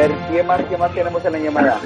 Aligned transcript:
ver, 0.00 0.12
¿qué 0.30 0.42
más, 0.42 0.60
qué 0.62 0.76
más 0.76 0.94
tenemos 0.94 1.24
en 1.24 1.32
la 1.32 1.38
llamada? 1.38 1.80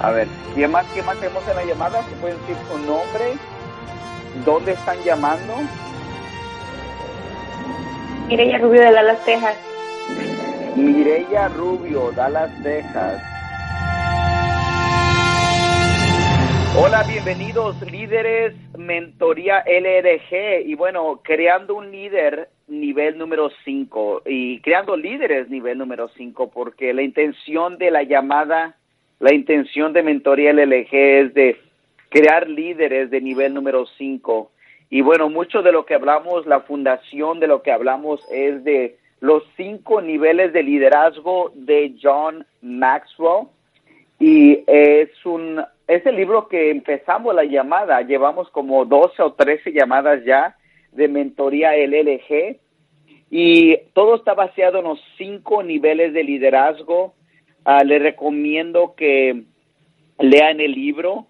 A 0.00 0.10
ver, 0.10 0.28
¿qué 0.54 0.68
más, 0.68 0.86
qué 0.94 1.02
más 1.02 1.16
tenemos 1.18 1.46
en 1.48 1.56
la 1.56 1.64
llamada? 1.64 2.02
¿Se 2.02 2.16
puede 2.16 2.34
decir 2.34 2.56
su 2.70 2.78
nombre? 2.78 3.34
¿Dónde 4.44 4.72
están 4.72 4.96
llamando? 5.04 5.54
Mireya 8.28 8.58
Rubio 8.58 8.80
de 8.80 8.92
Dallas, 8.92 9.24
Texas. 9.24 9.56
Mireya 10.76 11.48
Rubio, 11.48 12.12
Dallas, 12.12 12.50
Texas. 12.62 13.31
Hola, 16.74 17.04
bienvenidos 17.06 17.80
líderes 17.82 18.54
Mentoría 18.78 19.62
LRG 19.66 20.66
y 20.66 20.74
bueno, 20.74 21.20
creando 21.22 21.74
un 21.74 21.90
líder 21.90 22.48
nivel 22.66 23.18
número 23.18 23.50
5 23.64 24.22
y 24.24 24.58
creando 24.60 24.96
líderes 24.96 25.50
nivel 25.50 25.76
número 25.76 26.08
5 26.08 26.50
porque 26.50 26.94
la 26.94 27.02
intención 27.02 27.76
de 27.76 27.90
la 27.90 28.04
llamada, 28.04 28.76
la 29.20 29.34
intención 29.34 29.92
de 29.92 30.02
Mentoría 30.02 30.52
LRG 30.52 30.94
es 30.94 31.34
de 31.34 31.60
crear 32.08 32.48
líderes 32.48 33.10
de 33.10 33.20
nivel 33.20 33.52
número 33.52 33.84
5 33.98 34.50
y 34.88 35.00
bueno, 35.00 35.30
mucho 35.30 35.62
de 35.62 35.72
lo 35.72 35.86
que 35.86 35.94
hablamos, 35.94 36.46
la 36.46 36.60
fundación 36.60 37.40
de 37.40 37.46
lo 37.48 37.62
que 37.62 37.72
hablamos 37.72 38.20
es 38.30 38.62
de 38.62 38.98
los 39.20 39.42
cinco 39.56 40.02
niveles 40.02 40.52
de 40.52 40.62
liderazgo 40.62 41.50
de 41.54 41.94
John 42.02 42.44
Maxwell. 42.60 43.46
Y 44.18 44.62
es 44.66 45.08
un 45.24 45.64
es 45.86 46.06
el 46.06 46.16
libro 46.16 46.48
que 46.48 46.70
empezamos 46.70 47.34
la 47.34 47.44
llamada, 47.44 48.00
llevamos 48.02 48.48
como 48.50 48.84
12 48.84 49.22
o 49.22 49.32
13 49.32 49.72
llamadas 49.72 50.24
ya 50.24 50.56
de 50.92 51.08
mentoría 51.08 51.76
LLG 51.76 52.58
y 53.30 53.76
todo 53.94 54.16
está 54.16 54.34
basado 54.34 54.78
en 54.78 54.84
los 54.84 55.00
cinco 55.16 55.62
niveles 55.62 56.12
de 56.12 56.22
liderazgo. 56.22 57.14
Uh, 57.64 57.84
le 57.84 57.98
recomiendo 57.98 58.94
que 58.96 59.44
lean 60.18 60.60
el 60.60 60.72
libro 60.72 61.26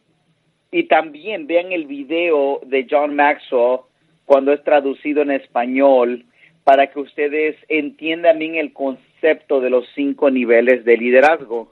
y 0.71 0.85
también 0.85 1.47
vean 1.47 1.73
el 1.73 1.87
video 1.87 2.61
de 2.65 2.87
John 2.91 3.15
Maxwell 3.15 3.81
cuando 4.25 4.53
es 4.53 4.65
traducido 4.65 5.23
en 5.23 5.31
español 5.31 6.25
para 6.65 6.89
que 6.89 7.01
ustedes 7.01 7.57
entiendan 7.69 8.39
bien 8.39 8.55
el 8.55 8.73
concepto 8.73 9.61
de 9.61 9.71
los 9.71 9.85
cinco 9.95 10.31
niveles 10.31 10.85
de 10.85 10.97
liderazgo 10.97 11.72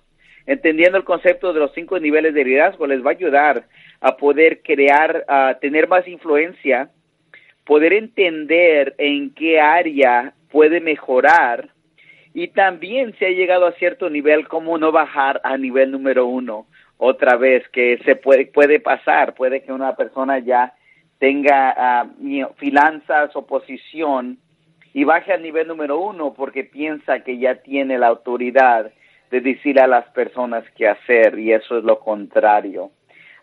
entendiendo 0.50 0.98
el 0.98 1.04
concepto 1.04 1.52
de 1.52 1.60
los 1.60 1.72
cinco 1.74 2.00
niveles 2.00 2.34
de 2.34 2.44
liderazgo 2.44 2.84
les 2.84 3.06
va 3.06 3.10
a 3.10 3.14
ayudar 3.14 3.66
a 4.00 4.16
poder 4.16 4.62
crear, 4.62 5.24
a 5.28 5.58
tener 5.60 5.86
más 5.86 6.08
influencia, 6.08 6.90
poder 7.64 7.92
entender 7.92 8.96
en 8.98 9.32
qué 9.32 9.60
área 9.60 10.34
puede 10.50 10.80
mejorar 10.80 11.68
y 12.34 12.48
también 12.48 13.14
si 13.16 13.26
ha 13.26 13.30
llegado 13.30 13.64
a 13.64 13.72
cierto 13.74 14.10
nivel, 14.10 14.48
cómo 14.48 14.76
no 14.76 14.90
bajar 14.90 15.40
a 15.44 15.56
nivel 15.56 15.92
número 15.92 16.26
uno 16.26 16.66
otra 16.96 17.36
vez, 17.36 17.68
que 17.68 17.98
se 18.04 18.16
puede, 18.16 18.46
puede 18.46 18.80
pasar, 18.80 19.34
puede 19.34 19.62
que 19.62 19.72
una 19.72 19.94
persona 19.94 20.40
ya 20.40 20.74
tenga 21.20 22.04
uh, 22.04 22.54
finanzas 22.56 23.30
o 23.36 23.46
posición 23.46 24.38
y 24.92 25.04
baje 25.04 25.32
al 25.32 25.42
nivel 25.42 25.68
número 25.68 26.00
uno 26.00 26.34
porque 26.34 26.64
piensa 26.64 27.20
que 27.20 27.38
ya 27.38 27.54
tiene 27.62 27.98
la 27.98 28.08
autoridad 28.08 28.90
de 29.30 29.40
decirle 29.40 29.80
a 29.80 29.86
las 29.86 30.06
personas 30.10 30.64
qué 30.76 30.88
hacer 30.88 31.38
y 31.38 31.52
eso 31.52 31.78
es 31.78 31.84
lo 31.84 32.00
contrario. 32.00 32.90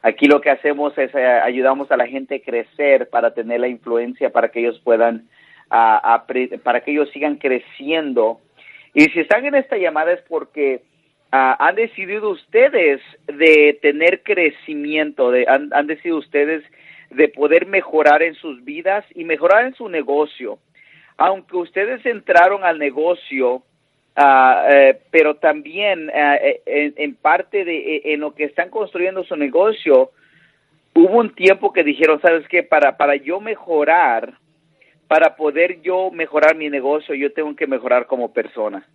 Aquí 0.02 0.27
lo 0.27 0.41
que 0.41 0.49
hacemos 0.49 0.97
es 0.97 1.13
eh, 1.16 1.25
ayudamos 1.25 1.91
a 1.91 1.97
la 1.97 2.07
gente 2.07 2.35
a 2.35 2.41
crecer 2.41 3.09
para 3.09 3.33
tener 3.33 3.59
la 3.59 3.67
influencia 3.67 4.29
para 4.29 4.49
que 4.49 4.59
ellos 4.59 4.79
puedan, 4.83 5.27
uh, 5.71 6.59
para 6.63 6.81
que 6.81 6.91
ellos 6.91 7.09
sigan 7.12 7.38
creciendo. 7.38 8.39
Y 8.94 9.06
si 9.06 9.19
están 9.19 9.45
en 9.45 9.56
esta 9.56 9.78
llamada 9.78 10.12
es 10.12 10.22
porque 10.28 10.81
uh, 11.34 11.56
han 11.59 11.75
decidido 11.75 12.29
ustedes 12.29 13.01
de 13.25 13.79
tener 13.81 14.23
crecimiento, 14.23 15.31
de, 15.31 15.45
han 15.47 15.88
decidido 15.88 16.17
ustedes 16.17 16.63
de 17.09 17.29
poder 17.29 17.66
mejorar 17.66 18.22
en 18.22 18.35
sus 18.35 18.63
vidas 18.63 19.06
y 19.16 19.23
mejorar 19.23 19.66
en 19.66 19.73
su 19.73 19.88
negocio. 19.89 20.59
Aunque 21.17 21.56
ustedes 21.56 22.06
entraron 22.06 22.63
al 22.63 22.78
negocio 22.78 23.63
Uh, 24.17 24.66
eh, 24.67 25.00
pero 25.11 25.35
también 25.35 26.09
uh, 26.09 26.38
en, 26.66 26.94
en, 26.97 27.13
parte 27.13 27.63
de 27.63 28.01
en 28.03 28.19
lo 28.19 28.33
que 28.33 28.45
están 28.45 28.72
construyendo 28.72 29.23
su 29.23 29.35
negocio 29.35 30.09
hubo 30.95 31.19
un 31.19 31.35
tiempo 31.35 31.72
que 31.72 31.83
dijeron 31.83 32.19
sabes 32.19 32.47
qué 32.47 32.63
para 32.63 32.97
para 32.97 33.16
yo 33.16 33.39
mejorar 33.39 34.33
para 35.07 35.35
poder 35.35 35.83
yo 35.83 36.09
mejorar 36.09 36.56
mi 36.56 36.67
negocio 36.67 37.13
yo 37.13 37.31
tengo 37.31 37.56
que 37.56 37.67
mejorar 37.67 38.07
como 38.07 38.33
persona. 38.33 38.88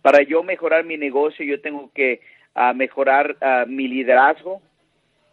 Para 0.00 0.22
yo 0.22 0.44
mejorar 0.44 0.84
mi 0.84 0.96
negocio 0.96 1.44
yo 1.44 1.60
tengo 1.60 1.90
que 1.92 2.20
uh, 2.54 2.72
mejorar 2.72 3.36
mi 3.66 3.88
liderazgo 3.88 4.62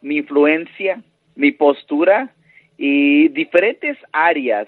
mi 0.02 0.18
influencia 0.18 1.04
mi 1.36 1.52
postura 1.52 2.34
y 2.78 3.28
diferentes 3.28 3.96
áreas. 4.12 4.68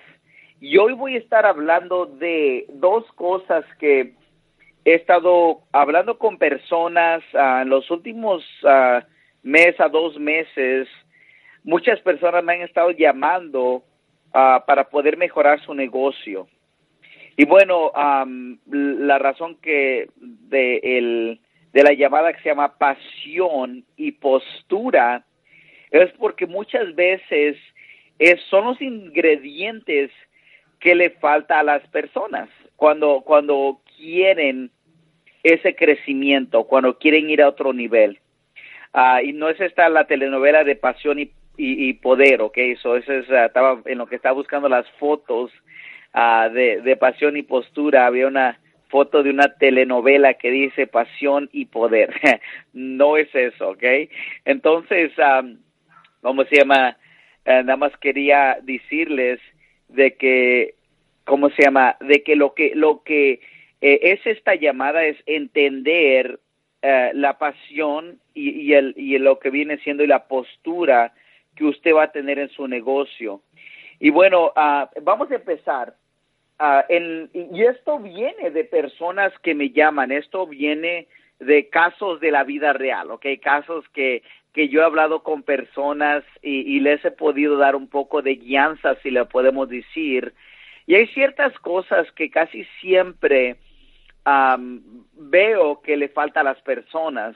Y 0.62 0.78
hoy 0.78 0.94
voy 0.94 1.16
a 1.16 1.20
estar 1.20 1.48
hablando 1.48 2.06
de 2.06 2.68
dos 2.74 3.12
cosas 3.14 3.66
que 3.80 4.14
he 4.88 4.94
estado 4.94 5.64
hablando 5.74 6.18
con 6.18 6.38
personas 6.38 7.22
uh, 7.34 7.62
en 7.62 7.68
los 7.68 7.92
últimos 7.92 8.42
uh, 8.64 9.02
mes 9.44 9.78
a 9.82 9.90
dos 9.90 10.18
meses. 10.18 10.88
Muchas 11.66 12.00
personas 12.00 12.42
me 12.42 12.54
han 12.54 12.62
estado 12.62 12.92
llamando 12.92 13.84
uh, 14.34 14.66
para 14.66 14.88
poder 14.90 15.18
mejorar 15.18 15.60
su 15.60 15.74
negocio. 15.74 16.48
Y 17.36 17.44
bueno, 17.44 17.92
um, 17.92 18.58
la 18.66 19.20
razón 19.20 19.58
que 19.58 20.08
de, 20.16 20.78
el, 20.82 21.42
de 21.74 21.84
la 21.84 21.92
llamada 21.92 22.32
que 22.32 22.42
se 22.42 22.50
llama 22.50 22.78
pasión 22.78 23.84
y 23.98 24.14
postura 24.14 25.26
es 25.92 26.14
porque 26.14 26.48
muchas 26.48 26.96
veces 26.96 27.58
es, 28.20 28.40
son 28.50 28.64
los 28.64 28.82
ingredientes 28.82 30.12
que 30.80 30.96
le 30.96 31.10
falta 31.10 31.60
a 31.60 31.64
las 31.64 31.86
personas 31.90 32.48
cuando 32.78 33.22
cuando 33.26 33.82
quieren 33.98 34.72
ese 35.54 35.76
crecimiento, 35.76 36.66
cuando 36.66 36.98
quieren 36.98 37.30
ir 37.30 37.42
a 37.42 37.50
otro 37.50 37.74
nivel. 37.74 38.20
Uh, 38.94 39.24
y 39.24 39.34
no 39.34 39.50
es 39.50 39.60
esta 39.60 39.90
la 39.90 40.08
telenovela 40.08 40.64
de 40.64 40.76
pasión 40.76 41.20
y, 41.20 41.32
y, 41.58 41.94
poder, 41.94 42.42
¿ok? 42.42 42.58
Eso, 42.58 42.96
es, 42.96 43.08
uh, 43.08 43.46
estaba 43.46 43.82
en 43.86 43.98
lo 43.98 44.08
que 44.08 44.16
estaba 44.16 44.34
buscando 44.34 44.70
las 44.70 44.90
fotos 44.92 45.52
uh, 46.14 46.52
de, 46.52 46.82
de 46.82 46.96
pasión 46.96 47.38
y 47.38 47.44
postura. 47.44 48.06
Había 48.06 48.28
una 48.28 48.60
foto 48.90 49.22
de 49.22 49.30
una 49.30 49.54
telenovela 49.58 50.36
que 50.36 50.52
dice 50.52 50.88
pasión 50.88 51.50
y 51.52 51.66
poder. 51.66 52.14
no 52.74 53.18
es 53.18 53.34
eso, 53.36 53.70
¿ok? 53.70 53.84
Entonces, 54.46 55.12
um, 55.18 55.58
¿cómo 56.22 56.44
se 56.46 56.58
llama? 56.58 56.98
Nada 57.46 57.78
más 57.78 57.96
quería 57.98 58.58
decirles 58.62 59.40
de 59.88 60.16
que, 60.16 60.76
¿cómo 61.24 61.50
se 61.52 61.64
llama? 61.64 61.96
De 62.02 62.22
que 62.24 62.36
lo 62.36 62.54
que, 62.54 62.74
lo 62.76 63.04
que, 63.04 63.40
eh, 63.82 64.00
es 64.02 64.26
esta 64.26 64.56
llamada, 64.56 65.06
es 65.06 65.18
entender 65.26 66.40
eh, 66.82 67.12
la 67.14 67.38
pasión 67.38 68.20
y, 68.34 68.50
y, 68.50 68.74
el, 68.74 68.94
y 68.98 69.18
lo 69.18 69.40
que 69.40 69.50
viene 69.50 69.78
siendo 69.80 70.04
y 70.04 70.08
la 70.08 70.28
postura 70.28 71.14
que 71.56 71.66
usted 71.66 71.94
va 71.94 72.04
a 72.04 72.12
tener 72.12 72.40
en 72.40 72.50
su 72.50 72.68
negocio. 72.68 73.42
Y 74.00 74.12
bueno, 74.12 74.54
uh, 74.56 75.02
vamos 75.02 75.32
a 75.32 75.36
empezar. 75.36 75.96
En, 76.90 77.30
y 77.34 77.64
esto 77.64 78.00
viene 78.00 78.50
de 78.50 78.64
personas 78.64 79.32
que 79.44 79.54
me 79.54 79.70
llaman, 79.70 80.12
esto 80.12 80.48
viene 80.48 81.08
de 81.40 81.70
casos 81.70 82.20
de 82.20 82.32
la 82.32 82.44
vida 82.44 82.74
real, 82.74 83.12
¿ok? 83.12 83.28
Casos 83.44 83.88
que, 83.90 84.24
que 84.54 84.68
yo 84.68 84.82
he 84.82 84.84
hablado 84.84 85.22
con 85.22 85.44
personas 85.44 86.24
y, 86.42 86.62
y 86.62 86.80
les 86.80 87.06
he 87.06 87.12
podido 87.12 87.58
dar 87.58 87.76
un 87.76 87.88
poco 87.88 88.24
de 88.24 88.38
guianza, 88.38 88.96
si 89.04 89.12
le 89.12 89.26
podemos 89.26 89.70
decir. 89.70 90.34
Y 90.88 90.96
hay 90.96 91.06
ciertas 91.10 91.54
cosas 91.60 92.12
que 92.14 92.32
casi 92.32 92.66
siempre 92.82 93.58
um, 94.28 94.82
veo 95.14 95.82
que 95.82 95.98
le 95.98 96.10
falta 96.10 96.42
a 96.42 96.44
las 96.44 96.62
personas. 96.62 97.36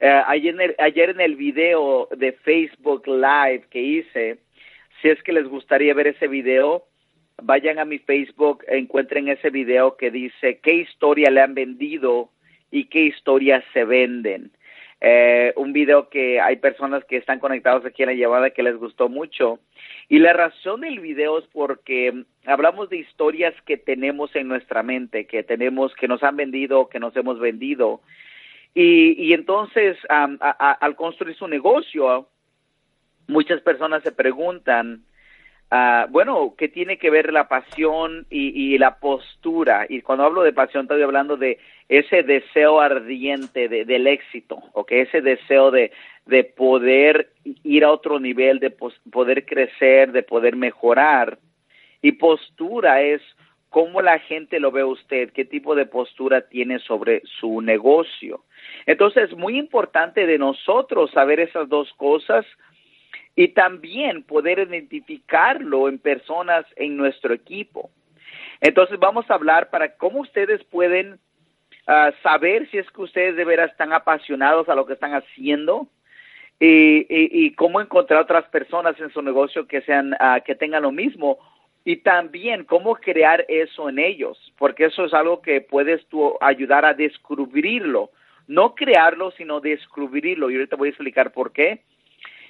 Ayer, 0.00 0.54
en 0.54 0.60
el, 0.60 0.74
ayer 0.78 1.10
en 1.10 1.20
el 1.20 1.36
video 1.36 2.08
de 2.14 2.32
Facebook 2.32 3.06
Live 3.06 3.64
que 3.70 3.80
hice, 3.80 4.38
si 5.00 5.08
es 5.08 5.22
que 5.22 5.32
les 5.32 5.46
gustaría 5.48 5.94
ver 5.94 6.08
ese 6.08 6.28
video, 6.28 6.84
vayan 7.42 7.78
a 7.78 7.84
mi 7.84 7.98
Facebook, 7.98 8.64
encuentren 8.68 9.28
ese 9.28 9.50
video 9.50 9.96
que 9.96 10.10
dice 10.10 10.60
qué 10.62 10.74
historia 10.74 11.30
le 11.30 11.40
han 11.40 11.54
vendido 11.54 12.30
y 12.70 12.86
qué 12.86 13.00
historias 13.00 13.64
se 13.72 13.84
venden. 13.84 14.50
Eh, 15.00 15.52
un 15.56 15.72
video 15.72 16.08
que 16.08 16.40
hay 16.40 16.56
personas 16.56 17.04
que 17.04 17.16
están 17.16 17.38
conectados 17.38 17.84
aquí 17.84 18.02
en 18.02 18.08
la 18.08 18.14
llamada 18.14 18.50
que 18.50 18.62
les 18.62 18.76
gustó 18.76 19.08
mucho. 19.08 19.58
Y 20.08 20.18
la 20.18 20.32
razón 20.32 20.80
del 20.80 21.00
video 21.00 21.38
es 21.38 21.44
porque 21.52 22.24
hablamos 22.46 22.90
de 22.90 22.98
historias 22.98 23.54
que 23.66 23.76
tenemos 23.76 24.34
en 24.36 24.48
nuestra 24.48 24.82
mente, 24.82 25.26
que 25.26 25.42
tenemos, 25.42 25.94
que 25.94 26.08
nos 26.08 26.22
han 26.22 26.36
vendido, 26.36 26.88
que 26.88 27.00
nos 27.00 27.16
hemos 27.16 27.38
vendido. 27.38 28.00
Y, 28.74 29.32
entonces, 29.32 29.96
al 30.08 30.96
construir 30.96 31.36
su 31.36 31.46
negocio, 31.46 32.26
muchas 33.28 33.60
personas 33.60 34.02
se 34.02 34.10
preguntan, 34.10 35.04
ah, 35.70 36.06
bueno, 36.10 36.54
¿qué 36.58 36.68
tiene 36.68 36.98
que 36.98 37.08
ver 37.10 37.32
la 37.32 37.46
pasión 37.46 38.26
y, 38.30 38.76
la 38.78 38.98
postura? 38.98 39.86
Y 39.88 40.00
cuando 40.00 40.24
hablo 40.24 40.42
de 40.42 40.52
pasión, 40.52 40.84
estoy 40.84 41.02
hablando 41.02 41.36
de 41.36 41.58
ese 41.88 42.24
deseo 42.24 42.80
ardiente 42.80 43.68
del 43.68 44.08
éxito, 44.08 44.60
¿ok? 44.72 44.90
Ese 44.90 45.20
deseo 45.20 45.70
de, 45.70 45.92
de 46.26 46.42
poder 46.42 47.30
ir 47.44 47.84
a 47.84 47.92
otro 47.92 48.18
nivel, 48.18 48.58
de 48.58 48.70
poder 48.70 49.46
crecer, 49.46 50.10
de 50.10 50.24
poder 50.24 50.56
mejorar. 50.56 51.38
Y 52.04 52.12
postura 52.12 53.00
es 53.00 53.22
cómo 53.70 54.02
la 54.02 54.18
gente 54.18 54.60
lo 54.60 54.70
ve 54.70 54.84
usted, 54.84 55.32
qué 55.32 55.46
tipo 55.46 55.74
de 55.74 55.86
postura 55.86 56.42
tiene 56.42 56.78
sobre 56.80 57.22
su 57.40 57.62
negocio. 57.62 58.44
Entonces, 58.84 59.30
es 59.30 59.36
muy 59.38 59.56
importante 59.56 60.26
de 60.26 60.36
nosotros 60.36 61.10
saber 61.12 61.40
esas 61.40 61.66
dos 61.70 61.90
cosas 61.94 62.44
y 63.34 63.48
también 63.48 64.22
poder 64.22 64.58
identificarlo 64.58 65.88
en 65.88 65.98
personas 65.98 66.66
en 66.76 66.98
nuestro 66.98 67.32
equipo. 67.32 67.88
Entonces 68.60 68.98
vamos 68.98 69.24
a 69.30 69.34
hablar 69.34 69.70
para 69.70 69.96
cómo 69.96 70.20
ustedes 70.20 70.62
pueden 70.64 71.18
ah, 71.86 72.12
saber 72.22 72.68
si 72.70 72.76
es 72.76 72.90
que 72.90 73.00
ustedes 73.00 73.34
de 73.34 73.46
veras 73.46 73.70
están 73.70 73.94
apasionados 73.94 74.68
a 74.68 74.74
lo 74.74 74.84
que 74.84 74.92
están 74.92 75.14
haciendo 75.14 75.88
y, 76.60 77.50
cómo 77.56 77.80
encontrar 77.80 78.20
otras 78.20 78.44
personas 78.50 78.98
en 79.00 79.10
su 79.10 79.22
negocio 79.22 79.66
que 79.66 79.80
sean 79.82 80.14
ah, 80.20 80.40
que 80.44 80.54
tengan 80.54 80.82
lo 80.82 80.92
mismo 80.92 81.38
y 81.84 81.96
también 81.96 82.64
cómo 82.64 82.96
crear 82.96 83.44
eso 83.48 83.88
en 83.88 83.98
ellos, 83.98 84.38
porque 84.56 84.86
eso 84.86 85.04
es 85.04 85.12
algo 85.12 85.42
que 85.42 85.60
puedes 85.60 86.06
tú 86.06 86.34
ayudar 86.40 86.86
a 86.86 86.94
descubrirlo, 86.94 88.10
no 88.46 88.74
crearlo, 88.74 89.30
sino 89.32 89.60
descubrirlo. 89.60 90.50
Y 90.50 90.54
ahorita 90.54 90.76
voy 90.76 90.88
a 90.88 90.90
explicar 90.90 91.32
por 91.32 91.52
qué. 91.52 91.82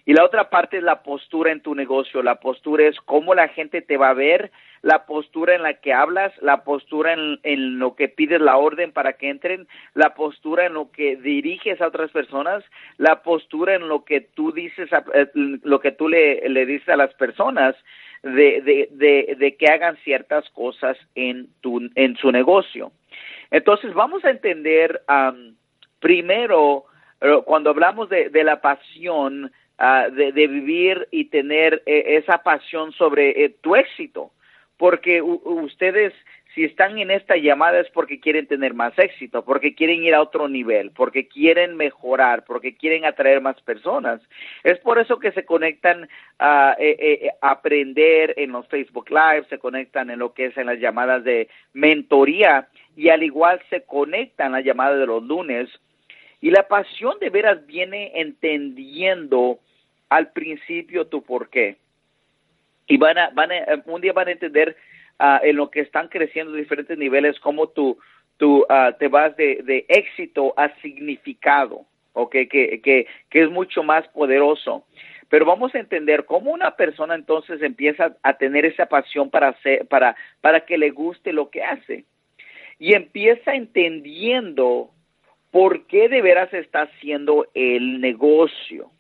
Y 0.07 0.13
la 0.13 0.25
otra 0.25 0.51
parte 0.51 0.77
es 0.77 0.83
la 0.83 1.03
postura 1.03 1.51
en 1.51 1.63
tu 1.63 1.75
negocio. 1.75 2.23
La 2.23 2.37
postura 2.37 2.87
es 2.87 2.97
cómo 3.07 3.35
la 3.35 3.49
gente 3.49 3.81
te 3.81 3.97
va 3.97 4.11
a 4.11 4.15
ver, 4.15 4.53
la 4.83 5.07
postura 5.07 5.55
en 5.55 5.63
la 5.63 5.75
que 5.81 5.95
hablas, 5.95 6.31
la 6.43 6.63
postura 6.63 7.15
en, 7.15 7.79
lo 7.79 7.97
que 7.97 8.09
pides 8.09 8.41
la 8.41 8.59
orden 8.59 8.93
para 8.93 9.15
que 9.15 9.31
entren, 9.31 9.67
la 9.95 10.15
postura 10.15 10.67
en 10.67 10.75
lo 10.75 10.91
que 10.93 11.17
diriges 11.17 11.81
a 11.81 11.87
otras 11.87 12.11
personas, 12.11 12.63
la 12.99 13.23
postura 13.23 13.77
en 13.77 13.89
lo 13.89 14.05
que 14.05 14.21
tú 14.21 14.53
dices, 14.53 14.91
eh, 15.15 15.27
lo 15.35 15.81
que 15.81 15.93
tú 15.93 16.09
le, 16.09 16.47
le 16.51 16.67
dices 16.67 16.91
a 16.91 16.97
las 16.97 17.15
personas 17.15 17.75
de, 18.25 18.61
de, 18.63 18.89
de, 18.91 19.37
de 19.39 19.57
que 19.57 19.67
hagan 19.67 19.97
ciertas 19.99 20.49
cosas 20.51 20.97
en, 21.15 21.49
tu, 21.61 21.81
en 21.95 22.17
su 22.17 22.33
negocio. 22.33 22.93
Entonces 23.51 23.95
vamos 23.95 24.25
a 24.25 24.31
entender 24.31 25.03
primero, 26.01 26.85
eh, 27.21 27.41
cuando 27.45 27.71
hablamos 27.71 28.09
de, 28.09 28.29
de 28.31 28.45
la 28.45 28.61
pasión, 28.61 29.53
Ah, 29.77 30.09
de, 30.09 30.31
vivir 30.31 31.09
y 31.11 31.25
tener 31.25 31.83
eh, 31.85 32.21
esa 32.23 32.45
pasión 32.45 32.93
sobre 32.93 33.45
eh, 33.45 33.57
tu 33.61 33.75
éxito, 33.75 34.31
porque 34.77 35.21
ustedes 35.21 36.13
si 36.55 36.65
están 36.65 36.99
en 36.99 37.11
esta 37.11 37.37
llamada 37.37 37.81
es 37.81 37.91
porque 37.91 38.21
quieren 38.21 38.47
tener 38.47 38.75
más 38.75 38.97
éxito, 38.99 39.45
porque 39.45 39.75
quieren 39.75 40.05
ir 40.05 40.15
a 40.15 40.23
otro 40.23 40.49
nivel, 40.49 40.93
porque 40.93 41.27
quieren 41.27 41.77
mejorar, 41.77 42.45
porque 42.45 42.77
quieren 42.77 43.05
atraer 43.05 43.41
más 43.41 43.61
personas. 43.63 44.21
Es 44.63 44.79
por 44.79 44.99
eso 44.99 45.19
que 45.19 45.33
se 45.33 45.45
conectan 45.45 46.09
a 46.39 46.77
eh, 46.79 47.31
aprender 47.41 48.35
en 48.37 48.53
los 48.53 48.69
Facebook 48.69 49.11
Live, 49.11 49.47
se 49.49 49.59
conectan 49.59 50.11
en 50.11 50.21
lo 50.21 50.33
que 50.33 50.47
es 50.47 50.57
en 50.57 50.67
las 50.67 50.79
llamadas 50.79 51.25
de 51.25 51.49
mentoría 51.73 52.69
y 52.97 53.09
al 53.09 53.23
igual 53.23 53.61
se 53.71 53.83
conectan 53.83 54.53
las 54.53 54.65
llamadas 54.65 55.01
de 55.01 55.07
los 55.07 55.23
lunes 55.23 55.69
y 56.41 56.51
la 56.51 56.69
pasión 56.69 57.19
de 57.21 57.31
veras 57.31 57.67
viene 57.67 58.13
entendiendo 58.15 59.59
al 60.11 60.31
principio 60.33 61.07
tu 61.07 61.23
por 61.23 61.49
qué. 61.49 61.79
Y 62.87 62.99
van 62.99 63.17
a, 63.17 63.31
van 63.31 63.51
a, 63.51 63.83
un 63.87 64.01
día 64.01 64.13
van 64.13 64.29
a 64.29 64.33
entender 64.33 64.77
uh, 65.21 65.39
en 65.43 65.57
lo 65.57 65.71
que 65.71 65.81
están 65.81 66.09
creciendo 66.09 66.53
diferentes 66.53 66.99
niveles 66.99 67.39
cómo 67.41 67.69
tú, 67.69 67.99
tú 68.37 68.63
uh, 68.63 68.93
te 68.99 69.09
vas 69.09 69.37
de, 69.37 69.63
de, 69.65 69.85
éxito 69.89 70.55
a 70.57 70.69
significado, 70.81 71.87
okay, 72.13 72.47
que, 72.49 72.81
que, 72.81 73.07
que 73.31 73.43
es 73.43 73.51
mucho 73.51 73.83
más 73.83 74.07
poderoso. 74.09 74.85
Pero 75.29 75.47
vamos 75.47 75.75
a 75.75 75.79
entender 75.79 76.27
cómo 76.27 76.53
una 76.53 76.77
persona 76.77 77.15
entonces 77.15 77.63
empieza 77.63 78.17
a 78.23 78.35
tener 78.35 78.67
esa 78.67 78.87
pasión 78.87 79.31
para 79.31 79.49
hacer, 79.49 79.87
para, 79.89 80.15
para 80.41 80.61
que 80.61 80.79
le 80.79 80.91
guste 80.91 81.33
lo 81.33 81.51
que 81.51 81.63
hace. 81.63 82.05
Y 82.79 82.95
empieza 82.95 83.55
entendiendo 83.55 84.91
¿por 85.55 85.87
qué 85.87 86.09
de 86.09 86.21
veras 86.21 86.53
está 86.53 86.83
haciendo 86.83 87.47
el 87.55 88.01
negocio? 88.01 88.91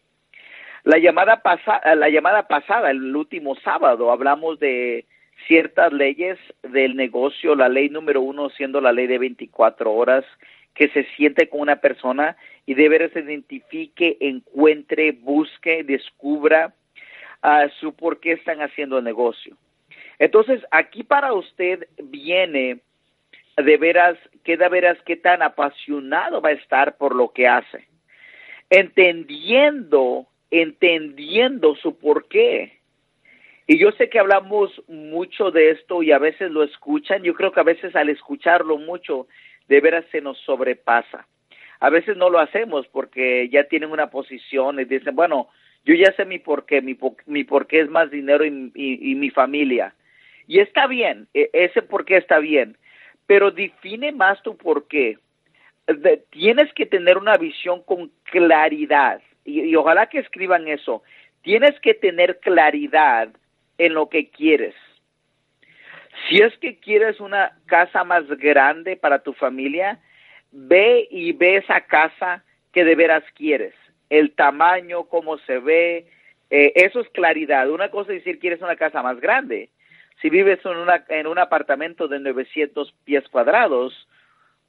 La 0.84 0.98
llamada, 0.98 1.42
pasada, 1.42 1.96
la 1.96 2.08
llamada 2.08 2.46
pasada, 2.46 2.92
el 2.92 3.16
último 3.16 3.56
sábado, 3.56 4.12
hablamos 4.12 4.60
de 4.60 5.04
ciertas 5.46 5.92
leyes 5.92 6.38
del 6.62 6.96
negocio, 6.96 7.54
la 7.54 7.68
ley 7.68 7.88
número 7.88 8.20
uno 8.20 8.50
siendo 8.50 8.80
la 8.80 8.92
ley 8.92 9.06
de 9.06 9.18
24 9.18 9.92
horas, 9.92 10.24
que 10.74 10.88
se 10.88 11.04
siente 11.16 11.48
con 11.48 11.60
una 11.60 11.76
persona 11.76 12.36
y 12.66 12.74
de 12.74 12.88
veras 12.88 13.14
identifique, 13.14 14.16
encuentre, 14.20 15.12
busque, 15.12 15.84
descubra 15.84 16.74
uh, 17.42 17.68
su 17.80 17.94
por 17.94 18.20
qué 18.20 18.32
están 18.32 18.60
haciendo 18.60 18.98
el 18.98 19.04
negocio. 19.04 19.56
Entonces, 20.18 20.62
aquí 20.70 21.02
para 21.04 21.32
usted 21.32 21.86
viene 22.02 22.80
de 23.56 23.76
veras, 23.76 24.18
que 24.42 24.56
de 24.56 24.68
veras 24.68 24.98
qué 25.04 25.16
tan 25.16 25.42
apasionado 25.42 26.40
va 26.40 26.50
a 26.50 26.52
estar 26.52 26.96
por 26.96 27.14
lo 27.14 27.32
que 27.32 27.46
hace, 27.46 27.86
entendiendo, 28.70 30.26
entendiendo 30.50 31.76
su 31.76 31.98
porqué. 31.98 32.78
Y 33.66 33.78
yo 33.78 33.92
sé 33.92 34.10
que 34.10 34.18
hablamos 34.18 34.70
mucho 34.88 35.50
de 35.50 35.70
esto 35.70 36.02
y 36.02 36.12
a 36.12 36.18
veces 36.18 36.50
lo 36.50 36.62
escuchan, 36.62 37.22
yo 37.22 37.34
creo 37.34 37.52
que 37.52 37.60
a 37.60 37.64
veces 37.64 37.96
al 37.96 38.10
escucharlo 38.10 38.76
mucho, 38.76 39.26
de 39.68 39.80
veras 39.80 40.04
se 40.12 40.20
nos 40.20 40.38
sobrepasa. 40.40 41.26
A 41.80 41.90
veces 41.90 42.16
no 42.16 42.28
lo 42.28 42.38
hacemos 42.38 42.86
porque 42.88 43.48
ya 43.48 43.64
tienen 43.64 43.90
una 43.90 44.10
posición 44.10 44.80
y 44.80 44.84
dicen, 44.84 45.14
bueno, 45.16 45.48
yo 45.84 45.94
ya 45.94 46.12
sé 46.12 46.24
mi 46.24 46.38
porqué, 46.38 46.82
mi, 46.82 46.96
mi 47.26 47.44
porqué 47.44 47.80
es 47.80 47.88
más 47.88 48.10
dinero 48.10 48.44
y, 48.44 48.50
mi 48.52 49.30
familia. 49.30 49.94
Y 50.46 50.60
está 50.60 50.86
bien, 50.86 51.28
e, 51.34 51.50
ese 51.52 51.82
porqué 51.82 52.16
está 52.16 52.38
bien, 52.38 52.76
pero 53.26 53.50
define 53.50 54.12
más 54.12 54.42
tu 54.42 54.56
por 54.56 54.88
qué. 54.88 55.18
tienes 56.30 56.72
que 56.74 56.86
tener 56.86 57.18
una 57.18 57.36
visión 57.36 57.82
con 57.82 58.10
claridad 58.24 59.22
y, 59.44 59.74
ojalá 59.76 60.06
que 60.06 60.18
escriban 60.18 60.68
eso. 60.68 61.02
Tienes 61.42 61.78
que 61.80 61.92
tener 61.94 62.40
claridad 62.40 63.28
en 63.78 63.94
lo 63.94 64.08
que 64.08 64.30
quieres. 64.30 64.74
Si 66.28 66.40
es 66.40 66.56
que 66.58 66.78
quieres 66.78 67.20
una 67.20 67.58
casa 67.66 68.04
más 68.04 68.26
grande 68.28 68.96
para 68.96 69.20
tu 69.20 69.32
familia, 69.32 70.00
ve 70.52 71.06
y 71.10 71.32
ve 71.32 71.56
esa 71.56 71.80
casa 71.82 72.44
que 72.72 72.84
de 72.84 72.94
veras 72.94 73.24
quieres. 73.34 73.74
El 74.10 74.32
tamaño, 74.32 75.04
cómo 75.04 75.38
se 75.38 75.58
ve, 75.58 76.06
eh, 76.50 76.72
eso 76.76 77.00
es 77.00 77.08
claridad. 77.10 77.68
Una 77.70 77.90
cosa 77.90 78.12
es 78.12 78.18
decir 78.18 78.38
quieres 78.38 78.62
una 78.62 78.76
casa 78.76 79.02
más 79.02 79.20
grande, 79.20 79.70
si 80.22 80.30
vives 80.30 80.64
en, 80.64 80.76
una, 80.76 81.04
en 81.08 81.26
un 81.26 81.38
apartamento 81.38 82.08
de 82.08 82.20
900 82.20 82.92
pies 83.04 83.28
cuadrados, 83.28 84.06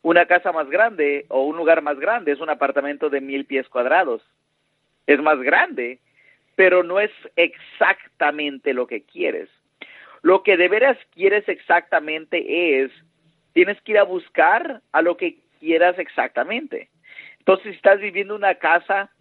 una 0.01 0.25
casa 0.25 0.51
más 0.51 0.69
grande 0.69 1.25
o 1.29 1.43
un 1.45 1.57
lugar 1.57 1.81
más 1.81 1.99
grande 1.99 2.31
es 2.31 2.39
un 2.39 2.49
apartamento 2.49 3.09
de 3.09 3.21
mil 3.21 3.45
pies 3.45 3.67
cuadrados. 3.69 4.21
Es 5.07 5.19
más 5.19 5.39
grande, 5.39 5.99
pero 6.55 6.83
no 6.83 6.99
es 6.99 7.11
exactamente 7.35 8.73
lo 8.73 8.87
que 8.87 9.03
quieres. 9.03 9.49
Lo 10.21 10.43
que 10.43 10.57
de 10.57 10.67
veras 10.67 10.97
quieres 11.11 11.47
exactamente 11.47 12.81
es, 12.81 12.91
tienes 13.53 13.79
que 13.81 13.93
ir 13.93 13.99
a 13.99 14.03
buscar 14.03 14.81
a 14.91 15.01
lo 15.01 15.17
que 15.17 15.37
quieras 15.59 15.99
exactamente. 15.99 16.89
Entonces, 17.39 17.71
si 17.71 17.75
estás 17.75 17.99
viviendo 17.99 18.35
una 18.35 18.55
casa 18.55 19.11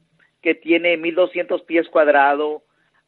que 0.41 0.55
tiene 0.55 0.97
1200 0.97 1.63
pies 1.63 1.89
cuadrados, 1.89 2.63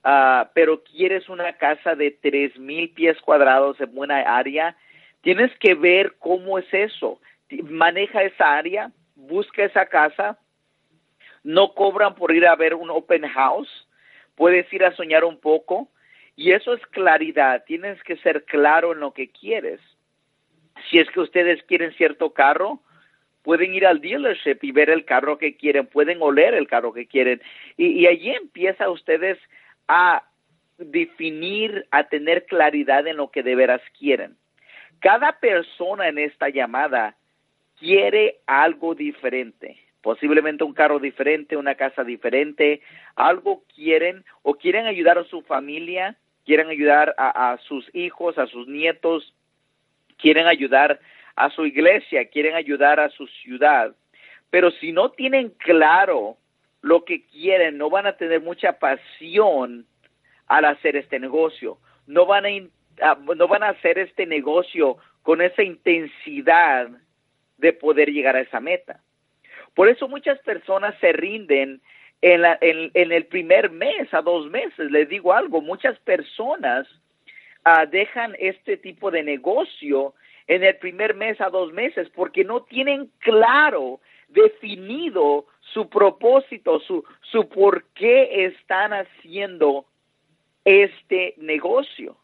Ah, 0.09 0.52
pero 0.54 0.85
quieres 0.85 1.28
una 1.28 1.54
casa 1.54 1.97
de 1.97 2.12
tres 2.12 2.56
mil 2.61 2.90
pies 2.90 3.21
cuadrados 3.23 3.80
en 3.80 3.92
buena 3.92 4.21
área, 4.38 4.76
tienes 5.21 5.50
que 5.59 5.75
ver 5.75 6.14
cómo 6.21 6.61
es 6.61 6.66
eso. 6.73 7.21
Maneja 7.64 8.23
esa 8.23 8.54
área, 8.54 8.92
busca 9.16 9.64
esa 9.64 9.87
casa, 9.87 10.38
no 11.42 11.75
cobran 11.75 12.14
por 12.14 12.33
ir 12.33 12.47
a 12.47 12.54
ver 12.54 12.75
un 12.75 12.88
open 12.88 13.26
house, 13.26 13.85
puedes 14.36 14.72
ir 14.72 14.84
a 14.84 14.94
soñar 14.94 15.24
un 15.24 15.38
poco 15.40 15.88
y 16.36 16.52
eso 16.52 16.74
es 16.74 16.86
claridad, 16.88 17.64
tienes 17.66 18.00
que 18.02 18.16
ser 18.18 18.44
claro 18.44 18.92
en 18.92 19.00
lo 19.00 19.12
que 19.12 19.30
quieres. 19.30 19.80
Si 20.88 20.98
es 20.98 21.10
que 21.10 21.20
ustedes 21.20 21.62
quieren 21.64 21.92
cierto 21.94 22.34
carro, 22.34 22.80
pueden 23.42 23.74
ir 23.74 23.86
al 23.86 24.00
dealership 24.00 24.58
y 24.62 24.72
ver 24.72 24.90
el 24.90 25.04
carro 25.04 25.38
que 25.38 25.56
quieren, 25.56 25.86
pueden 25.86 26.20
oler 26.20 26.52
el 26.54 26.68
carro 26.68 26.92
que 26.92 27.06
quieren 27.06 27.40
y, 27.76 28.06
allí 28.06 28.30
empieza 28.30 28.90
ustedes 28.90 29.38
a 29.88 30.24
definir, 30.78 31.86
a 31.90 32.04
tener 32.04 32.44
claridad 32.44 33.06
en 33.06 33.16
lo 33.16 33.30
que 33.30 33.42
de 33.42 33.54
veras 33.54 33.80
quieren. 33.98 34.36
Cada 35.00 35.38
persona 35.38 36.08
en 36.08 36.18
esta 36.18 36.50
llamada 36.50 37.16
quiere 37.78 38.40
algo 38.46 38.94
diferente. 38.94 39.78
Posiblemente 40.06 40.62
un 40.62 40.72
carro 40.72 41.00
diferente, 41.00 41.56
una 41.56 41.75
casa 41.75 42.04
diferente, 42.04 42.80
algo 43.16 43.64
quieren 43.75 44.25
o 44.42 44.54
quieren 44.54 44.86
ayudar 44.86 45.18
a 45.18 45.25
su 45.25 45.42
familia, 45.42 46.16
quieren 46.44 46.68
ayudar 46.68 47.12
a, 47.18 47.58
sus 47.66 47.92
hijos, 47.92 48.38
a 48.38 48.46
sus 48.46 48.68
nietos, 48.68 49.34
quieren 50.16 50.46
ayudar 50.46 51.00
a 51.34 51.50
su 51.50 51.66
iglesia, 51.66 52.30
quieren 52.30 52.54
ayudar 52.54 53.00
a 53.00 53.08
su 53.08 53.26
ciudad. 53.26 53.96
Pero 54.48 54.70
si 54.70 54.92
no 54.92 55.10
tienen 55.10 55.50
claro 55.58 56.36
lo 56.82 57.04
que 57.04 57.26
quieren, 57.26 57.76
no 57.76 57.90
van 57.90 58.06
a 58.06 58.16
tener 58.16 58.40
mucha 58.40 58.78
pasión 58.78 59.86
al 60.46 60.66
hacer 60.66 60.94
este 60.94 61.18
negocio. 61.18 61.78
No 62.06 62.26
van 62.26 62.46
a, 62.46 63.16
no 63.34 63.48
van 63.48 63.64
a 63.64 63.70
hacer 63.70 63.98
este 63.98 64.25
negocio 64.25 64.98
con 65.25 65.42
esa 65.42 65.64
intensidad 65.64 66.90
de 67.56 67.72
poder 67.72 68.12
llegar 68.12 68.36
a 68.36 68.42
esa 68.42 68.60
meta. 68.60 69.00
Por 69.76 69.90
eso 69.90 70.09
muchas 70.09 70.38
personas 70.38 70.95
se 71.00 71.12
rinden 71.12 71.83
en, 72.23 72.40
la, 72.40 72.59
en, 72.62 73.12
el 73.12 73.26
primer 73.26 73.71
mes, 73.71 74.12
a 74.14 74.23
dos 74.23 74.50
meses. 74.50 74.90
Les 74.90 75.06
digo 75.06 75.35
algo, 75.35 75.61
muchas 75.61 75.99
personas 75.99 76.88
ah, 77.62 77.85
dejan 77.85 78.35
este 78.38 78.78
tipo 78.78 79.11
de 79.11 79.23
negocio 79.23 80.14
en 80.47 80.64
el 80.64 80.76
primer 80.76 81.14
mes 81.14 81.38
a 81.42 81.50
dos 81.50 81.75
meses 81.75 82.09
porque 82.14 82.42
no 82.42 82.62
tienen 82.62 83.11
claro, 83.18 84.00
definido 84.28 85.45
su 85.61 85.90
propósito, 85.90 86.80
su, 86.80 87.04
su 87.21 87.47
por 87.47 87.85
qué 87.95 88.47
están 88.47 88.95
haciendo 88.95 89.85
este 90.64 91.35
negocio. 91.37 92.16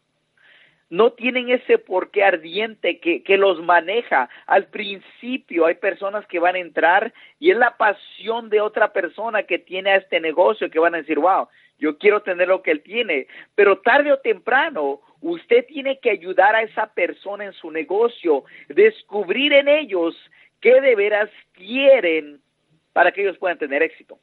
No 0.93 1.13
tienen 1.13 1.49
ese 1.49 1.79
porqué 1.79 2.23
ardiente 2.23 2.99
que, 2.99 3.37
los 3.39 3.59
maneja. 3.63 4.29
Al 4.45 4.67
principio 4.67 5.65
hay 5.65 5.73
personas 5.73 6.23
que 6.27 6.37
van 6.37 6.53
a 6.53 6.59
entrar 6.59 7.11
y 7.39 7.49
es 7.49 7.57
la 7.57 7.77
pasión 7.77 8.51
de 8.51 8.61
otra 8.61 8.93
persona 8.93 9.41
que 9.41 9.57
tiene 9.57 9.89
a 9.89 9.95
este 9.95 10.19
negocio 10.19 10.69
que 10.69 10.77
van 10.77 10.93
a 10.93 10.99
decir, 10.99 11.17
wow, 11.17 11.47
yo 11.79 11.97
quiero 11.97 12.21
tener 12.21 12.47
lo 12.47 12.61
que 12.61 12.69
él 12.69 12.83
tiene. 12.83 13.25
Pero 13.55 13.79
tarde 13.79 14.13
o 14.13 14.19
temprano 14.19 15.01
usted 15.19 15.65
tiene 15.65 15.97
que 15.97 16.11
ayudar 16.11 16.55
a 16.55 16.61
esa 16.61 16.93
persona 16.93 17.45
en 17.45 17.53
su 17.53 17.71
negocio, 17.71 18.43
descubrir 18.69 19.51
en 19.51 19.69
ellos 19.69 20.15
qué 20.61 20.79
de 20.79 20.95
veras 20.95 21.31
quieren 21.53 22.39
para 22.93 23.11
que 23.11 23.23
ellos 23.23 23.39
puedan 23.39 23.57
tener 23.57 23.81
éxito. 23.81 24.19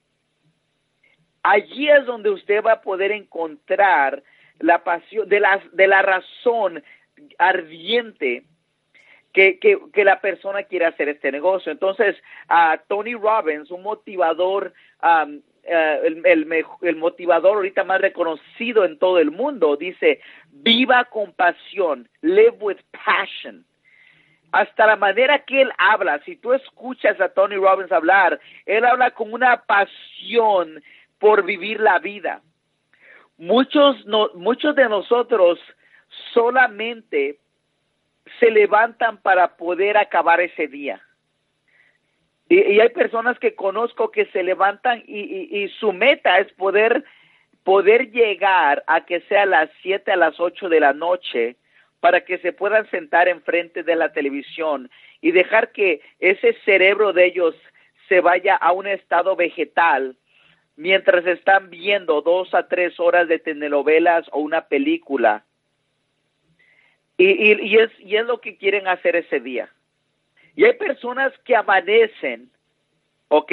Allí 1.43 1.91
es 1.91 2.07
donde 2.07 2.31
usted 2.31 2.63
va 2.63 2.75
a 2.75 2.81
poder 2.81 3.11
encontrar 3.11 4.23
la 4.61 4.85
pasión, 4.85 5.29
de 5.29 5.41
la, 5.41 5.61
de 5.73 5.87
la 5.87 6.03
razón 6.03 6.83
ardiente 7.39 8.45
que, 9.33 9.59
que, 9.59 10.05
la 10.05 10.21
persona 10.21 10.65
quiere 10.65 10.87
hacer 10.87 11.09
este 11.09 11.31
negocio. 11.31 11.71
Entonces, 11.71 12.17
a 12.49 12.81
Tony 12.89 13.15
Robbins, 13.15 13.71
un 13.71 13.83
motivador, 13.83 14.73
uh, 15.03 15.41
el, 15.65 16.27
el, 16.27 16.65
el, 16.83 16.97
motivador 16.97 17.57
ahorita 17.57 17.85
más 17.85 18.01
reconocido 18.01 18.85
en 18.85 18.99
todo 18.99 19.19
el 19.19 19.31
mundo, 19.31 19.77
dice, 19.77 20.21
viva 20.51 21.05
con 21.05 21.33
pasión, 21.33 22.09
live 22.23 22.57
with 22.61 22.79
passion 22.91 23.65
hasta 24.53 24.87
la 24.87 24.97
manera 24.97 25.45
que 25.45 25.63
él 25.63 25.73
habla, 25.79 26.21
si 26.25 26.37
tú 26.37 26.53
escuchas 26.53 27.21
a 27.21 27.29
Tony 27.29 27.57
Robbins 27.57 27.93
hablar, 27.93 28.41
él 28.67 28.85
habla 28.85 29.13
con 29.13 29.33
una 29.33 29.63
pasión 29.63 30.83
por 31.19 31.45
vivir 31.45 31.81
la 31.81 31.99
vida. 31.99 32.43
Muchos, 33.41 34.05
no, 34.05 34.29
muchos 34.35 34.77
de 34.77 34.87
nosotros 34.87 35.59
solamente 36.35 37.39
se 38.39 38.51
levantan 38.51 39.17
para 39.17 39.57
poder 39.57 39.97
acabar 39.97 40.43
ese 40.43 40.69
día. 40.69 41.01
Y, 42.51 42.79
hay 42.79 42.91
personas 42.91 43.39
que 43.39 43.55
conozco 43.55 44.11
que 44.11 44.27
se 44.27 44.43
levantan 44.43 45.03
y, 45.07 45.49
y, 45.59 45.69
su 45.71 45.91
meta 45.95 46.39
es 46.39 46.53
poder, 46.53 47.03
poder 47.65 48.11
llegar 48.11 48.85
a 48.87 49.07
que 49.07 49.23
sea 49.23 49.47
las 49.47 49.71
siete, 49.81 50.13
a 50.13 50.17
las 50.17 50.39
ocho 50.39 50.69
de 50.69 50.81
la 50.81 50.93
noche 50.93 51.57
para 52.01 52.21
que 52.27 52.37
se 52.39 52.53
puedan 52.53 52.91
sentar 52.91 53.27
enfrente 53.27 53.83
de 53.83 53.97
la 53.97 54.13
televisión 54.13 54.91
y 55.23 55.31
dejar 55.31 55.73
que 55.73 56.03
ese 56.19 56.53
cerebro 56.67 57.15
de 57.15 57.25
ellos 57.25 57.55
se 58.07 58.21
vaya 58.21 58.57
a 58.57 58.73
un 58.73 58.87
estado 58.87 59.35
vegetal 59.35 60.17
mientras 60.81 61.27
están 61.27 61.69
viendo 61.69 62.23
dos 62.23 62.55
a 62.55 62.67
tres 62.67 62.99
horas 62.99 63.29
de 63.29 63.39
telenovelas 63.39 64.27
o 64.33 64.39
una 64.39 64.63
película. 64.63 65.45
Y, 67.19 67.53
y, 67.53 67.77
es, 67.77 67.91
y 67.99 68.17
es 68.17 68.25
lo 68.25 68.41
que 68.41 68.57
quieren 68.57 68.89
hacer 68.89 69.15
ese 69.15 69.41
día. 69.41 69.69
Y 70.57 70.65
hay 70.65 70.73
personas 70.73 71.35
que 71.45 71.55
amanecen, 71.55 72.51
¿ok? 73.29 73.53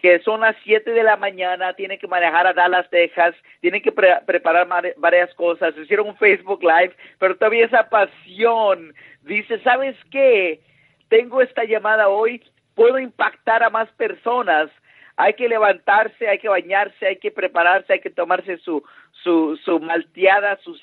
que 0.00 0.18
son 0.20 0.40
las 0.40 0.56
7 0.64 0.90
de 0.90 1.02
la 1.04 1.16
mañana, 1.16 1.74
tienen 1.74 1.98
que 1.98 2.08
manejar 2.08 2.46
a 2.46 2.54
Dallas, 2.54 2.88
Texas, 2.90 3.36
tienen 3.60 3.82
que 3.82 3.92
preparar 3.92 4.66
varias 4.96 5.32
cosas, 5.34 5.76
hicieron 5.76 6.08
un 6.08 6.16
Facebook 6.16 6.62
Live, 6.62 6.96
pero 7.18 7.36
todavía 7.36 7.66
esa 7.66 7.88
pasión 7.90 8.94
dice, 9.20 9.60
¿sabes 9.60 9.94
qué? 10.10 10.60
Tengo 11.08 11.42
esta 11.42 11.64
llamada 11.64 12.08
hoy, 12.08 12.42
puedo 12.74 12.98
impactar 12.98 13.62
a 13.62 13.70
más 13.70 13.90
personas, 13.90 14.70
hay 15.16 15.34
que 15.34 15.48
levantarse, 15.48 16.28
hay 16.28 16.38
que 16.38 16.48
bañarse, 16.48 17.06
hay 17.06 17.16
que 17.16 17.30
prepararse, 17.30 17.94
hay 17.94 18.00
que 18.00 18.10
tomarse 18.10 18.58
su, 18.58 18.82
su, 19.22 19.56
su 19.64 19.80
malteada, 19.80 20.56
su 20.58 20.76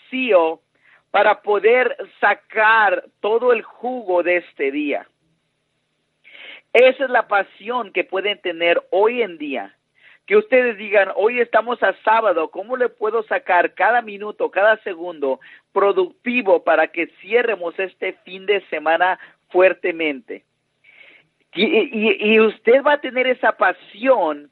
para 1.11 1.41
poder 1.41 1.95
sacar 2.19 3.05
todo 3.19 3.51
el 3.51 3.63
jugo 3.63 4.23
de 4.23 4.37
este 4.37 4.71
día. 4.71 5.07
Esa 6.73 7.05
es 7.05 7.09
la 7.09 7.27
pasión 7.27 7.91
que 7.91 8.03
pueden 8.03 8.39
tener 8.41 8.81
hoy 8.91 9.23
en 9.23 9.37
día. 9.37 9.75
Que 10.27 10.37
ustedes 10.37 10.77
digan, 10.77 11.09
hoy 11.15 11.39
estamos 11.39 11.81
a 11.81 11.93
sábado, 12.03 12.51
¿cómo 12.51 12.77
le 12.77 12.89
puedo 12.89 13.23
sacar 13.23 13.73
cada 13.73 14.03
minuto, 14.03 14.51
cada 14.51 14.77
segundo 14.83 15.39
productivo 15.73 16.63
para 16.63 16.89
que 16.89 17.07
cierremos 17.19 17.77
este 17.79 18.13
fin 18.23 18.45
de 18.45 18.61
semana 18.69 19.19
fuertemente? 19.49 20.45
Y, 21.53 22.33
y, 22.33 22.39
usted 22.39 22.83
va 22.83 22.93
a 22.93 23.01
tener 23.01 23.25
esa 23.25 23.53
pasión 23.53 24.51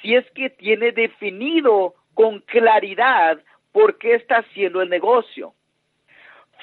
si 0.00 0.14
es 0.14 0.24
que 0.32 0.50
tiene 0.50 0.92
definido 0.92 1.94
con 2.14 2.40
claridad 2.40 3.38
por 3.72 3.98
qué 3.98 4.14
está 4.14 4.38
haciendo 4.38 4.80
el 4.80 4.88
negocio. 4.88 5.54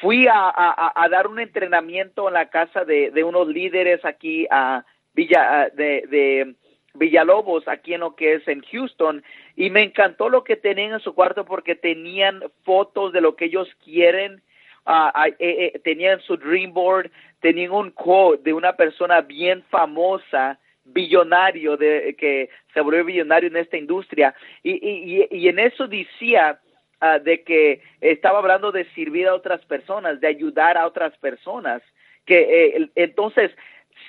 Fui 0.01 0.27
a, 0.29 1.07
dar 1.09 1.27
un 1.27 1.39
entrenamiento 1.39 2.27
en 2.27 2.33
la 2.35 2.49
casa 2.49 2.85
de, 2.85 3.23
unos 3.23 3.47
líderes 3.47 4.03
aquí 4.05 4.47
a 4.49 4.85
Villa, 5.13 5.69
de, 5.73 6.05
de 6.07 6.55
Villalobos, 6.93 7.67
aquí 7.67 7.93
en 7.93 8.01
lo 8.01 8.15
que 8.15 8.35
es 8.35 8.47
en 8.47 8.61
Houston, 8.61 9.23
y 9.55 9.69
me 9.69 9.83
encantó 9.83 10.29
lo 10.29 10.43
que 10.43 10.55
tenían 10.55 10.93
en 10.93 10.99
su 10.99 11.13
cuarto 11.13 11.45
porque 11.45 11.75
tenían 11.75 12.41
fotos 12.63 13.13
de 13.13 13.21
lo 13.21 13.35
que 13.35 13.45
ellos 13.45 13.69
quieren, 13.83 14.41
uh, 14.85 15.33
eh, 15.39 15.79
tenían 15.83 16.19
su 16.21 16.37
dream 16.37 16.73
board, 16.73 17.11
tenían 17.39 17.71
un 17.71 17.91
quote 17.91 18.43
de 18.43 18.53
una 18.53 18.73
persona 18.73 19.21
bien 19.21 19.63
famosa, 19.69 20.59
billonario, 20.83 21.77
de, 21.77 22.15
que 22.17 22.49
se 22.73 22.81
volvió 22.81 23.03
billonario 23.05 23.49
en 23.49 23.57
esta 23.57 23.77
industria, 23.77 24.35
y, 24.63 24.71
y, 24.71 25.27
y 25.31 25.47
en 25.47 25.59
eso 25.59 25.87
decía 25.87 26.59
Ah, 27.01 27.19
de 27.19 27.43
que 27.43 27.81
estaba 27.99 28.39
hablando 28.39 28.71
de 28.71 28.85
servir 28.95 29.27
a 29.27 29.35
otras 29.35 29.63
personas, 29.65 30.21
de 30.21 30.27
ayudar 30.27 30.77
a 30.77 30.87
otras 30.87 31.15
personas, 31.17 31.81
que 32.25 32.77
eh, 32.77 32.89
entonces 32.95 33.51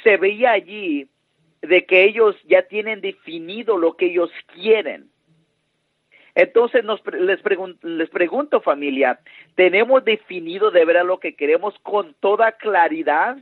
se 0.05 0.17
veía 0.17 0.53
allí 0.53 1.09
de 1.63 1.85
que 1.85 2.05
ellos 2.05 2.37
ya 2.45 2.63
tienen 2.63 3.01
definido 3.01 3.77
lo 3.77 3.97
que 3.97 4.07
ellos 4.07 4.31
quieren. 4.55 5.11
Entonces 6.37 6.85
nos, 6.85 7.01
les, 7.13 7.41
pregunto 7.41 8.61
familia, 8.61 9.19
¿tenemos 9.57 10.05
definido 10.05 10.71
de 10.71 10.85
verdad 10.85 11.05
lo 11.05 11.19
que 11.19 11.35
queremos 11.35 11.77
con 11.81 12.15
toda 12.21 12.53
claridad? 12.53 13.39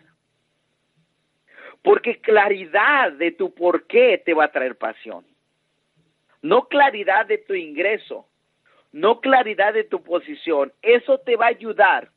Porque 1.83 2.23
claridad 2.23 3.13
de 3.13 3.33
tu 3.33 3.53
por 3.53 3.87
qué 3.87 4.17
te 4.25 4.33
va 4.33 4.45
a 4.45 4.53
traer 4.53 4.77
pasión. 4.77 5.27
No 6.41 6.69
claridad 6.69 7.27
de 7.27 7.37
tu 7.37 7.53
ingreso 7.53 8.27
no 8.95 9.21
claridad 9.21 9.75
de 9.75 9.83
tu 9.83 10.05
posición. 10.05 10.73
Eso 10.81 11.19
te 11.19 11.35
va 11.35 11.47
a 11.47 11.49
ayudar. 11.49 12.11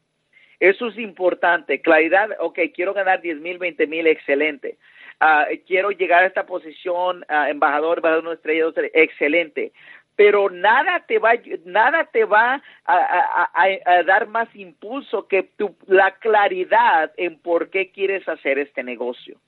Eso 0.60 0.88
es 0.88 0.98
importante. 1.00 1.82
Claridad, 1.82 2.30
ok, 2.40 2.60
quiero 2.74 2.94
ganar 2.94 3.20
10 3.20 3.40
mil, 3.40 3.58
20 3.58 3.88
mil, 3.88 4.06
excelente. 4.06 4.78
Uh, 5.20 5.58
quiero 5.66 5.90
llegar 5.90 6.24
a 6.24 6.28
esta 6.28 6.46
posición, 6.46 7.26
uh, 7.30 7.50
embajador, 7.50 7.98
embajador 7.98 8.24
una 8.24 8.36
estrella, 8.36 8.66
excelente. 8.94 9.72
Pero 10.18 10.50
nada 10.50 11.06
te 11.08 11.20
va, 11.20 11.34
nada 11.64 12.06
te 12.06 12.26
va 12.26 12.62
a, 12.86 13.50
a, 13.54 14.04
dar 14.04 14.28
más 14.28 14.54
impulso 14.56 15.28
que 15.28 15.44
tu, 15.44 15.78
la 15.86 16.16
claridad 16.16 17.14
en 17.18 17.40
por 17.40 17.70
qué 17.70 17.92
quieres 17.92 18.28
hacer 18.28 18.58
este 18.58 18.84
negocio. 18.84 19.40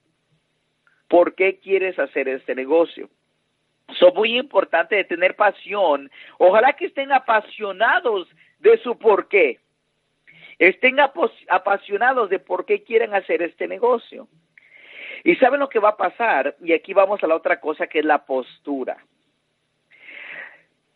¿Por 1.07 1.33
qué 1.33 1.57
quieres 1.57 1.97
hacer 1.97 2.29
este 2.29 2.53
negocio? 2.53 3.09
Son 3.97 4.13
muy 4.13 4.37
importante 4.37 4.95
de 4.95 5.05
tener 5.05 5.35
pasión. 5.35 6.11
Ojalá 6.37 6.73
que 6.73 6.85
estén 6.85 7.11
apasionados 7.11 8.27
de 8.59 8.77
su 8.77 8.95
por 8.99 9.27
qué. 9.27 9.59
Estén 10.59 10.97
apasionados 10.99 12.29
de 12.29 12.37
por 12.37 12.67
qué 12.67 12.83
quieren 12.83 13.15
hacer 13.15 13.41
este 13.41 13.67
negocio. 13.67 14.27
Y 15.23 15.35
saben 15.37 15.61
lo 15.61 15.69
que 15.69 15.79
va 15.79 15.89
a 15.89 15.97
pasar, 15.97 16.55
y 16.61 16.73
aquí 16.73 16.93
vamos 16.93 17.23
a 17.23 17.27
la 17.27 17.35
otra 17.35 17.59
cosa 17.59 17.87
que 17.87 17.99
es 17.99 18.05
la 18.05 18.25
postura. 18.25 18.97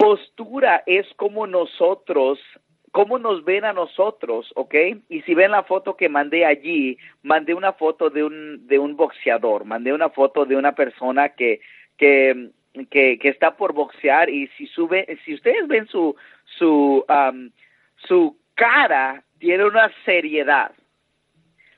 Postura 0.04 0.84
es 0.86 1.08
como 1.16 1.48
nosotros, 1.48 2.38
cómo 2.92 3.18
nos 3.20 3.46
ven 3.46 3.64
a 3.64 3.72
nosotros, 3.72 4.52
¿ok? 4.54 4.76
Y 5.08 5.22
si 5.22 5.34
ven 5.34 5.52
la 5.52 5.64
foto 5.64 5.96
que 5.96 6.10
mandé 6.10 6.46
allí, 6.46 6.98
mandé 7.22 7.54
una 7.54 7.72
foto 7.72 8.10
de 8.10 8.22
un, 8.22 8.68
de 8.68 8.80
un 8.80 8.98
boxeador, 8.98 9.64
mandé 9.64 9.94
una 9.94 10.10
foto 10.10 10.44
de 10.46 10.58
una 10.58 10.76
persona 10.76 11.30
que, 11.30 11.62
que, 11.96 12.50
que, 12.90 13.18
que 13.18 13.30
está 13.30 13.56
por 13.56 13.72
boxear 13.72 14.30
y 14.30 14.48
si 14.58 14.68
sube, 14.68 15.18
si 15.24 15.36
ustedes 15.36 15.70
ven 15.70 15.88
su, 15.88 16.18
su, 16.58 17.06
um, 17.08 17.50
su 17.96 18.38
cara, 18.56 19.24
tiene 19.40 19.64
una 19.64 19.90
seriedad. 20.04 20.74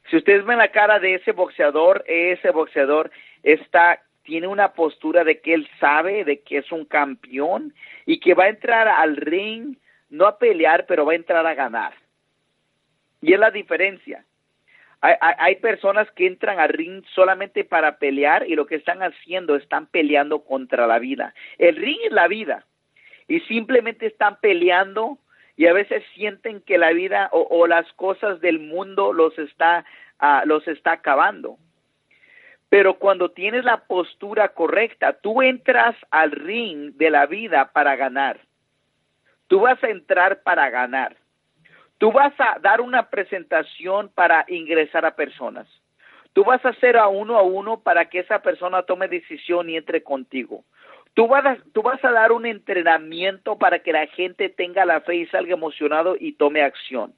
Si 0.10 0.18
ustedes 0.18 0.44
ven 0.46 0.58
la 0.58 0.72
cara 0.72 0.98
de 0.98 1.14
ese 1.14 1.32
boxeador, 1.32 2.04
ese 2.08 2.50
boxeador 2.50 3.12
está 3.44 4.02
tiene 4.26 4.48
una 4.48 4.74
postura 4.74 5.24
de 5.24 5.40
que 5.40 5.54
él 5.54 5.70
sabe 5.80 6.26
de 6.26 6.42
que 6.42 6.58
es 6.58 6.72
un 6.72 6.84
campeón 6.84 7.74
y 8.06 8.20
que 8.20 8.34
va 8.34 8.46
a 8.46 8.50
entrar 8.50 8.88
al 8.88 9.16
ring 9.16 9.78
no 10.10 10.26
a 10.26 10.38
pelear, 10.38 10.86
pero 10.86 11.06
va 11.06 11.14
a 11.14 11.16
entrar 11.16 11.46
a 11.46 11.54
ganar. 11.54 11.94
Y 13.22 13.34
es 13.34 13.40
la 13.40 13.52
diferencia. 13.52 14.26
Hay, 15.02 15.16
hay, 15.22 15.56
personas 15.58 16.10
que 16.12 16.26
entran 16.26 16.60
al 16.60 16.70
ring 16.70 17.04
solamente 17.14 17.64
para 17.64 17.98
pelear 17.98 18.48
y 18.48 18.56
lo 18.56 18.66
que 18.66 18.76
están 18.76 19.04
haciendo 19.04 19.56
están 19.56 19.88
peleando 19.88 20.44
contra 20.44 20.88
la 20.88 21.00
vida. 21.00 21.34
El 21.58 21.76
ring 21.76 22.00
es 22.06 22.12
la 22.12 22.28
vida 22.28 22.66
y 23.28 23.40
simplemente 23.42 24.08
están 24.08 24.40
peleando 24.40 25.20
y 25.58 25.68
a 25.68 25.74
veces 25.74 26.04
sienten 26.16 26.62
que 26.62 26.78
la 26.78 26.92
vida 26.92 27.30
o, 27.32 27.48
o 27.50 27.68
las 27.68 27.92
cosas 27.94 28.42
del 28.42 28.60
mundo 28.60 29.14
los 29.14 29.38
está, 29.38 29.86
uh, 30.22 30.48
los 30.48 30.68
está 30.68 30.94
acabando. 30.94 31.58
Pero 32.70 32.96
cuando 32.96 33.30
tienes 33.30 33.64
la 33.64 33.86
postura 33.86 34.50
correcta, 34.50 35.14
tú 35.14 35.42
entras 35.42 35.96
al 36.10 36.32
ring 36.32 36.94
de 36.96 37.10
la 37.10 37.26
vida 37.26 37.72
para 37.72 37.96
ganar. 37.96 38.40
Tú 39.48 39.62
vas 39.62 39.82
a 39.84 39.90
entrar 39.90 40.42
para 40.42 40.70
ganar. 40.70 41.16
Tú 41.98 42.12
vas 42.12 42.34
a 42.40 42.60
dar 42.60 42.82
una 42.82 43.10
presentación 43.10 44.10
para 44.10 44.46
ingresar 44.48 45.06
a 45.06 45.16
personas. 45.16 45.68
Tú 46.34 46.44
vas 46.44 46.64
a 46.66 46.70
hacer 46.70 46.98
a 46.98 47.08
uno 47.08 47.38
a 47.38 47.44
uno 47.44 47.80
para 47.80 48.10
que 48.10 48.20
esa 48.20 48.42
persona 48.42 48.84
tome 48.84 49.08
decisión 49.08 49.70
y 49.70 49.78
entre 49.78 50.04
contigo. 50.04 50.66
Tú 51.14 51.28
vas, 51.28 51.46
a, 51.46 51.58
vas 51.82 52.04
a 52.04 52.12
dar 52.12 52.34
un 52.34 52.46
entrenamiento 52.46 53.58
para 53.58 53.80
que 53.80 53.94
la 53.94 54.06
gente 54.08 54.50
tenga 54.50 54.84
la 54.84 55.00
fe 55.00 55.16
y 55.16 55.26
salga 55.28 55.54
emocionado 55.54 56.18
y 56.20 56.34
tome 56.34 56.62
acción. 56.62 57.14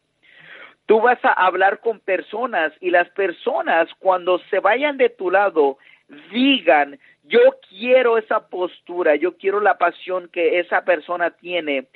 Tú 0.88 1.02
vas 1.02 1.24
a 1.24 1.34
hablar 1.34 1.82
con 1.82 2.00
personas 2.00 2.72
y 2.80 2.92
las 2.92 3.10
personas 3.10 3.90
cuando 4.00 4.40
se 4.50 4.60
vayan 4.60 4.98
de 4.98 5.10
tu 5.10 5.30
lado 5.30 5.78
digan, 6.32 6.98
yo 7.26 7.40
quiero 7.70 8.18
esa 8.18 8.48
postura, 8.48 9.18
yo 9.18 9.38
quiero 9.38 9.60
la 9.60 9.78
pasión 9.78 10.30
que 10.30 10.60
esa 10.60 10.86
persona 10.86 11.32
tiene 11.32 11.88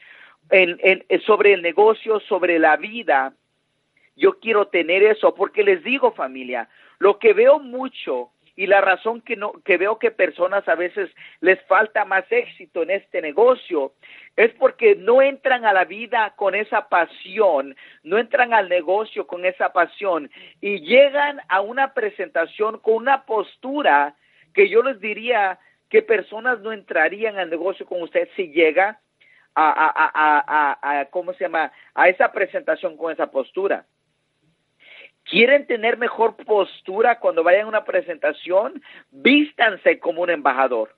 en, 0.50 0.78
en, 0.84 1.22
sobre 1.22 1.54
el 1.54 1.62
negocio, 1.62 2.20
sobre 2.20 2.60
la 2.60 2.76
vida. 2.76 3.34
Yo 4.18 4.40
quiero 4.40 4.68
tener 4.68 5.04
eso 5.04 5.34
porque 5.36 5.64
les 5.64 5.82
digo 5.86 6.12
familia, 6.12 6.68
lo 7.00 7.18
que 7.18 7.32
veo 7.32 7.60
mucho 7.60 8.32
y 8.62 8.68
la 8.68 8.80
razón 8.80 9.22
que 9.22 9.36
no 9.36 9.54
que 9.66 9.78
veo 9.78 9.98
que 9.98 10.12
personas 10.12 10.68
a 10.68 10.76
veces 10.76 11.10
les 11.40 11.60
falta 11.64 12.06
más 12.06 12.26
éxito 12.32 12.84
en 12.84 12.92
este 12.92 13.20
negocio 13.20 13.94
es 14.36 14.54
porque 14.54 14.96
no 14.96 15.24
entran 15.24 15.66
a 15.66 15.74
la 15.74 15.86
vida 15.86 16.36
con 16.36 16.54
esa 16.54 16.88
pasión, 16.88 17.76
no 18.04 18.20
entran 18.20 18.54
al 18.54 18.70
negocio 18.70 19.26
con 19.26 19.46
esa 19.46 19.74
pasión 19.74 20.30
y 20.62 20.82
llegan 20.82 21.42
a 21.50 21.62
una 21.62 21.96
presentación 21.96 22.78
con 22.78 22.98
una 22.98 23.26
postura 23.26 24.14
que 24.54 24.70
yo 24.70 24.84
les 24.84 25.00
diría 25.00 25.58
que 25.90 26.04
personas 26.04 26.60
no 26.60 26.72
entrarían 26.72 27.40
al 27.40 27.50
negocio 27.50 27.88
con 27.88 28.04
usted 28.04 28.30
si 28.36 28.52
llega 28.52 29.00
a, 29.56 30.78
a, 30.84 31.06
¿cómo 31.06 31.34
se 31.34 31.46
llama? 31.46 31.72
a 31.96 32.10
esa 32.10 32.32
presentación 32.32 32.96
con 32.96 33.12
esa 33.12 33.32
postura. 33.32 33.88
¿Quieren 35.32 35.66
tener 35.66 35.98
mejor 35.98 36.36
postura 36.36 37.20
cuando 37.20 37.42
vayan 37.42 37.64
a 37.64 37.70
una 37.70 37.86
presentación? 37.86 38.84
Vístanse 39.12 39.98
como 39.98 40.24
un 40.24 40.30
embajador. 40.30 40.94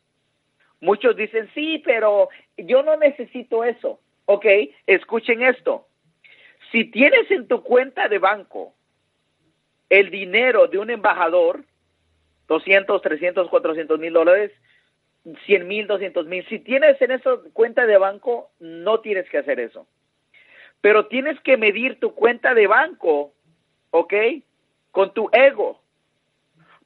Muchos 0.82 1.16
dicen, 1.16 1.52
sí, 1.54 1.84
pero 1.86 2.30
yo 2.58 2.82
no 2.82 2.98
necesito 2.98 3.64
eso. 3.64 4.00
Ok, 4.26 4.48
escuchen 4.88 5.44
esto. 5.44 5.86
Si 6.72 6.86
tienes 6.86 7.30
en 7.30 7.48
tu 7.48 7.62
cuenta 7.62 8.10
de 8.10 8.18
banco 8.18 8.74
el 9.88 10.10
dinero 10.10 10.66
de 10.66 10.80
un 10.80 10.90
embajador, 10.90 11.64
200, 12.48 13.04
300, 13.04 13.48
400 13.50 14.00
mil 14.00 14.14
dólares, 14.14 14.52
100 15.46 15.68
mil, 15.68 15.86
200 15.86 16.26
mil, 16.26 16.44
si 16.48 16.58
tienes 16.58 17.00
en 17.04 17.12
esa 17.12 17.38
cuenta 17.54 17.86
de 17.86 18.00
banco, 18.00 18.50
no 18.60 19.00
tienes 19.02 19.30
que 19.30 19.38
hacer 19.38 19.60
eso. 19.60 19.86
Pero 20.82 21.06
tienes 21.06 21.40
que 21.42 21.56
medir 21.56 22.00
tu 22.00 22.16
cuenta 22.16 22.56
de 22.56 22.66
banco 22.66 23.36
¿ok? 23.94 24.14
Con 24.92 25.14
tu 25.14 25.30
ego. 25.32 25.80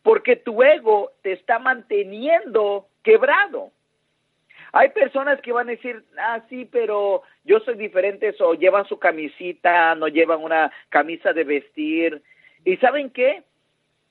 Porque 0.03 0.35
tu 0.35 0.61
ego 0.61 1.13
te 1.21 1.31
está 1.31 1.57
manteniendo 1.57 2.87
quebrado. 3.01 3.71
Hay 4.73 4.89
personas 4.89 5.39
que 5.41 5.53
van 5.53 5.69
a 5.69 5.71
decir, 5.71 6.03
ah, 6.17 6.41
sí, 6.49 6.65
pero 6.69 7.23
yo 7.45 7.61
soy 7.61 7.75
diferente, 7.75 8.35
o 8.39 8.53
llevan 8.53 8.85
su 8.85 8.99
camisita, 8.99 9.95
no 9.95 10.09
llevan 10.09 10.43
una 10.43 10.71
camisa 10.89 11.31
de 11.31 11.45
vestir. 11.45 12.21
¿Y 12.65 12.75
saben 12.77 13.09
qué? 13.09 13.43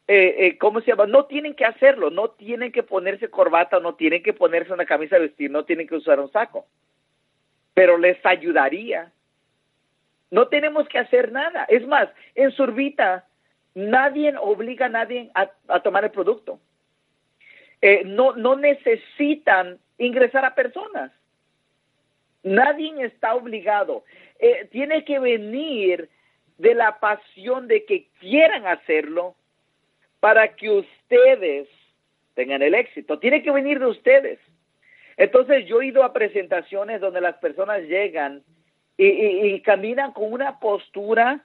Eh, 0.09 0.35
eh, 0.39 0.59
¿Cómo 0.59 0.81
se 0.81 0.93
llama? 0.93 1.07
No 1.07 1.27
tienen 1.27 1.55
que 1.55 1.67
hacerlo, 1.67 2.09
no 2.09 2.31
tienen 2.31 2.73
que 2.73 2.83
ponerse 2.83 3.29
corbata, 3.29 3.79
no 3.79 3.95
tienen 3.95 4.23
que 4.23 4.33
ponerse 4.33 4.73
una 4.73 4.87
camisa 4.87 5.17
de 5.17 5.27
vestir, 5.27 5.51
no 5.51 5.67
tienen 5.67 5.87
que 5.87 5.97
usar 5.97 6.19
un 6.19 6.33
saco. 6.33 6.67
Pero 7.75 7.99
les 7.99 8.25
ayudaría 8.25 9.13
no 10.31 10.49
tenemos 10.49 10.89
que 10.89 10.99
hacer 10.99 11.33
nada. 11.33 11.65
Es 11.69 11.87
más, 11.87 12.09
en 12.35 12.51
Surbita 12.53 13.27
nadie 13.75 14.35
obliga 14.39 14.87
a 14.87 14.91
nadie 14.91 15.31
a, 15.35 15.81
tomar 15.81 16.05
el 16.05 16.11
producto. 16.11 16.59
Eh, 17.81 18.03
no, 18.05 18.35
no 18.35 18.57
necesitan 18.57 19.79
ingresar 19.99 20.45
a 20.45 20.55
personas. 20.55 21.13
Nadie 22.43 23.05
está 23.05 23.35
obligado. 23.35 24.05
Eh, 24.39 24.69
tiene 24.71 25.05
que 25.05 25.19
venir 25.19 26.09
de 26.59 26.75
la 26.75 26.99
pasión 27.01 27.69
de 27.69 27.85
que 27.85 28.09
quieran 28.19 28.67
hacerlo 28.67 29.35
para 30.21 30.55
que 30.57 30.71
ustedes 30.71 31.69
tengan 32.35 32.63
el 32.63 32.75
éxito. 32.75 33.19
Tiene 33.19 33.43
que 33.43 33.51
venir 33.51 33.79
de 33.79 33.87
ustedes. 33.87 34.39
Entonces 35.17 35.67
yo 35.67 35.81
he 35.81 35.87
ido 35.87 36.03
a 36.03 36.13
presentaciones 36.13 37.01
donde 37.01 37.21
las 37.21 37.37
personas 37.37 37.83
llegan 37.83 38.43
y, 38.99 39.61
caminan 39.61 40.13
con 40.13 40.33
una 40.33 40.59
postura 40.59 41.45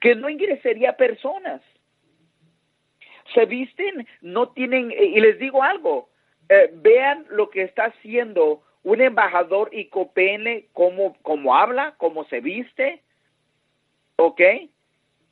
que 0.00 0.14
no 0.14 0.28
ingresaría 0.28 0.96
personas. 0.96 1.60
Se 3.34 3.46
visten, 3.46 4.06
no 4.20 4.48
tienen, 4.50 4.90
y 4.90 5.20
les 5.20 5.38
digo 5.38 5.62
algo, 5.62 6.08
eh, 6.48 6.70
vean 6.72 7.26
lo 7.30 7.50
que 7.50 7.62
está 7.62 7.84
haciendo 7.84 8.62
un 8.82 9.00
embajador 9.00 9.68
y 9.72 9.86
copene, 9.86 10.66
cómo, 10.72 11.16
cómo 11.22 11.54
habla, 11.54 11.94
cómo 11.98 12.24
se 12.24 12.40
viste, 12.40 13.02
¿ok? 14.16 14.40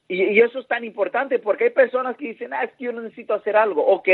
Y, 0.06 0.22
y, 0.22 0.40
eso 0.40 0.60
es 0.60 0.68
tan 0.68 0.84
importante 0.84 1.38
porque 1.38 1.64
hay 1.64 1.70
personas 1.70 2.16
que 2.16 2.28
dicen, 2.28 2.52
ah, 2.52 2.62
es 2.62 2.72
que 2.72 2.84
yo 2.84 2.92
necesito 2.92 3.34
hacer 3.34 3.56
algo, 3.56 3.84
¿ok? 3.84 4.08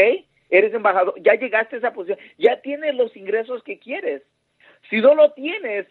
Eres 0.51 0.73
embajador, 0.73 1.15
ya 1.21 1.35
llegaste 1.35 1.77
a 1.77 1.79
esa 1.79 1.93
posición, 1.93 2.19
ya 2.39 2.61
tienes 2.61 2.95
los 2.95 3.15
ingresos 3.17 3.63
que 3.65 3.79
quieres. 3.79 4.23
Si 4.91 5.01
no 5.01 5.15
lo 5.15 5.33
tienes, 5.33 5.87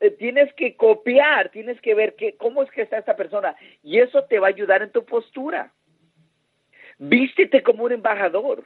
eh, 0.00 0.10
tienes 0.12 0.52
que 0.54 0.76
copiar, 0.76 1.50
tienes 1.50 1.80
que 1.80 1.94
ver 1.94 2.14
que, 2.14 2.36
cómo 2.36 2.62
es 2.62 2.70
que 2.70 2.82
está 2.82 2.98
esta 2.98 3.16
persona 3.16 3.54
y 3.82 3.98
eso 3.98 4.24
te 4.24 4.38
va 4.38 4.46
a 4.46 4.50
ayudar 4.50 4.82
en 4.82 4.92
tu 4.92 5.04
postura. 5.04 5.72
Vístete 6.98 7.62
como 7.62 7.84
un 7.84 7.92
embajador. 7.92 8.64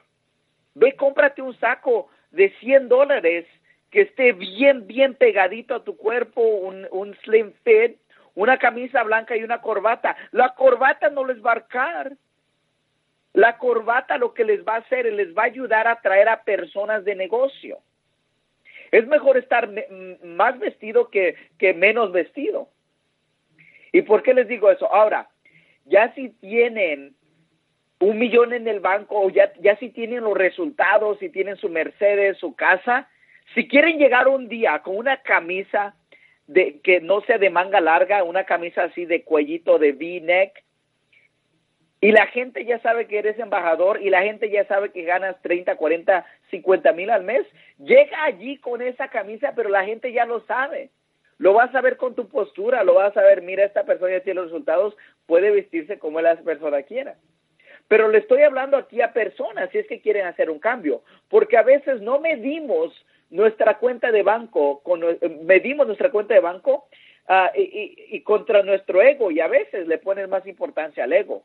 Ve, 0.74 0.94
cómprate 0.94 1.42
un 1.42 1.58
saco 1.58 2.08
de 2.30 2.50
100 2.60 2.88
dólares 2.88 3.46
que 3.90 4.02
esté 4.02 4.32
bien, 4.32 4.86
bien 4.86 5.14
pegadito 5.14 5.74
a 5.74 5.82
tu 5.82 5.96
cuerpo, 5.96 6.40
un, 6.40 7.16
slim 7.24 7.52
fit, 7.64 7.98
una 8.36 8.58
camisa 8.58 9.02
blanca 9.02 9.36
y 9.36 9.42
una 9.42 9.60
corbata. 9.60 10.16
La 10.30 10.54
corbata 10.54 11.10
no 11.10 11.24
les 11.24 11.44
va 11.44 11.50
a 11.50 11.54
arcar. 11.54 12.12
La 13.32 13.58
corbata 13.58 14.18
lo 14.18 14.34
que 14.34 14.44
les 14.44 14.64
va 14.64 14.74
a 14.74 14.78
hacer, 14.78 15.12
les 15.12 15.36
va 15.36 15.42
a 15.42 15.46
ayudar 15.46 15.88
a 15.88 15.92
atraer 15.92 16.28
a 16.28 16.42
personas 16.42 17.04
de 17.04 17.16
negocio. 17.16 17.78
Es 18.90 19.06
mejor 19.06 19.36
estar 19.36 19.68
más 20.24 20.58
vestido 20.58 21.10
que, 21.10 21.36
menos 21.74 22.12
vestido. 22.12 22.68
¿Y 23.92 24.02
por 24.02 24.22
qué 24.22 24.34
les 24.34 24.48
digo 24.48 24.70
eso? 24.70 24.92
Ahora, 24.92 25.28
ya 25.84 26.12
si 26.14 26.30
tienen 26.30 27.14
un 28.00 28.18
millón 28.18 28.52
en 28.52 28.66
el 28.66 28.80
banco 28.80 29.20
o 29.20 29.30
ya, 29.30 29.52
ya 29.60 29.76
si 29.76 29.90
tienen 29.90 30.24
los 30.24 30.36
resultados, 30.36 31.18
si 31.18 31.28
tienen 31.28 31.56
su 31.56 31.68
Mercedes, 31.68 32.38
su 32.38 32.54
casa, 32.54 33.08
si 33.54 33.68
quieren 33.68 33.98
llegar 33.98 34.28
un 34.28 34.48
día 34.48 34.78
con 34.80 34.96
una 34.96 35.18
camisa 35.22 35.94
de 36.46 36.80
que 36.80 37.00
no 37.00 37.20
sea 37.22 37.38
de 37.38 37.50
manga 37.50 37.80
larga, 37.80 38.24
una 38.24 38.44
camisa 38.44 38.84
así 38.84 39.04
de 39.04 39.22
cuellito 39.22 39.78
de 39.78 39.92
V-neck, 39.92 40.64
y 42.00 42.12
la 42.12 42.26
gente 42.28 42.64
ya 42.64 42.80
sabe 42.80 43.06
que 43.06 43.18
eres 43.18 43.38
embajador 43.38 44.00
y 44.02 44.08
la 44.08 44.22
gente 44.22 44.50
ya 44.50 44.64
sabe 44.66 44.90
que 44.90 45.02
ganas 45.02 45.40
30, 45.42 45.76
40, 45.76 46.24
50 46.50 46.92
mil 46.92 47.10
al 47.10 47.24
mes, 47.24 47.46
llega 47.78 48.24
allí 48.24 48.58
con 48.58 48.82
esa 48.82 49.08
camisa, 49.08 49.52
pero 49.54 49.68
la 49.68 49.84
gente 49.84 50.12
ya 50.12 50.24
lo 50.24 50.40
sabe. 50.46 50.90
Lo 51.38 51.54
vas 51.54 51.74
a 51.74 51.80
ver 51.80 51.96
con 51.96 52.14
tu 52.14 52.28
postura, 52.28 52.84
lo 52.84 52.94
vas 52.94 53.16
a 53.16 53.22
ver, 53.22 53.40
mira, 53.40 53.64
esta 53.64 53.84
persona 53.84 54.12
ya 54.12 54.20
tiene 54.20 54.40
los 54.40 54.50
resultados, 54.50 54.94
puede 55.26 55.50
vestirse 55.50 55.98
como 55.98 56.20
la 56.20 56.36
persona 56.36 56.82
quiera. 56.82 57.16
Pero 57.88 58.08
le 58.08 58.18
estoy 58.18 58.42
hablando 58.42 58.76
aquí 58.76 59.00
a 59.00 59.12
personas 59.12 59.70
si 59.70 59.78
es 59.78 59.86
que 59.86 60.00
quieren 60.00 60.26
hacer 60.26 60.50
un 60.50 60.58
cambio, 60.58 61.02
porque 61.28 61.56
a 61.56 61.62
veces 61.62 62.02
no 62.02 62.20
medimos 62.20 62.92
nuestra 63.30 63.78
cuenta 63.78 64.12
de 64.12 64.22
banco, 64.22 64.82
con, 64.82 65.00
medimos 65.42 65.86
nuestra 65.86 66.10
cuenta 66.10 66.34
de 66.34 66.40
banco 66.40 66.88
uh, 67.28 67.56
y, 67.56 67.96
y, 68.10 68.20
contra 68.22 68.62
nuestro 68.62 69.00
ego 69.00 69.30
y 69.30 69.40
a 69.40 69.48
veces 69.48 69.88
le 69.88 69.98
pones 69.98 70.28
más 70.28 70.46
importancia 70.46 71.04
al 71.04 71.12
ego. 71.12 71.42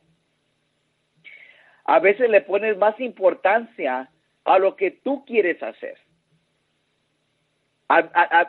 A 1.84 2.00
veces 2.00 2.28
le 2.28 2.42
pones 2.42 2.76
más 2.76 2.98
importancia 3.00 4.10
a 4.46 4.58
lo 4.58 4.76
que 4.76 4.90
tú 4.90 5.24
quieres 5.24 5.62
hacer 5.62 5.98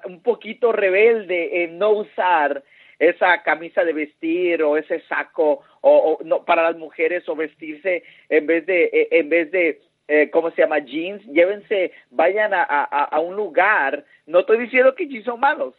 un 0.06 0.22
poquito 0.22 0.72
rebelde 0.72 1.64
en 1.64 1.78
no 1.78 1.92
usar 1.92 2.64
esa 3.00 3.44
camisa 3.44 3.84
de 3.84 3.94
vestir 3.94 4.64
o 4.64 4.78
ese 4.78 5.02
saco 5.02 5.62
o, 5.82 6.18
no, 6.26 6.44
para 6.44 6.64
las 6.64 6.78
mujeres 6.78 7.28
o 7.30 7.36
vestirse 7.36 8.04
en 8.30 8.48
vez 8.48 8.66
de 8.66 8.86
eh, 8.86 9.08
en 9.12 9.30
vez 9.30 9.52
de 9.52 9.82
eh, 10.08 10.30
¿cómo 10.32 10.50
se 10.52 10.62
llama? 10.62 10.80
jeans, 10.80 11.24
llévense, 11.26 11.92
vayan 12.10 12.54
a, 12.54 12.64
a, 12.64 13.20
un 13.20 13.36
lugar, 13.36 14.06
no 14.26 14.40
estoy 14.40 14.58
diciendo 14.60 14.96
que 14.96 15.08
jeans 15.08 15.26
son 15.26 15.42
malos, 15.42 15.76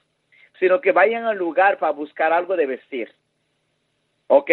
sino 0.60 0.82
que 0.82 0.92
vayan 0.92 1.24
al 1.24 1.38
lugar 1.38 1.78
para 1.78 1.92
buscar 1.92 2.30
algo 2.30 2.54
de 2.54 2.66
vestir, 2.66 3.10
¿ok? 4.26 4.50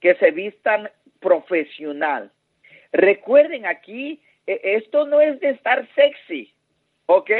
Que 0.00 0.14
se 0.14 0.30
vistan 0.30 0.90
profesional. 1.20 2.30
Recuerden 2.92 3.66
aquí, 3.66 4.22
esto 4.46 5.06
no 5.06 5.20
es 5.20 5.38
de 5.40 5.50
estar 5.50 5.86
sexy, 5.94 6.52
¿ok? 7.06 7.30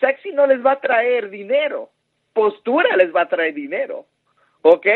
Sexy 0.00 0.32
no 0.32 0.46
les 0.46 0.64
va 0.64 0.72
a 0.72 0.80
traer 0.80 1.30
dinero, 1.30 1.90
postura 2.32 2.96
les 2.96 3.14
va 3.14 3.22
a 3.22 3.28
traer 3.28 3.54
dinero, 3.54 4.06
¿ok? 4.62 4.86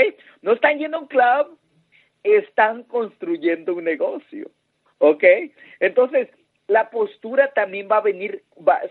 No 0.42 0.53
están 0.53 0.79
yendo 0.79 0.99
a 0.99 1.01
un 1.01 1.09
club, 1.09 1.59
están 2.23 2.85
construyendo 2.85 3.75
un 3.75 3.85
negocio, 3.85 4.51
¿ok? 4.99 5.25
Entonces, 5.81 6.29
la 6.68 6.90
postura 6.90 7.53
también 7.53 7.88
va 7.90 7.99
a 7.99 8.03
venir, 8.03 8.45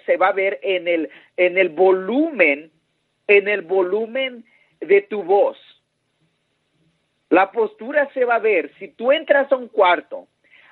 se 0.06 0.18
va 0.18 0.30
a 0.30 0.34
ver 0.34 0.60
en 0.62 0.88
el, 0.88 1.10
en 1.38 1.58
el 1.58 1.70
volumen, 1.70 2.72
en 3.28 3.48
el 3.48 3.62
volumen 3.62 4.46
de 4.80 5.02
tu 5.02 5.24
voz. 5.24 5.58
La 7.30 7.52
postura 7.52 8.10
se 8.14 8.26
va 8.26 8.36
a 8.36 8.40
ver. 8.40 8.72
Si 8.78 8.90
tú 8.90 9.12
entras 9.12 9.52
a 9.52 9.56
un 9.56 9.70
cuarto, 9.70 10.28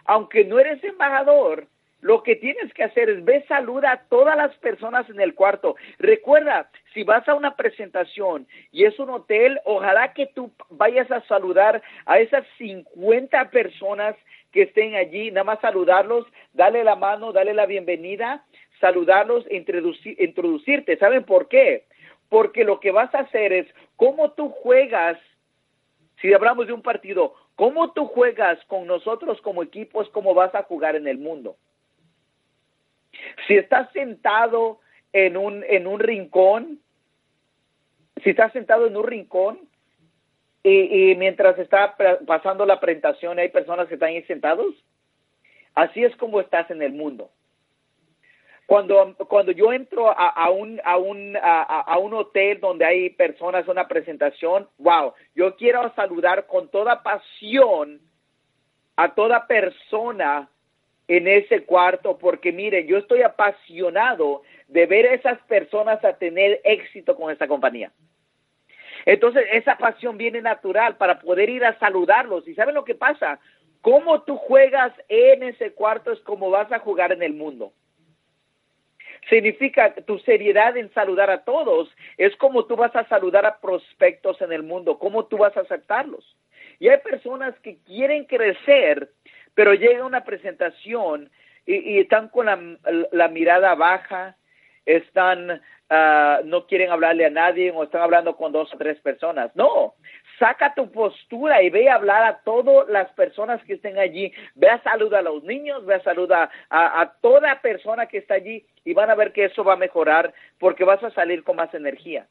aunque 0.09 0.43
no 0.43 0.57
eres 0.57 0.83
embajador, 0.83 1.67
lo 2.01 2.23
que 2.23 2.35
tienes 2.35 2.73
que 2.73 2.83
hacer 2.83 3.11
es 3.11 3.23
ve 3.23 3.45
saluda 3.47 3.91
a 3.91 4.01
todas 4.09 4.35
las 4.35 4.55
personas 4.55 5.07
en 5.07 5.21
el 5.21 5.35
cuarto. 5.35 5.75
Recuerda, 5.99 6.71
si 6.95 7.03
vas 7.03 7.29
a 7.29 7.35
una 7.35 7.55
presentación 7.55 8.47
y 8.71 8.85
es 8.85 8.97
un 8.97 9.11
hotel, 9.11 9.59
ojalá 9.65 10.13
que 10.15 10.25
tú 10.25 10.51
vayas 10.71 11.11
a 11.11 11.21
saludar 11.27 11.83
a 12.07 12.19
esas 12.19 12.43
50 12.57 13.51
personas 13.51 14.15
que 14.51 14.63
estén 14.63 14.95
allí, 14.95 15.29
nada 15.29 15.43
más 15.43 15.59
saludarlos, 15.59 16.25
dale 16.53 16.83
la 16.83 16.95
mano, 16.95 17.31
dale 17.31 17.53
la 17.53 17.67
bienvenida, 17.67 18.43
saludarlos, 18.81 19.45
introducir, 19.51 20.19
introducirte. 20.19 20.97
¿Saben 20.97 21.23
por 21.23 21.49
qué? 21.49 21.83
Porque 22.29 22.63
lo 22.63 22.79
que 22.79 22.89
vas 22.89 23.13
a 23.13 23.19
hacer 23.19 23.53
es 23.53 23.67
cómo 23.95 24.31
tú 24.31 24.49
juegas, 24.49 25.19
si 26.19 26.33
hablamos 26.33 26.65
de 26.65 26.73
un 26.73 26.81
partido, 26.81 27.35
cómo 27.59 27.91
tú 27.91 28.05
juegas 28.05 28.57
con 28.67 28.87
nosotros 28.87 29.41
como 29.41 29.63
equipo 29.63 30.01
es 30.01 30.07
cómo 30.11 30.33
vas 30.33 30.55
a 30.55 30.63
jugar 30.63 30.95
en 30.95 31.09
el 31.09 31.17
mundo. 31.17 31.57
Si 33.45 33.57
estás 33.57 33.91
sentado 33.91 34.79
en 35.11 35.35
un, 35.35 35.65
en 35.67 35.85
un 35.85 35.99
rincón, 35.99 36.79
si 38.23 38.29
estás 38.29 38.53
sentado 38.53 38.87
en 38.87 38.95
un 38.95 39.05
rincón 39.05 39.59
y, 40.63 41.11
y 41.11 41.15
mientras 41.15 41.59
está 41.59 41.97
pasando 42.25 42.65
la 42.65 42.79
presentación 42.79 43.39
hay 43.39 43.49
personas 43.49 43.89
que 43.89 43.95
están 43.95 44.11
ahí 44.11 44.23
sentados, 44.23 44.73
así 45.75 46.01
es 46.01 46.15
como 46.15 46.39
estás 46.39 46.71
en 46.71 46.81
el 46.81 46.93
mundo. 46.93 47.29
Cuando, 48.69 49.15
cuando 49.27 49.51
yo 49.51 49.73
entro 49.73 50.13
a, 50.15 50.47
un, 50.51 50.79
a, 50.83 50.95
un, 50.95 51.35
a, 51.41 51.97
un 51.97 52.13
hotel 52.13 52.59
donde 52.59 52.85
hay 52.85 53.09
personas, 53.09 53.67
una 53.67 53.87
presentación, 53.87 54.67
wow, 54.77 55.11
yo 55.33 55.55
quiero 55.55 55.91
saludar 55.95 56.45
con 56.45 56.69
toda 56.69 57.01
pasión 57.01 57.99
a 58.95 59.15
toda 59.15 59.47
persona 59.47 60.47
en 61.07 61.27
ese 61.27 61.65
cuarto 61.65 62.19
porque 62.19 62.51
miren, 62.51 62.85
yo 62.85 62.99
estoy 62.99 63.23
apasionado 63.23 64.43
de 64.67 64.85
ver 64.85 65.07
a 65.07 65.13
esas 65.15 65.39
personas 65.47 66.05
a 66.05 66.13
tener 66.13 66.61
éxito 66.63 67.15
con 67.15 67.31
esta 67.31 67.47
compañía. 67.47 67.91
Entonces, 69.07 69.47
esa 69.51 69.79
pasión 69.79 70.15
viene 70.15 70.43
natural 70.43 70.95
para 70.97 71.19
poder 71.19 71.49
ir 71.49 71.65
a 71.65 71.79
saludarlos. 71.79 72.47
¿Y 72.47 72.53
saben 72.53 72.75
lo 72.75 72.85
que 72.85 72.93
pasa? 72.93 73.39
Cómo 73.81 74.21
tú 74.21 74.37
juegas 74.37 74.93
en 75.07 75.41
ese 75.41 75.71
cuarto 75.71 76.11
es 76.11 76.19
como 76.19 76.51
vas 76.51 76.71
a 76.71 76.77
jugar 76.77 77.11
en 77.11 77.23
el 77.23 77.33
mundo. 77.33 77.73
Significa 79.29 79.93
tu 79.93 80.17
seriedad 80.19 80.75
en 80.75 80.91
saludar 80.93 81.29
a 81.29 81.43
todos, 81.43 81.89
es 82.17 82.35
como 82.37 82.65
tú 82.65 82.75
vas 82.75 82.95
a 82.95 83.07
saludar 83.07 83.45
a 83.45 83.59
prospectos 83.59 84.41
en 84.41 84.51
el 84.51 84.63
mundo, 84.63 84.97
cómo 84.97 85.25
tú 85.25 85.37
vas 85.37 85.55
a 85.55 85.61
aceptarlos. 85.61 86.35
Y 86.79 86.87
hay 86.89 86.97
personas 86.99 87.53
que 87.59 87.77
quieren 87.83 88.25
crecer, 88.25 89.11
pero 89.53 89.73
llega 89.73 90.05
una 90.05 90.23
presentación 90.23 91.29
y, 91.65 91.99
están 91.99 92.29
con 92.29 92.47
la, 92.47 93.27
mirada 93.27 93.75
baja, 93.75 94.37
están, 94.97 95.51
uh, 95.51 96.45
no 96.45 96.65
quieren 96.65 96.89
hablarle 96.91 97.25
a 97.25 97.29
nadie 97.29 97.71
o 97.71 97.83
están 97.83 98.01
hablando 98.01 98.35
con 98.35 98.51
dos 98.51 98.73
o 98.73 98.77
tres 98.77 98.99
personas. 99.01 99.55
No, 99.55 99.93
saca 100.39 100.73
tu 100.73 100.91
postura 100.91 101.61
y 101.61 101.69
ve 101.69 101.89
a 101.89 101.95
hablar 101.95 102.23
a 102.23 102.39
todas 102.39 102.89
las 102.89 103.11
personas 103.13 103.63
que 103.63 103.73
estén 103.73 103.99
allí. 103.99 104.33
Ve 104.55 104.69
a 104.69 104.81
saludar 104.81 105.19
a 105.19 105.29
los 105.29 105.43
niños, 105.43 105.85
ve 105.85 105.95
a 105.95 106.03
saludar 106.03 106.49
a, 106.69 107.01
a 107.01 107.13
toda 107.21 107.61
persona 107.61 108.07
que 108.07 108.17
está 108.17 108.35
allí 108.35 108.65
y 108.83 108.93
van 108.93 109.09
a 109.09 109.15
ver 109.15 109.31
que 109.31 109.45
eso 109.45 109.63
va 109.63 109.73
a 109.73 109.77
mejorar 109.77 110.33
porque 110.59 110.83
vas 110.83 111.03
a 111.03 111.11
salir 111.11 111.43
con 111.43 111.55
más 111.57 111.73
energía. 111.73 112.27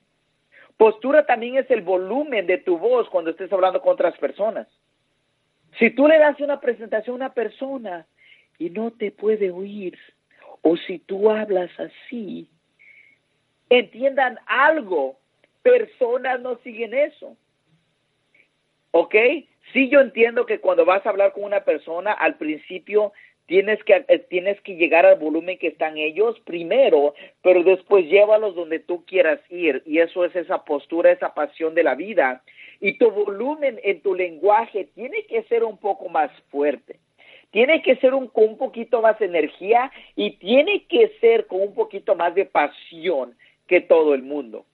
Postura 0.77 1.27
también 1.27 1.57
es 1.57 1.71
el 1.71 1.83
volumen 1.83 2.47
de 2.47 2.59
tu 2.59 2.79
voz 2.79 3.09
cuando 3.09 3.31
estés 3.31 3.53
hablando 3.53 3.81
con 3.81 3.93
otras 3.93 4.17
personas. 4.19 4.69
Si 5.79 5.91
tú 5.91 6.09
le 6.09 6.19
das 6.19 6.41
una 6.41 6.61
presentación 6.61 7.15
a 7.15 7.27
una 7.27 7.35
persona 7.35 8.07
y 8.59 8.71
no 8.71 8.93
te 8.93 9.11
puede 9.11 9.51
oír, 9.51 9.99
o 10.63 10.77
si 10.77 10.99
tú 10.99 11.31
hablas 11.31 11.71
así, 11.79 12.49
entiendan 13.71 14.39
algo, 14.47 15.19
personas 15.63 16.41
no 16.41 16.57
siguen 16.59 16.95
eso. 16.95 17.37
¿Ok? 18.91 19.15
Sí, 19.73 19.89
yo 19.91 20.01
entiendo 20.01 20.47
que 20.47 20.61
cuando 20.61 20.85
vas 20.85 21.05
a 21.05 21.11
hablar 21.11 21.33
con 21.33 21.45
una 21.45 21.65
persona, 21.65 22.13
al 22.13 22.37
principio 22.37 23.13
tienes 23.47 23.83
que, 23.85 24.05
eh, 24.09 24.19
tienes 24.31 24.61
que 24.63 24.77
llegar 24.77 25.05
al 25.05 25.19
volumen 25.19 25.59
que 25.59 25.69
están 25.69 25.99
ellos 25.99 26.39
primero, 26.41 27.15
pero 27.43 27.63
después 27.63 28.07
llévalos 28.07 28.55
donde 28.55 28.79
tú 28.79 29.05
quieras 29.05 29.41
ir. 29.51 29.83
Y 29.87 29.99
eso 29.99 30.25
es 30.25 30.35
esa 30.37 30.65
postura, 30.65 31.13
esa 31.13 31.35
pasión 31.35 31.75
de 31.75 31.83
la 31.83 31.95
vida 31.95 32.43
y 32.81 32.99
tu 32.99 33.11
volumen 33.11 33.81
en 33.83 34.01
tu 34.03 34.15
lenguaje 34.15 34.89
tiene 34.95 35.25
que 35.25 35.43
ser 35.45 35.65
un 35.65 35.79
poco 35.79 36.09
más 36.09 36.31
fuerte. 36.51 36.99
Tiene 37.51 37.83
que 37.83 37.97
ser 37.97 38.15
un, 38.15 38.29
con 38.29 38.45
un 38.45 38.59
poquito 38.59 39.01
más 39.01 39.19
de 39.19 39.27
energía 39.27 39.91
y 40.15 40.33
tiene 40.33 40.85
que 40.85 41.17
ser 41.21 41.47
con 41.47 41.63
un 41.63 41.75
poquito 41.75 42.15
más 42.15 42.35
de 42.35 42.45
pasión 42.45 43.37
que 43.67 43.81
todo 43.81 44.15
el 44.15 44.23
mundo. 44.23 44.67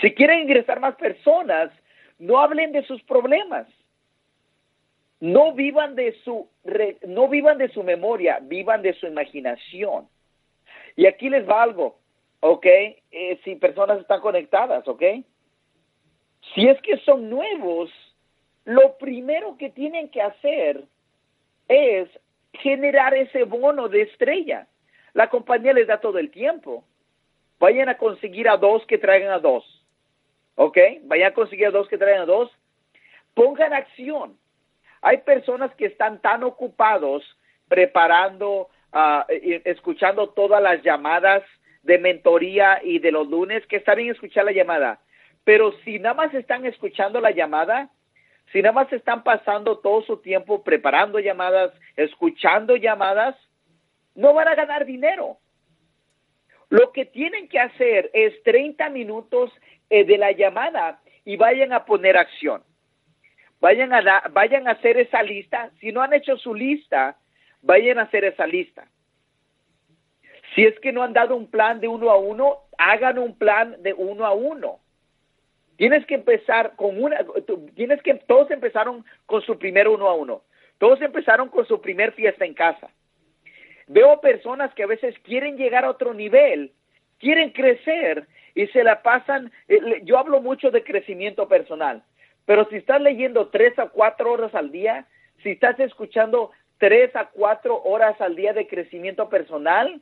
Si 0.00 0.14
quieren 0.14 0.40
ingresar 0.40 0.80
más 0.80 0.94
personas, 0.96 1.70
no 2.18 2.38
hablen 2.38 2.72
de 2.72 2.84
sus 2.84 3.02
problemas. 3.02 3.66
No 5.20 5.52
vivan 5.52 5.96
de 5.96 6.12
su 6.22 6.48
no 7.06 7.28
vivan 7.28 7.58
de 7.58 7.68
su 7.70 7.82
memoria, 7.82 8.38
vivan 8.40 8.82
de 8.82 8.92
su 8.94 9.06
imaginación. 9.06 10.08
Y 10.94 11.06
aquí 11.06 11.28
les 11.28 11.48
va 11.48 11.62
algo, 11.62 11.98
¿ok? 12.40 12.66
Eh, 12.66 13.40
si 13.42 13.56
personas 13.56 14.00
están 14.00 14.20
conectadas, 14.20 14.86
¿ok? 14.86 15.02
Si 16.54 16.68
es 16.68 16.80
que 16.82 16.98
son 16.98 17.28
nuevos, 17.28 17.90
lo 18.64 18.96
primero 18.98 19.56
que 19.56 19.70
tienen 19.70 20.08
que 20.08 20.22
hacer 20.22 20.84
es 21.68 22.08
generar 22.52 23.14
ese 23.14 23.44
bono 23.44 23.88
de 23.88 24.02
estrella. 24.02 24.66
La 25.12 25.28
compañía 25.28 25.72
les 25.72 25.86
da 25.86 26.00
todo 26.00 26.18
el 26.18 26.30
tiempo. 26.30 26.84
Vayan 27.58 27.88
a 27.88 27.98
conseguir 27.98 28.48
a 28.48 28.56
dos 28.56 28.84
que 28.86 28.98
traigan 28.98 29.30
a 29.30 29.38
dos. 29.38 29.64
¿Ok? 30.56 30.78
Vayan 31.04 31.32
a 31.32 31.34
conseguir 31.34 31.66
a 31.66 31.70
dos 31.70 31.88
que 31.88 31.98
traigan 31.98 32.22
a 32.22 32.26
dos. 32.26 32.50
Pongan 33.34 33.72
acción. 33.72 34.36
Hay 35.02 35.18
personas 35.18 35.74
que 35.76 35.86
están 35.86 36.20
tan 36.20 36.42
ocupados 36.42 37.22
preparando, 37.68 38.68
uh, 38.92 39.22
escuchando 39.64 40.30
todas 40.30 40.62
las 40.62 40.82
llamadas 40.82 41.42
de 41.82 41.98
mentoría 41.98 42.80
y 42.82 42.98
de 42.98 43.12
los 43.12 43.28
lunes, 43.28 43.64
que 43.66 43.76
está 43.76 43.94
bien 43.94 44.10
escuchar 44.10 44.44
la 44.44 44.52
llamada, 44.52 45.00
pero 45.44 45.72
si 45.84 45.98
nada 45.98 46.14
más 46.14 46.34
están 46.34 46.66
escuchando 46.66 47.20
la 47.20 47.30
llamada, 47.30 47.90
si 48.52 48.62
nada 48.62 48.72
más 48.72 48.92
están 48.92 49.22
pasando 49.22 49.78
todo 49.78 50.02
su 50.02 50.18
tiempo 50.18 50.62
preparando 50.62 51.18
llamadas, 51.18 51.72
escuchando 51.96 52.76
llamadas, 52.76 53.36
no 54.14 54.32
van 54.34 54.48
a 54.48 54.54
ganar 54.54 54.86
dinero. 54.86 55.38
Lo 56.70 56.92
que 56.92 57.04
tienen 57.04 57.48
que 57.48 57.58
hacer 57.58 58.10
es 58.12 58.42
30 58.42 58.90
minutos 58.90 59.52
eh, 59.90 60.04
de 60.04 60.18
la 60.18 60.32
llamada 60.32 61.00
y 61.24 61.36
vayan 61.36 61.72
a 61.72 61.84
poner 61.84 62.16
acción. 62.16 62.62
Vayan 63.60 63.92
a, 63.92 64.22
vayan 64.30 64.68
a 64.68 64.72
hacer 64.72 64.98
esa 64.98 65.22
lista. 65.22 65.70
Si 65.80 65.92
no 65.92 66.02
han 66.02 66.12
hecho 66.14 66.36
su 66.36 66.54
lista, 66.54 67.16
vayan 67.62 67.98
a 67.98 68.02
hacer 68.02 68.24
esa 68.24 68.46
lista. 68.46 68.86
Si 70.54 70.64
es 70.64 70.78
que 70.80 70.92
no 70.92 71.02
han 71.02 71.12
dado 71.12 71.36
un 71.36 71.50
plan 71.50 71.80
de 71.80 71.88
uno 71.88 72.10
a 72.10 72.16
uno, 72.16 72.58
hagan 72.78 73.18
un 73.18 73.36
plan 73.36 73.82
de 73.82 73.92
uno 73.92 74.24
a 74.24 74.32
uno. 74.32 74.80
Tienes 75.78 76.04
que 76.06 76.16
empezar 76.16 76.72
con 76.74 77.00
una, 77.00 77.24
tienes 77.76 78.02
que, 78.02 78.14
todos 78.14 78.50
empezaron 78.50 79.04
con 79.26 79.42
su 79.42 79.56
primer 79.60 79.86
uno 79.86 80.08
a 80.08 80.14
uno. 80.14 80.42
Todos 80.78 81.00
empezaron 81.00 81.48
con 81.48 81.64
su 81.66 81.80
primer 81.80 82.12
fiesta 82.14 82.44
en 82.44 82.52
casa. 82.52 82.90
Veo 83.86 84.20
personas 84.20 84.74
que 84.74 84.82
a 84.82 84.88
veces 84.88 85.14
quieren 85.20 85.56
llegar 85.56 85.84
a 85.84 85.90
otro 85.90 86.14
nivel, 86.14 86.72
quieren 87.20 87.50
crecer 87.50 88.26
y 88.56 88.66
se 88.66 88.82
la 88.82 89.02
pasan. 89.02 89.52
Eh, 89.68 90.00
yo 90.02 90.18
hablo 90.18 90.40
mucho 90.40 90.72
de 90.72 90.82
crecimiento 90.82 91.46
personal, 91.46 92.02
pero 92.44 92.68
si 92.70 92.76
estás 92.76 93.00
leyendo 93.00 93.46
tres 93.46 93.78
a 93.78 93.86
cuatro 93.88 94.32
horas 94.32 94.56
al 94.56 94.72
día, 94.72 95.06
si 95.44 95.50
estás 95.50 95.78
escuchando 95.78 96.50
tres 96.78 97.14
a 97.14 97.26
cuatro 97.26 97.80
horas 97.84 98.20
al 98.20 98.34
día 98.34 98.52
de 98.52 98.66
crecimiento 98.66 99.28
personal, 99.28 100.00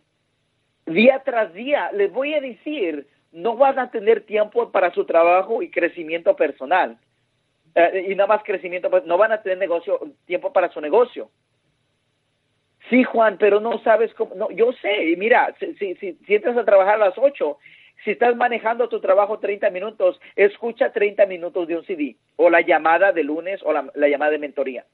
día 0.87 1.21
tras 1.23 1.53
día, 1.53 1.93
les 1.93 2.11
voy 2.11 2.33
a 2.33 2.41
decir, 2.41 3.07
no 3.37 3.55
van 3.55 3.79
a 3.79 3.91
tener 3.91 4.23
tiempo 4.23 4.73
para 4.73 4.91
su 4.93 5.05
trabajo 5.05 5.63
y 5.63 5.71
crecimiento 5.71 6.35
personal. 6.35 6.97
Eh, 7.75 8.07
y 8.09 8.15
nada 8.15 8.29
más 8.29 8.43
crecimiento, 8.43 8.89
pues 8.91 9.05
no 9.05 9.19
van 9.19 9.31
a 9.31 9.43
tener 9.43 9.59
negocio, 9.59 10.01
tiempo 10.25 10.55
para 10.55 10.71
su 10.71 10.81
negocio. 10.81 11.29
Sí, 12.89 13.05
Juan, 13.05 13.37
pero 13.39 13.61
no 13.61 13.79
sabes 13.81 14.15
cómo. 14.15 14.35
No, 14.35 14.51
yo 14.51 14.73
sé, 14.81 15.11
y 15.11 15.17
mira, 15.17 15.55
si, 15.61 15.75
si, 15.75 15.95
si, 15.97 16.35
entras 16.35 16.57
a 16.57 16.65
trabajar 16.65 16.95
a 16.95 17.09
las 17.09 17.19
8, 17.19 17.59
si 18.05 18.13
estás 18.13 18.35
manejando 18.37 18.89
tu 18.89 19.01
trabajo 19.01 19.39
30 19.39 19.69
minutos, 19.69 20.19
escucha 20.35 20.93
30 20.93 21.27
minutos 21.27 21.69
de 21.69 21.77
un 21.77 21.85
CD, 21.85 22.17
o 22.37 22.49
la 22.49 22.63
llamada 22.63 23.13
de 23.13 23.23
lunes, 23.23 23.61
o 23.65 23.73
la 23.73 24.09
llamada 24.09 24.31
de 24.31 24.39
mentoría. 24.39 24.87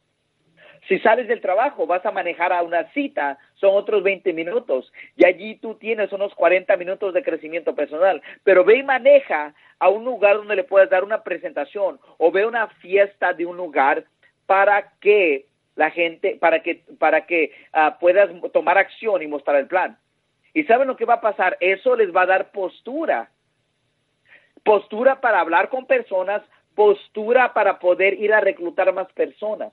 Si 0.89 0.99
sales 0.99 1.29
del 1.29 1.41
trabajo, 1.41 1.87
vas 1.87 2.05
a 2.05 2.11
manejar 2.11 2.53
a 2.53 2.63
una 2.63 2.91
cita, 2.93 3.39
son 3.55 3.71
otros 3.75 4.03
20 4.03 4.33
minutos 4.33 4.93
y 5.17 5.25
allí 5.25 5.57
tú 5.57 5.77
tienes 5.77 6.13
unos 6.13 6.35
40 6.35 6.77
minutos 6.77 7.15
de 7.15 7.23
crecimiento 7.23 7.75
personal. 7.75 8.21
Pero 8.43 8.65
ve 8.65 8.79
y 8.79 8.83
maneja 8.83 9.55
a 9.79 9.89
un 9.89 10.05
lugar 10.05 10.37
donde 10.37 10.57
le 10.57 10.65
puedas 10.65 10.91
dar 10.91 11.05
una 11.05 11.23
presentación 11.23 12.01
o 12.19 12.33
ve 12.33 12.45
una 12.47 12.67
fiesta 12.67 13.33
de 13.33 13.47
un 13.47 13.57
lugar 13.57 14.05
para 14.47 14.93
que 15.01 15.47
la 15.77 15.91
gente, 15.91 16.37
para 16.41 16.63
que, 16.63 16.83
para 16.99 17.27
que 17.27 17.53
uh, 17.75 17.99
puedas 18.01 18.31
tomar 18.53 18.77
acción 18.77 19.23
y 19.23 19.29
mostrar 19.29 19.57
el 19.57 19.69
plan. 19.69 19.97
¿Y 20.53 20.65
saben 20.65 20.89
lo 20.89 20.97
que 20.97 21.05
va 21.05 21.15
a 21.15 21.21
pasar? 21.21 21.57
Eso 21.61 21.97
les 21.97 22.15
va 22.15 22.23
a 22.23 22.27
dar 22.27 22.51
postura. 22.51 23.31
Postura 24.65 25.21
para 25.21 25.41
hablar 25.41 25.69
con 25.69 25.87
personas, 25.87 26.43
postura 26.75 27.55
para 27.55 27.79
poder 27.79 28.15
ir 28.15 28.33
a 28.33 28.41
reclutar 28.41 28.93
más 28.93 29.11
personas. 29.13 29.73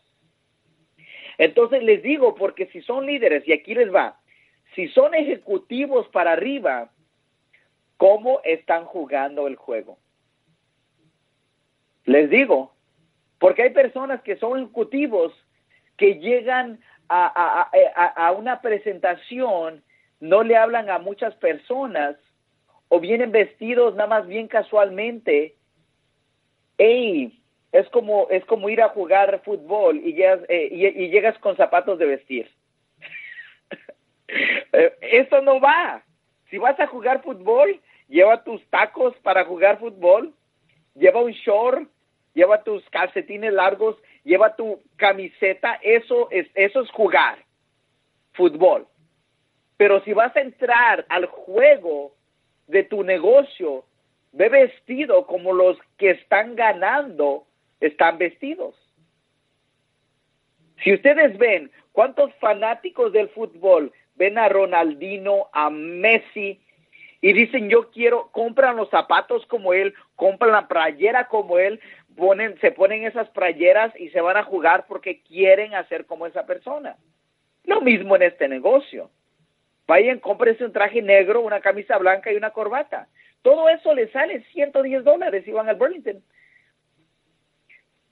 Entonces 1.40 1.82
les 1.82 2.04
digo, 2.04 2.36
porque 2.36 2.68
si 2.68 2.82
son 2.82 3.06
líderes, 3.06 3.48
y 3.48 3.54
aquí 3.54 3.74
les 3.74 3.92
va, 3.96 4.20
si 4.76 4.90
son 4.90 5.16
ejecutivos 5.16 6.08
para 6.10 6.34
arriba, 6.34 6.92
¿cómo 7.96 8.42
están 8.44 8.84
jugando 8.84 9.48
el 9.48 9.56
juego? 9.56 9.98
Les 12.04 12.30
digo, 12.30 12.74
porque 13.40 13.64
hay 13.64 13.70
personas 13.70 14.22
que 14.22 14.36
son 14.36 14.60
ejecutivos 14.60 15.34
que 15.96 16.16
llegan 16.16 16.82
a, 17.08 18.36
una 18.38 18.62
presentación, 18.62 19.82
no 20.20 20.44
le 20.44 20.58
hablan 20.58 20.90
a 20.90 21.00
muchas 21.00 21.34
personas 21.36 22.18
o 22.90 23.00
vienen 23.00 23.32
vestidos 23.32 23.96
nada 23.96 24.10
más 24.10 24.28
bien 24.28 24.50
casualmente. 24.50 25.56
Hey, 26.78 27.39
es 27.72 27.88
como, 27.90 28.28
es 28.30 28.44
como 28.46 28.70
ir 28.70 28.82
a 28.82 28.90
jugar 28.90 29.42
fútbol 29.44 29.98
y 29.98 30.14
llegas, 30.14 30.42
eh, 30.50 30.70
y, 30.72 31.10
llegas 31.10 31.38
con 31.40 31.56
zapatos 31.56 32.00
de 32.00 32.06
vestir. 32.06 32.50
Eh, 34.72 34.94
eso 35.02 35.42
no 35.42 35.60
va. 35.60 36.04
Si 36.52 36.60
vas 36.60 36.80
a 36.80 36.86
jugar 36.86 37.24
fútbol, 37.24 37.82
lleva 38.08 38.44
tus 38.44 38.64
tacos 38.70 39.16
para 39.24 39.44
jugar 39.44 39.80
fútbol, 39.80 40.36
lleva 40.94 41.20
un 41.20 41.32
short, 41.32 41.90
lleva 42.36 42.62
tus 42.64 42.88
calcetines 42.92 43.52
largos, 43.52 43.98
lleva 44.24 44.56
tu 44.56 44.80
camiseta, 44.98 45.80
eso 45.82 46.30
es, 46.30 46.48
eso 46.54 46.82
es 46.82 46.92
jugar 46.92 47.40
fútbol. 48.34 48.86
Pero 49.78 50.04
si 50.04 50.14
vas 50.14 50.36
a 50.36 50.42
entrar 50.42 51.08
al 51.10 51.26
juego 51.26 52.14
de 52.68 52.84
tu 52.84 53.04
negocio, 53.04 53.84
ve 54.32 54.50
vestido 54.50 55.26
como 55.26 55.54
los 55.54 55.78
que 55.98 56.12
están 56.12 56.56
ganando 56.56 57.46
están 57.80 58.18
vestidos. 58.18 58.76
Si 60.84 60.94
ustedes 60.94 61.38
ven 61.38 61.72
cuántos 61.92 62.34
fanáticos 62.36 63.12
del 63.12 63.30
fútbol 63.30 63.92
ven 64.16 64.38
a 64.38 64.50
Ronaldino, 64.50 65.48
a 65.54 65.70
Messi, 65.70 66.62
y 67.22 67.34
dicen 67.34 67.70
yo 67.70 67.90
quiero, 67.92 68.30
compran 68.32 68.78
los 68.78 68.90
zapatos 68.90 69.46
como 69.48 69.74
él, 69.74 69.94
compran 70.16 70.52
la 70.52 70.68
playera 70.68 71.28
como 71.28 71.60
él, 71.60 71.82
ponen, 72.16 72.58
se 72.60 72.72
ponen 72.72 73.04
esas 73.04 73.30
playeras 73.30 73.94
y 74.00 74.10
se 74.10 74.22
van 74.22 74.38
a 74.38 74.44
jugar 74.44 74.86
porque 74.88 75.22
quieren 75.22 75.74
hacer 75.74 76.06
como 76.06 76.28
esa 76.28 76.46
persona. 76.46 76.98
Lo 77.66 77.82
mismo 77.82 78.16
en 78.16 78.24
este 78.24 78.48
negocio. 78.48 79.10
Vayan, 79.88 80.20
cómprense 80.20 80.64
un 80.64 80.72
traje 80.72 81.02
negro, 81.02 81.42
una 81.42 81.62
camisa 81.62 81.98
blanca 81.98 82.32
y 82.32 82.36
una 82.36 82.52
corbata. 82.52 83.08
Todo 83.42 83.70
eso 83.70 83.94
les 83.94 84.12
sale 84.12 84.44
110 84.52 85.04
dólares 85.04 85.44
si 85.46 85.52
van 85.52 85.68
al 85.68 85.76
Burlington. 85.76 86.22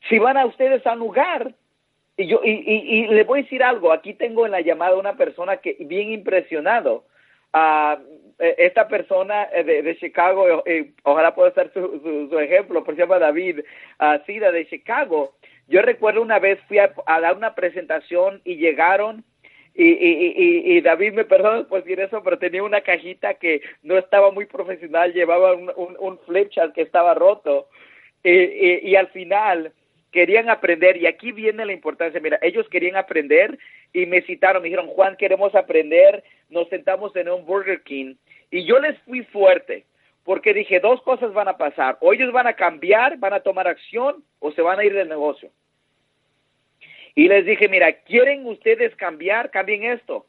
Si 0.10 0.20
van 0.20 0.38
a 0.38 0.46
ustedes 0.46 0.86
a 0.86 0.94
un 0.94 1.00
lugar, 1.00 1.54
y 2.18 2.28
yo 2.28 2.42
y, 2.44 2.50
y, 2.50 3.08
le 3.08 3.24
voy 3.24 3.40
a 3.40 3.44
decir 3.44 3.64
algo, 3.64 3.92
aquí 3.92 4.14
tengo 4.14 4.46
en 4.46 4.52
la 4.52 4.62
llamada 4.62 4.96
una 4.96 5.16
persona 5.16 5.58
que 5.58 5.78
bien 5.80 6.12
impresionado. 6.12 7.06
eh, 7.54 8.56
esta 8.58 8.88
persona 8.88 9.48
eh, 9.54 9.64
de, 9.64 9.98
Chicago, 9.98 10.64
eh, 10.66 10.92
ojalá 11.04 11.34
pueda 11.36 11.52
ser 11.52 11.72
su, 11.74 12.28
su, 12.30 12.40
ejemplo, 12.40 12.84
por 12.84 12.96
llama 12.96 13.20
David 13.20 13.62
uh, 14.00 14.24
Sida 14.26 14.52
de 14.52 14.68
Chicago. 14.68 15.36
Yo 15.68 15.82
recuerdo 15.82 16.22
una 16.22 16.40
vez 16.40 16.60
fui 16.68 16.80
a, 16.80 16.94
dar 17.06 17.36
una 17.36 17.56
presentación 17.56 18.42
y 18.46 18.56
llegaron 18.56 19.24
y, 19.74 19.90
y, 19.90 20.78
y, 20.78 20.82
David 20.82 21.14
me 21.14 21.26
perdona 21.26 21.68
por 21.68 21.84
decir 21.84 22.00
eso, 22.00 22.24
pero 22.24 22.40
tenía 22.40 22.64
una 22.64 22.82
cajita 22.82 23.36
que 23.36 23.62
no 23.84 23.98
estaba 23.98 24.32
muy 24.32 24.46
profesional, 24.46 25.14
llevaba 25.14 25.54
un, 25.54 25.72
un, 25.76 25.96
un 26.00 26.18
flip 26.20 26.50
chart 26.50 26.74
que 26.74 26.82
estaba 26.82 27.14
roto 27.14 27.68
y, 28.24 28.96
al 28.96 29.08
final 29.10 29.72
querían 30.12 30.50
aprender, 30.50 30.98
y 30.98 31.08
aquí 31.08 31.32
viene 31.32 31.66
la 31.66 31.74
importancia, 31.74 32.20
mira, 32.20 32.40
ellos 32.42 32.68
querían 32.70 32.96
aprender 32.96 33.58
y 33.94 34.06
me 34.06 34.22
citaron, 34.22 34.62
me 34.62 34.70
dijeron, 34.70 34.88
Juan, 34.88 35.18
queremos 35.18 35.54
aprender, 35.56 36.24
nos 36.50 36.70
sentamos 36.70 37.16
en 37.16 37.30
un 37.30 37.46
Burger 37.46 37.82
King, 37.84 38.16
y 38.50 38.66
yo 38.66 38.80
les 38.80 38.98
fui 39.00 39.24
fuerte, 39.24 39.86
porque 40.24 40.54
dije, 40.54 40.80
dos 40.80 41.02
cosas 41.02 41.34
van 41.34 41.48
a 41.48 41.58
pasar, 41.58 41.98
o 42.02 42.14
ellos 42.14 42.32
van 42.32 42.48
a 42.48 42.54
cambiar, 42.54 43.18
van 43.18 43.34
a 43.34 43.40
tomar 43.42 43.68
acción, 43.68 44.24
o 44.40 44.52
se 44.52 44.62
van 44.62 44.80
a 44.80 44.84
ir 44.84 44.94
del 44.94 45.10
negocio. 45.10 45.50
Y 47.16 47.28
les 47.28 47.46
dije, 47.46 47.68
mira, 47.68 47.92
¿quieren 47.94 48.46
ustedes 48.46 48.96
cambiar? 48.96 49.50
Cambien 49.50 49.84
esto. 49.86 50.28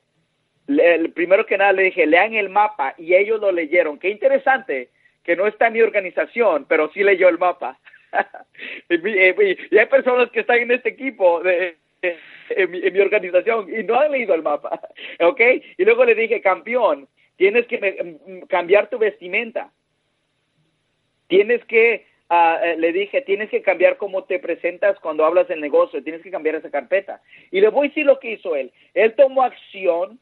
El 0.69 1.13
primero 1.13 1.45
que 1.45 1.59
nada 1.59 1.73
le 1.73 1.83
dije, 1.83 2.07
lean 2.07 2.35
el 2.35 2.49
mapa, 2.49 2.95
y 2.97 3.15
ellos 3.15 3.41
lo 3.41 3.53
leyeron. 3.53 3.99
Qué 3.99 4.09
interesante 4.09 4.89
que 5.23 5.37
no 5.37 5.47
está 5.47 5.67
en 5.67 5.75
mi 5.75 5.83
organización, 5.83 6.65
pero 6.67 6.91
sí 6.95 7.05
leyó 7.05 7.29
el 7.29 7.39
mapa. 7.39 7.79
y 8.91 9.79
hay 9.79 9.87
personas 9.87 10.31
que 10.31 10.41
están 10.41 10.59
en 10.59 10.73
este 10.73 10.91
equipo 10.91 11.43
de, 11.43 11.77
en, 12.03 12.71
mi, 12.71 13.01
organización 13.01 13.69
y 13.75 13.83
no 13.83 13.99
han 13.99 14.13
leído 14.13 14.35
el 14.35 14.43
mapa, 14.43 14.81
¿ok? 15.21 15.41
Y 15.77 15.85
luego 15.85 16.05
le 16.05 16.15
dije, 16.15 16.41
campeón, 16.41 17.09
tienes 17.37 17.67
que 17.67 17.79
mm, 18.27 18.47
cambiar 18.47 18.89
tu 18.89 18.99
vestimenta. 18.99 19.73
Tienes 21.27 21.65
que, 21.67 22.07
eh, 22.31 22.77
le 22.79 22.93
dije, 22.93 23.21
tienes 23.23 23.51
que 23.51 23.63
cambiar 23.63 23.97
cómo 23.97 24.25
te 24.25 24.39
presentas 24.39 24.99
cuando 25.01 25.25
hablas 25.25 25.49
del 25.49 25.61
negocio, 25.61 26.03
tienes 26.03 26.23
que 26.23 26.31
cambiar 26.31 26.55
esa 26.55 26.71
carpeta. 26.71 27.21
Y 27.51 27.61
le 27.61 27.69
voy 27.69 27.87
a 27.87 27.89
decir 27.89 28.07
lo 28.07 28.19
que 28.19 28.33
hizo 28.33 28.57
él. 28.57 28.73
Él 28.95 29.15
tomó 29.15 29.43
acción, 29.43 30.19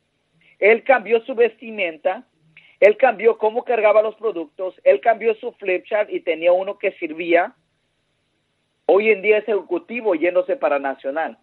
él 0.59 0.83
cambió 0.83 1.21
su 1.21 1.35
vestimenta, 1.35 2.27
él 2.81 2.97
cambió 2.97 3.39
cómo 3.39 3.65
cargaba 3.65 4.03
los 4.03 4.17
productos, 4.17 4.75
él 4.85 5.01
cambió 5.01 5.35
su 5.37 5.53
flip 5.53 5.85
chart 5.85 6.11
y 6.11 6.21
tenía 6.21 6.53
uno 6.53 6.79
que 6.79 6.93
servía 6.93 7.55
Hoy 8.87 9.11
en 9.11 9.21
día 9.21 9.39
es 9.39 9.49
ejecutivo 9.49 10.15
yéndose 10.15 10.57
para 10.57 10.79
Nacional. 10.79 11.39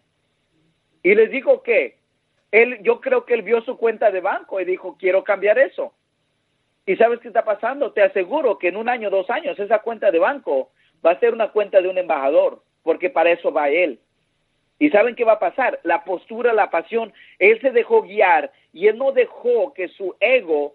Y 1.02 1.14
les 1.14 1.30
digo 1.30 1.62
que 1.62 1.98
él, 2.50 2.78
yo 2.82 3.00
creo 3.00 3.26
que 3.26 3.34
él 3.34 3.42
vio 3.42 3.60
su 3.62 3.76
cuenta 3.76 4.10
de 4.10 4.20
banco 4.20 4.60
y 4.60 4.64
dijo, 4.64 4.96
quiero 4.98 5.22
cambiar 5.22 5.58
eso. 5.58 5.92
¿Y 6.86 6.96
sabes 6.96 7.20
qué 7.20 7.28
está 7.28 7.44
pasando? 7.44 7.92
Te 7.92 8.02
aseguro 8.02 8.58
que 8.58 8.68
en 8.68 8.76
un 8.76 8.88
año, 8.88 9.10
dos 9.10 9.28
años, 9.30 9.58
esa 9.58 9.80
cuenta 9.80 10.10
de 10.10 10.18
banco 10.18 10.70
va 11.04 11.12
a 11.12 11.20
ser 11.20 11.34
una 11.34 11.50
cuenta 11.50 11.80
de 11.80 11.88
un 11.88 11.98
embajador. 11.98 12.62
porque 12.82 13.08
para 13.08 13.30
eso 13.30 13.50
va 13.50 13.70
él. 13.70 13.98
¿Y 14.78 14.90
saben 14.90 15.14
qué 15.14 15.24
va 15.24 15.32
a 15.32 15.38
pasar? 15.38 15.80
La 15.84 16.04
postura, 16.04 16.52
la 16.52 16.70
pasión, 16.70 17.12
él 17.38 17.58
se 17.62 17.70
dejó 17.70 18.02
guiar 18.02 18.52
y 18.72 18.88
él 18.88 18.98
no 18.98 19.12
dejó 19.12 19.72
que 19.72 19.88
su 19.88 20.14
ego 20.20 20.74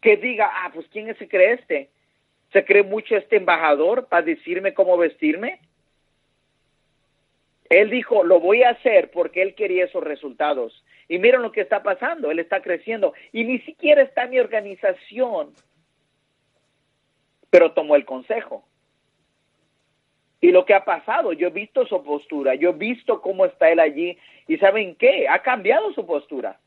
que 0.00 0.16
diga, 0.16 0.50
ah, 0.50 0.70
pues 0.72 0.86
¿quién 0.88 1.14
se 1.18 1.28
cree 1.28 1.52
este? 1.52 1.90
¿Se 2.52 2.64
cree 2.64 2.82
mucho 2.82 3.16
este 3.16 3.36
embajador 3.36 4.08
para 4.08 4.22
decirme 4.22 4.72
cómo 4.72 4.96
vestirme? 4.96 5.60
Él 7.72 7.88
dijo, 7.88 8.22
lo 8.22 8.38
voy 8.38 8.64
a 8.64 8.70
hacer 8.70 9.10
porque 9.10 9.40
él 9.40 9.54
quería 9.54 9.86
esos 9.86 10.04
resultados. 10.04 10.84
Y 11.08 11.18
miren 11.18 11.40
lo 11.40 11.52
que 11.52 11.62
está 11.62 11.82
pasando, 11.82 12.30
él 12.30 12.38
está 12.38 12.60
creciendo 12.60 13.14
y 13.32 13.44
ni 13.44 13.60
siquiera 13.60 14.02
está 14.02 14.26
mi 14.26 14.38
organización, 14.38 15.54
pero 17.48 17.72
tomó 17.72 17.96
el 17.96 18.04
consejo. 18.04 18.62
Y 20.42 20.50
lo 20.50 20.66
que 20.66 20.74
ha 20.74 20.84
pasado, 20.84 21.32
yo 21.32 21.46
he 21.46 21.50
visto 21.50 21.86
su 21.86 22.02
postura, 22.04 22.54
yo 22.56 22.70
he 22.70 22.74
visto 22.74 23.22
cómo 23.22 23.46
está 23.46 23.70
él 23.70 23.80
allí 23.80 24.18
y 24.46 24.58
¿saben 24.58 24.94
qué? 24.96 25.26
Ha 25.26 25.38
cambiado 25.38 25.94
su 25.94 26.04
postura. 26.04 26.60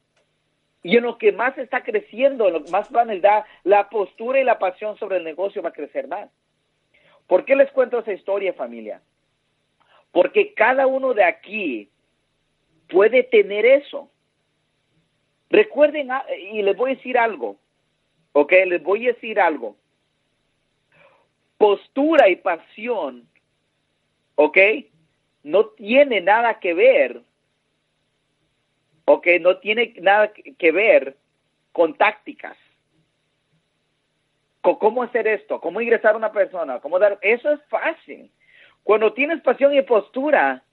Y 0.82 0.98
en 0.98 1.04
lo 1.04 1.20
que 1.20 1.32
más 1.32 1.56
está 1.60 1.84
creciendo, 1.84 2.48
en 2.48 2.54
lo 2.54 2.63
que 2.63 2.72
más 2.72 2.89
van 2.89 3.12
a 3.12 3.15
dar, 3.18 3.46
la 3.63 3.89
postura 3.89 4.39
y 4.41 4.44
la 4.44 4.58
pasión 4.58 4.98
sobre 4.98 5.18
el 5.18 5.24
negocio 5.24 5.62
va 5.62 5.70
a 5.70 5.74
crecer 5.74 6.08
más. 6.08 6.32
¿Por 7.28 7.46
qué 7.46 7.56
les 7.56 7.72
cuento 7.72 8.00
esa 8.00 8.13
historia, 8.13 8.54
familia? 8.54 9.02
Porque 10.15 10.54
cada 10.54 10.88
uno 10.88 11.13
de 11.13 11.25
aquí 11.25 11.89
puede 12.88 13.21
tener 13.23 13.65
eso. 13.65 14.10
Recuerden, 15.49 16.10
ah, 16.10 16.23
y 16.54 16.62
les 16.62 16.78
voy 16.78 16.91
a 16.91 16.95
decir 16.95 17.17
algo, 17.17 17.58
¿ok? 18.32 18.49
Les 18.65 18.82
voy 18.82 19.10
a 19.10 19.12
decir 19.12 19.41
algo. 19.41 19.75
Postura 21.58 22.30
y 22.30 22.38
pasión, 22.38 23.28
¿ok? 24.36 24.58
No 25.43 25.65
tiene 25.71 26.21
nada 26.21 26.62
que 26.62 26.73
ver, 26.73 27.21
¿ok? 29.04 29.28
No 29.41 29.58
tiene 29.58 29.95
nada 29.99 30.32
que 30.32 30.71
ver 30.71 31.17
con 31.73 31.93
tácticas. 31.93 32.56
Cómo 34.62 35.04
hacer 35.04 35.28
esto, 35.28 35.60
cómo 35.60 35.82
ingresar 35.82 36.13
a 36.13 36.17
una 36.17 36.32
persona, 36.32 36.80
cómo 36.80 36.99
dar, 36.99 37.19
eso 37.21 37.51
es 37.51 37.60
fácil. 37.65 38.32
Cuando 38.86 39.13
tienes 39.13 39.41
pasión 39.41 39.74
y 39.74 39.82
postura, 39.82 40.63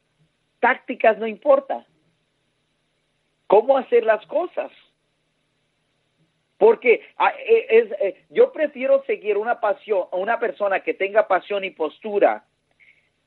tácticas 0.61 1.16
no 1.16 1.27
importa 1.27 1.87
cómo 3.46 3.79
hacer 3.79 4.05
las 4.05 4.25
cosas. 4.27 4.70
Porque 6.59 7.01
ah, 7.16 7.33
eh, 7.38 7.66
es, 7.70 7.92
eh, 8.01 8.27
yo 8.29 8.53
prefiero 8.53 9.03
seguir 9.05 9.38
una 9.38 9.61
pasión, 9.61 10.09
una 10.12 10.38
persona 10.38 10.81
que 10.81 10.92
tenga 10.92 11.27
pasión 11.27 11.64
y 11.64 11.70
postura 11.70 12.44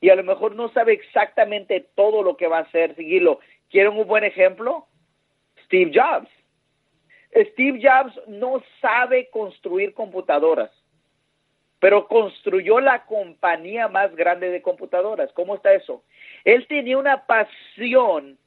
y 0.00 0.08
a 0.08 0.14
lo 0.14 0.22
mejor 0.22 0.54
no 0.54 0.68
sabe 0.68 0.92
exactamente 0.92 1.88
todo 1.96 2.22
lo 2.22 2.36
que 2.36 2.46
va 2.46 2.58
a 2.58 2.62
hacer, 2.62 2.94
seguirlo. 2.94 3.40
¿Quieren 3.68 3.98
un 3.98 4.06
buen 4.06 4.22
ejemplo? 4.22 4.86
Steve 5.64 5.90
Jobs. 5.92 6.30
Steve 7.34 7.80
Jobs 7.82 8.14
no 8.28 8.62
sabe 8.80 9.28
construir 9.30 9.94
computadoras, 9.94 10.70
pero 11.86 12.08
construyó 12.08 12.80
la 12.80 13.04
compañía 13.04 13.86
más 13.86 14.12
grande 14.16 14.50
de 14.50 14.60
computadoras. 14.60 15.32
¿Cómo 15.34 15.54
está 15.54 15.72
eso? 15.72 16.02
Él 16.44 16.66
tenía 16.66 16.98
una 16.98 17.26
pasión 17.26 18.38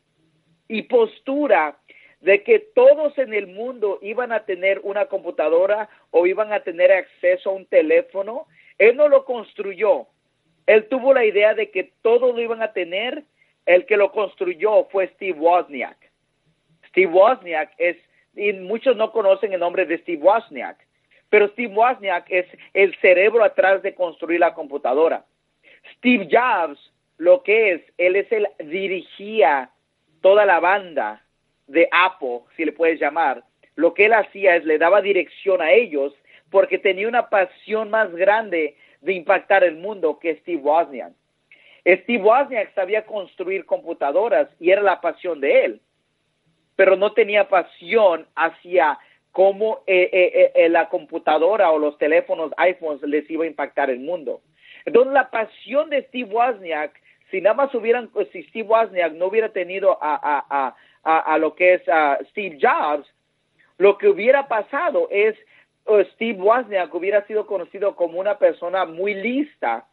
y 0.67 0.81
postura 0.81 1.77
de 2.19 2.43
que 2.43 2.59
todos 2.59 3.17
en 3.17 3.33
el 3.33 3.47
mundo 3.47 3.97
iban 4.01 4.33
a 4.33 4.43
tener 4.43 4.81
una 4.83 5.05
computadora 5.05 5.87
o 6.11 6.27
iban 6.27 6.51
a 6.51 6.59
tener 6.63 6.91
acceso 6.91 7.51
a 7.51 7.53
un 7.53 7.65
teléfono. 7.65 8.45
Él 8.77 8.97
no 8.97 9.07
lo 9.07 9.23
construyó. 9.23 10.07
Él 10.65 10.89
tuvo 10.89 11.13
la 11.13 11.23
idea 11.23 11.53
de 11.53 11.71
que 11.71 11.93
todos 12.01 12.35
lo 12.35 12.41
iban 12.41 12.61
a 12.61 12.73
tener. 12.73 13.23
El 13.65 13.85
que 13.85 13.95
lo 13.95 14.11
construyó 14.11 14.83
fue 14.91 15.07
Steve 15.15 15.39
Wozniak. 15.39 16.11
Steve 16.89 17.13
Wozniak 17.13 17.71
es, 17.77 17.95
y 18.35 18.51
muchos 18.51 18.97
no 18.97 19.13
conocen 19.13 19.53
el 19.53 19.61
nombre 19.61 19.85
de 19.85 19.97
Steve 19.99 20.21
Wozniak, 20.21 20.88
pero 21.29 21.47
Steve 21.49 21.73
Wozniak 21.73 22.25
es 22.29 22.45
el 22.73 22.95
cerebro 22.97 23.43
atrás 23.43 23.81
de 23.81 23.93
construir 23.93 24.39
la 24.39 24.53
computadora. 24.53 25.25
Steve 25.97 26.27
Jobs, 26.31 26.79
lo 27.17 27.43
que 27.43 27.73
es, 27.73 27.81
él 27.97 28.15
es 28.15 28.31
el 28.31 28.47
dirigía 28.59 29.69
toda 30.21 30.45
la 30.45 30.59
banda 30.59 31.23
de 31.67 31.87
Apple, 31.91 32.41
si 32.55 32.65
le 32.65 32.71
puedes 32.71 32.99
llamar, 32.99 33.43
lo 33.75 33.93
que 33.93 34.05
él 34.05 34.13
hacía 34.13 34.55
es 34.55 34.65
le 34.65 34.77
daba 34.77 35.01
dirección 35.01 35.61
a 35.61 35.71
ellos 35.71 36.13
porque 36.49 36.79
tenía 36.79 37.07
una 37.07 37.29
pasión 37.29 37.89
más 37.89 38.11
grande 38.13 38.75
de 39.01 39.13
impactar 39.13 39.63
el 39.63 39.75
mundo 39.75 40.19
que 40.19 40.35
Steve 40.37 40.61
Wozniak. 40.61 41.13
Steve 41.85 42.21
Wozniak 42.21 42.73
sabía 42.73 43.05
construir 43.05 43.65
computadoras 43.65 44.49
y 44.59 44.71
era 44.71 44.81
la 44.81 44.99
pasión 44.99 45.39
de 45.39 45.65
él, 45.65 45.81
pero 46.75 46.95
no 46.95 47.13
tenía 47.13 47.47
pasión 47.47 48.27
hacia 48.35 48.99
cómo 49.39 49.83
eh, 49.87 50.09
eh, 50.11 50.51
eh, 50.53 50.67
la 50.67 50.89
computadora 50.89 51.71
o 51.71 51.79
los 51.79 51.97
teléfonos 51.97 52.51
iPhones 52.57 53.01
les 53.03 53.31
iba 53.31 53.45
a 53.45 53.47
impactar 53.47 53.89
el 53.89 54.01
mundo. 54.01 54.41
Entonces 54.83 55.13
la 55.13 55.31
pasión 55.31 55.89
de 55.89 56.03
Steve 56.09 56.29
Wozniak 56.29 56.91
si 57.31 57.39
nada 57.39 57.55
más 57.55 57.73
hubieran, 57.73 58.09
si 58.33 58.43
Steve 58.43 58.67
Wozniak 58.67 59.13
no 59.13 59.27
hubiera 59.27 59.47
tenido 59.47 59.97
a, 60.01 60.75
lo 61.39 61.55
que 61.55 61.75
es 61.75 61.81
Steve 62.31 62.57
Jobs, 62.61 63.07
lo 63.77 63.97
que 63.97 64.09
hubiera 64.09 64.49
pasado 64.49 65.07
es 65.09 65.37
Steve 66.15 66.37
Wozniak 66.41 66.93
hubiera 66.93 67.25
sido 67.25 67.47
conocido 67.47 67.95
como 67.95 68.19
una 68.19 68.37
persona 68.39 68.83
muy 68.83 69.13
lista. 69.13 69.85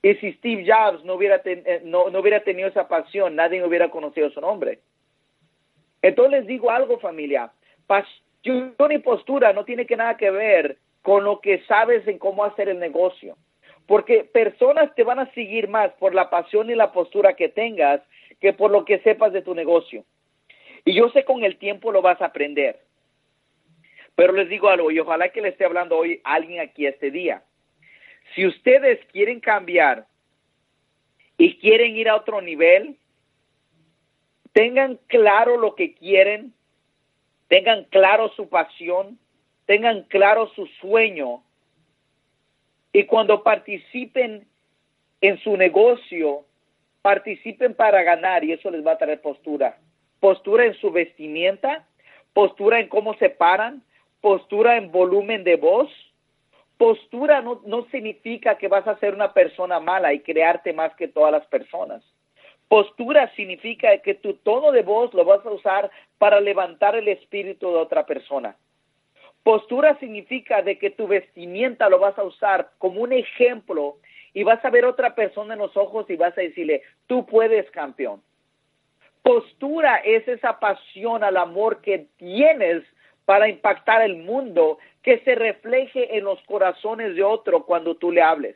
Y 0.00 0.14
si 0.14 0.32
Steve 0.34 0.64
Jobs 0.64 1.04
no 1.04 1.14
hubiera, 1.14 1.42
eh, 1.44 1.80
no, 1.82 2.08
no 2.08 2.20
hubiera 2.20 2.44
tenido 2.44 2.68
esa 2.68 2.86
pasión, 2.86 3.34
nadie 3.34 3.64
hubiera 3.64 3.90
conocido 3.90 4.30
su 4.30 4.40
nombre. 4.40 4.78
Entonces 6.02 6.38
les 6.38 6.46
digo 6.46 6.70
algo, 6.70 7.00
familia. 7.00 7.50
Y 8.42 8.98
postura 8.98 9.52
no 9.52 9.64
tiene 9.64 9.86
que 9.86 9.96
nada 9.96 10.16
que 10.16 10.30
ver 10.30 10.78
con 11.02 11.24
lo 11.24 11.40
que 11.40 11.62
sabes 11.64 12.06
en 12.06 12.18
cómo 12.18 12.44
hacer 12.44 12.68
el 12.68 12.78
negocio 12.78 13.36
porque 13.90 14.22
personas 14.22 14.94
te 14.94 15.02
van 15.02 15.18
a 15.18 15.32
seguir 15.32 15.66
más 15.66 15.90
por 15.94 16.14
la 16.14 16.30
pasión 16.30 16.70
y 16.70 16.76
la 16.76 16.92
postura 16.92 17.34
que 17.34 17.48
tengas 17.48 18.00
que 18.40 18.52
por 18.52 18.70
lo 18.70 18.84
que 18.84 19.00
sepas 19.00 19.32
de 19.32 19.42
tu 19.42 19.52
negocio. 19.52 20.04
Y 20.84 20.94
yo 20.94 21.08
sé 21.10 21.24
con 21.24 21.42
el 21.42 21.56
tiempo 21.58 21.90
lo 21.90 22.00
vas 22.00 22.22
a 22.22 22.26
aprender. 22.26 22.78
Pero 24.14 24.32
les 24.32 24.48
digo 24.48 24.68
algo, 24.68 24.92
y 24.92 25.00
ojalá 25.00 25.30
que 25.30 25.40
le 25.40 25.48
esté 25.48 25.64
hablando 25.64 25.96
hoy 25.96 26.20
alguien 26.22 26.60
aquí 26.60 26.86
este 26.86 27.10
día. 27.10 27.42
Si 28.36 28.46
ustedes 28.46 29.04
quieren 29.06 29.40
cambiar 29.40 30.06
y 31.36 31.56
quieren 31.56 31.96
ir 31.96 32.08
a 32.08 32.14
otro 32.14 32.40
nivel, 32.40 32.96
tengan 34.52 35.00
claro 35.08 35.56
lo 35.56 35.74
que 35.74 35.94
quieren, 35.94 36.54
tengan 37.50 37.82
claro 37.90 38.28
su 38.36 38.48
pasión, 38.48 39.18
tengan 39.66 40.04
claro 40.04 40.46
su 40.54 40.66
sueño 40.80 41.42
y 42.92 43.04
cuando 43.06 43.42
participen 43.42 44.46
en 45.20 45.38
su 45.40 45.56
negocio, 45.56 46.44
participen 47.02 47.74
para 47.74 48.04
ganar 48.04 48.44
y 48.44 48.52
eso 48.52 48.70
les 48.70 48.86
va 48.86 48.92
a 48.92 48.98
traer 48.98 49.20
postura. 49.20 49.78
Postura 50.20 50.64
en 50.64 50.74
su 50.74 50.92
vestimenta, 50.92 51.88
postura 52.34 52.78
en 52.78 52.88
cómo 52.88 53.14
se 53.14 53.30
paran, 53.30 53.82
postura 54.20 54.76
en 54.76 54.92
volumen 54.92 55.42
de 55.42 55.56
voz. 55.56 55.90
Postura 56.78 57.42
no, 57.42 57.62
no 57.66 57.84
significa 57.90 58.58
que 58.58 58.68
vas 58.68 58.86
a 58.86 58.96
ser 58.98 59.12
una 59.12 59.34
persona 59.34 59.80
mala 59.80 60.12
y 60.12 60.20
crearte 60.20 60.72
más 60.72 60.94
que 60.94 61.08
todas 61.08 61.32
las 61.32 61.46
personas. 61.46 62.04
Postura 62.70 63.28
significa 63.34 63.98
que 63.98 64.14
tu 64.14 64.34
tono 64.34 64.70
de 64.70 64.82
voz 64.82 65.12
lo 65.12 65.24
vas 65.24 65.44
a 65.44 65.50
usar 65.50 65.90
para 66.18 66.38
levantar 66.38 66.94
el 66.94 67.08
espíritu 67.08 67.68
de 67.72 67.78
otra 67.78 68.06
persona. 68.06 68.54
Postura 69.42 69.98
significa 69.98 70.62
de 70.62 70.78
que 70.78 70.90
tu 70.90 71.08
vestimenta 71.08 71.88
lo 71.88 71.98
vas 71.98 72.16
a 72.16 72.22
usar 72.22 72.70
como 72.78 73.00
un 73.00 73.12
ejemplo 73.12 73.96
y 74.34 74.44
vas 74.44 74.64
a 74.64 74.70
ver 74.70 74.84
otra 74.84 75.16
persona 75.16 75.54
en 75.54 75.58
los 75.58 75.76
ojos 75.76 76.08
y 76.10 76.14
vas 76.14 76.38
a 76.38 76.42
decirle, 76.42 76.82
tú 77.08 77.26
puedes 77.26 77.68
campeón. 77.72 78.22
Postura 79.22 79.96
es 79.96 80.28
esa 80.28 80.60
pasión 80.60 81.24
al 81.24 81.38
amor 81.38 81.80
que 81.80 82.06
tienes 82.18 82.84
para 83.24 83.48
impactar 83.48 84.02
el 84.02 84.18
mundo, 84.18 84.78
que 85.02 85.18
se 85.24 85.34
refleje 85.34 86.16
en 86.16 86.22
los 86.22 86.40
corazones 86.42 87.16
de 87.16 87.24
otro 87.24 87.66
cuando 87.66 87.96
tú 87.96 88.12
le 88.12 88.22
hables. 88.22 88.54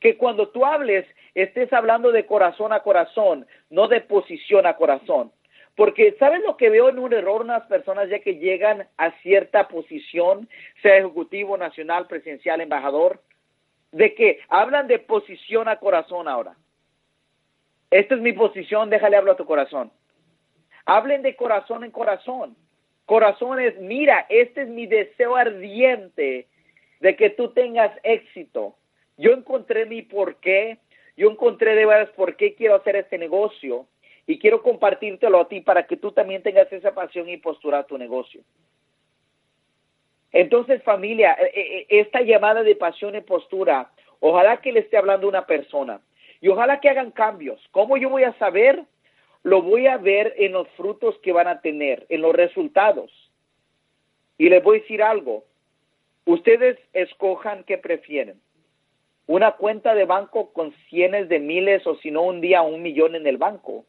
Que 0.00 0.16
cuando 0.16 0.48
tú 0.48 0.64
hables 0.64 1.06
estés 1.34 1.72
hablando 1.72 2.10
de 2.10 2.26
corazón 2.26 2.72
a 2.72 2.80
corazón, 2.80 3.46
no 3.68 3.86
de 3.88 4.00
posición 4.00 4.66
a 4.66 4.74
corazón. 4.74 5.30
Porque, 5.76 6.16
¿sabes 6.18 6.42
lo 6.42 6.56
que 6.56 6.68
veo 6.68 6.88
en 6.88 6.98
un 6.98 7.12
error 7.12 7.42
unas 7.42 7.62
personas 7.66 8.08
ya 8.08 8.18
que 8.18 8.36
llegan 8.36 8.88
a 8.96 9.12
cierta 9.22 9.68
posición, 9.68 10.48
sea 10.82 10.98
ejecutivo, 10.98 11.56
nacional, 11.56 12.06
presidencial, 12.06 12.60
embajador? 12.60 13.22
De 13.92 14.14
que 14.14 14.40
hablan 14.48 14.88
de 14.88 14.98
posición 14.98 15.68
a 15.68 15.76
corazón 15.76 16.28
ahora. 16.28 16.54
Esta 17.90 18.14
es 18.14 18.20
mi 18.20 18.32
posición, 18.32 18.88
déjale 18.88 19.16
hablar 19.16 19.34
a 19.34 19.38
tu 19.38 19.46
corazón. 19.46 19.90
Hablen 20.86 21.22
de 21.22 21.34
corazón 21.34 21.84
en 21.84 21.90
corazón. 21.90 22.56
Corazón 23.04 23.58
es, 23.58 23.76
mira, 23.78 24.26
este 24.28 24.62
es 24.62 24.68
mi 24.68 24.86
deseo 24.86 25.34
ardiente 25.34 26.46
de 27.00 27.16
que 27.16 27.30
tú 27.30 27.52
tengas 27.52 27.90
éxito. 28.02 28.76
Yo 29.20 29.32
encontré 29.32 29.84
mi 29.84 30.00
porqué, 30.00 30.78
yo 31.14 31.30
encontré 31.30 31.74
de 31.74 31.84
veras 31.84 32.08
por 32.16 32.36
qué 32.36 32.54
quiero 32.54 32.76
hacer 32.76 32.96
este 32.96 33.18
negocio 33.18 33.86
y 34.26 34.38
quiero 34.38 34.62
compartírtelo 34.62 35.38
a 35.38 35.46
ti 35.46 35.60
para 35.60 35.86
que 35.86 35.98
tú 35.98 36.10
también 36.12 36.42
tengas 36.42 36.72
esa 36.72 36.94
pasión 36.94 37.28
y 37.28 37.36
postura 37.36 37.80
a 37.80 37.86
tu 37.86 37.98
negocio. 37.98 38.40
Entonces, 40.32 40.82
familia, 40.82 41.36
eh, 41.38 41.52
eh, 41.54 41.86
esta 41.90 42.22
llamada 42.22 42.62
de 42.62 42.74
pasión 42.76 43.14
y 43.14 43.20
postura, 43.20 43.90
ojalá 44.20 44.62
que 44.62 44.72
le 44.72 44.80
esté 44.80 44.96
hablando 44.96 45.28
una 45.28 45.44
persona 45.44 46.00
y 46.40 46.48
ojalá 46.48 46.80
que 46.80 46.88
hagan 46.88 47.10
cambios. 47.10 47.60
¿Cómo 47.72 47.98
yo 47.98 48.08
voy 48.08 48.24
a 48.24 48.32
saber? 48.38 48.84
Lo 49.42 49.60
voy 49.60 49.86
a 49.86 49.98
ver 49.98 50.32
en 50.38 50.52
los 50.52 50.66
frutos 50.78 51.18
que 51.18 51.32
van 51.32 51.46
a 51.46 51.60
tener, 51.60 52.06
en 52.08 52.22
los 52.22 52.34
resultados. 52.34 53.10
Y 54.38 54.48
les 54.48 54.62
voy 54.62 54.78
a 54.78 54.80
decir 54.80 55.02
algo. 55.02 55.44
Ustedes 56.24 56.78
escojan 56.94 57.64
qué 57.64 57.76
prefieren. 57.76 58.40
Una 59.30 59.52
cuenta 59.52 59.94
de 59.94 60.06
banco 60.06 60.52
con 60.52 60.72
cientos 60.88 61.28
de 61.28 61.38
miles 61.38 61.86
o 61.86 61.94
si 61.94 62.10
no 62.10 62.22
un 62.22 62.40
día 62.40 62.62
un 62.62 62.82
millón 62.82 63.14
en 63.14 63.28
el 63.28 63.36
banco. 63.36 63.84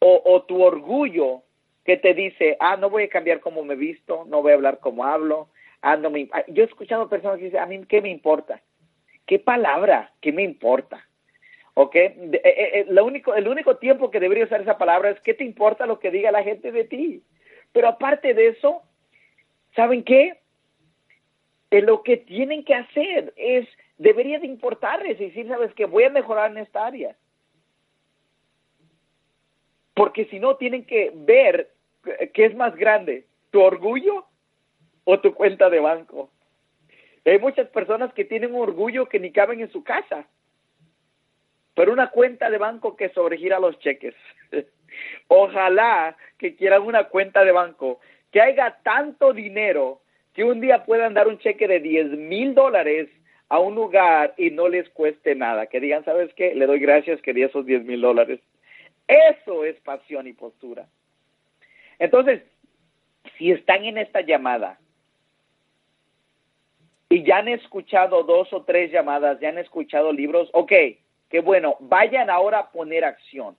O, 0.00 0.42
tu 0.42 0.60
orgullo 0.60 1.44
que 1.84 1.96
te 1.96 2.14
dice, 2.14 2.56
ah, 2.58 2.76
no 2.76 2.90
voy 2.90 3.04
a 3.04 3.08
cambiar 3.08 3.38
cómo 3.38 3.62
me 3.62 3.76
visto, 3.76 4.24
no 4.26 4.42
voy 4.42 4.50
a 4.50 4.54
hablar 4.56 4.80
como 4.80 5.04
hablo. 5.04 5.50
Ah, 5.82 5.96
no 5.96 6.10
me, 6.10 6.28
yo 6.48 6.64
he 6.64 6.66
escuchado 6.66 7.08
personas 7.08 7.38
que 7.38 7.44
dicen, 7.44 7.60
a 7.60 7.66
mí, 7.66 7.80
¿qué 7.86 8.02
me 8.02 8.10
importa? 8.10 8.60
¿Qué 9.24 9.38
palabra? 9.38 10.12
¿Qué 10.20 10.32
me 10.32 10.42
importa? 10.42 11.06
¿Ok? 11.74 11.94
Eh, 11.94 12.30
eh, 12.32 12.40
eh, 12.42 12.86
lo 12.88 13.04
único, 13.04 13.36
el 13.36 13.46
único 13.46 13.76
tiempo 13.76 14.10
que 14.10 14.18
debería 14.18 14.46
usar 14.46 14.62
esa 14.62 14.78
palabra 14.78 15.10
es, 15.10 15.20
¿qué 15.20 15.32
te 15.32 15.44
importa 15.44 15.86
lo 15.86 16.00
que 16.00 16.10
diga 16.10 16.32
la 16.32 16.42
gente 16.42 16.72
de 16.72 16.82
ti? 16.82 17.22
Pero 17.70 17.86
aparte 17.86 18.34
de 18.34 18.48
eso, 18.48 18.82
¿saben 19.76 20.02
qué? 20.02 20.40
Lo 21.82 22.02
que 22.02 22.16
tienen 22.16 22.64
que 22.64 22.74
hacer 22.74 23.32
es, 23.36 23.66
debería 23.98 24.38
de 24.38 24.46
importarles 24.46 25.20
y 25.20 25.26
decir, 25.26 25.48
¿sabes 25.48 25.72
qué? 25.74 25.86
Voy 25.86 26.04
a 26.04 26.10
mejorar 26.10 26.50
en 26.50 26.58
esta 26.58 26.86
área. 26.86 27.16
Porque 29.94 30.26
si 30.26 30.40
no, 30.40 30.56
tienen 30.56 30.84
que 30.84 31.12
ver 31.14 31.70
qué 32.32 32.44
es 32.44 32.54
más 32.54 32.74
grande, 32.76 33.26
tu 33.50 33.62
orgullo 33.62 34.26
o 35.04 35.20
tu 35.20 35.34
cuenta 35.34 35.70
de 35.70 35.80
banco. 35.80 36.30
Hay 37.24 37.38
muchas 37.38 37.68
personas 37.68 38.12
que 38.12 38.24
tienen 38.24 38.54
un 38.54 38.62
orgullo 38.62 39.08
que 39.08 39.20
ni 39.20 39.32
caben 39.32 39.60
en 39.60 39.70
su 39.70 39.82
casa, 39.82 40.26
pero 41.74 41.92
una 41.92 42.10
cuenta 42.10 42.50
de 42.50 42.58
banco 42.58 42.96
que 42.96 43.08
sobregira 43.10 43.58
los 43.58 43.78
cheques. 43.78 44.14
Ojalá 45.28 46.16
que 46.38 46.54
quieran 46.56 46.82
una 46.82 47.04
cuenta 47.04 47.44
de 47.44 47.52
banco 47.52 48.00
que 48.30 48.40
haya 48.40 48.78
tanto 48.82 49.32
dinero 49.32 50.00
que 50.34 50.44
un 50.44 50.60
día 50.60 50.84
puedan 50.84 51.14
dar 51.14 51.28
un 51.28 51.38
cheque 51.38 51.68
de 51.68 51.80
10 51.80 52.10
mil 52.18 52.54
dólares 52.54 53.08
a 53.48 53.60
un 53.60 53.74
lugar 53.74 54.34
y 54.36 54.50
no 54.50 54.68
les 54.68 54.88
cueste 54.90 55.34
nada. 55.34 55.66
Que 55.66 55.80
digan, 55.80 56.04
¿sabes 56.04 56.32
qué? 56.34 56.54
Le 56.54 56.66
doy 56.66 56.80
gracias 56.80 57.22
que 57.22 57.32
di 57.32 57.42
esos 57.42 57.64
10 57.64 57.84
mil 57.84 58.00
dólares. 58.00 58.40
Eso 59.06 59.64
es 59.64 59.78
pasión 59.80 60.26
y 60.26 60.32
postura. 60.32 60.86
Entonces, 61.98 62.42
si 63.38 63.52
están 63.52 63.84
en 63.84 63.98
esta 63.98 64.22
llamada 64.22 64.78
y 67.08 67.22
ya 67.22 67.38
han 67.38 67.48
escuchado 67.48 68.24
dos 68.24 68.52
o 68.52 68.64
tres 68.64 68.90
llamadas, 68.90 69.38
ya 69.40 69.50
han 69.50 69.58
escuchado 69.58 70.12
libros, 70.12 70.50
ok, 70.52 70.72
qué 71.30 71.40
bueno, 71.40 71.76
vayan 71.80 72.28
ahora 72.28 72.58
a 72.58 72.70
poner 72.72 73.04
acción. 73.04 73.56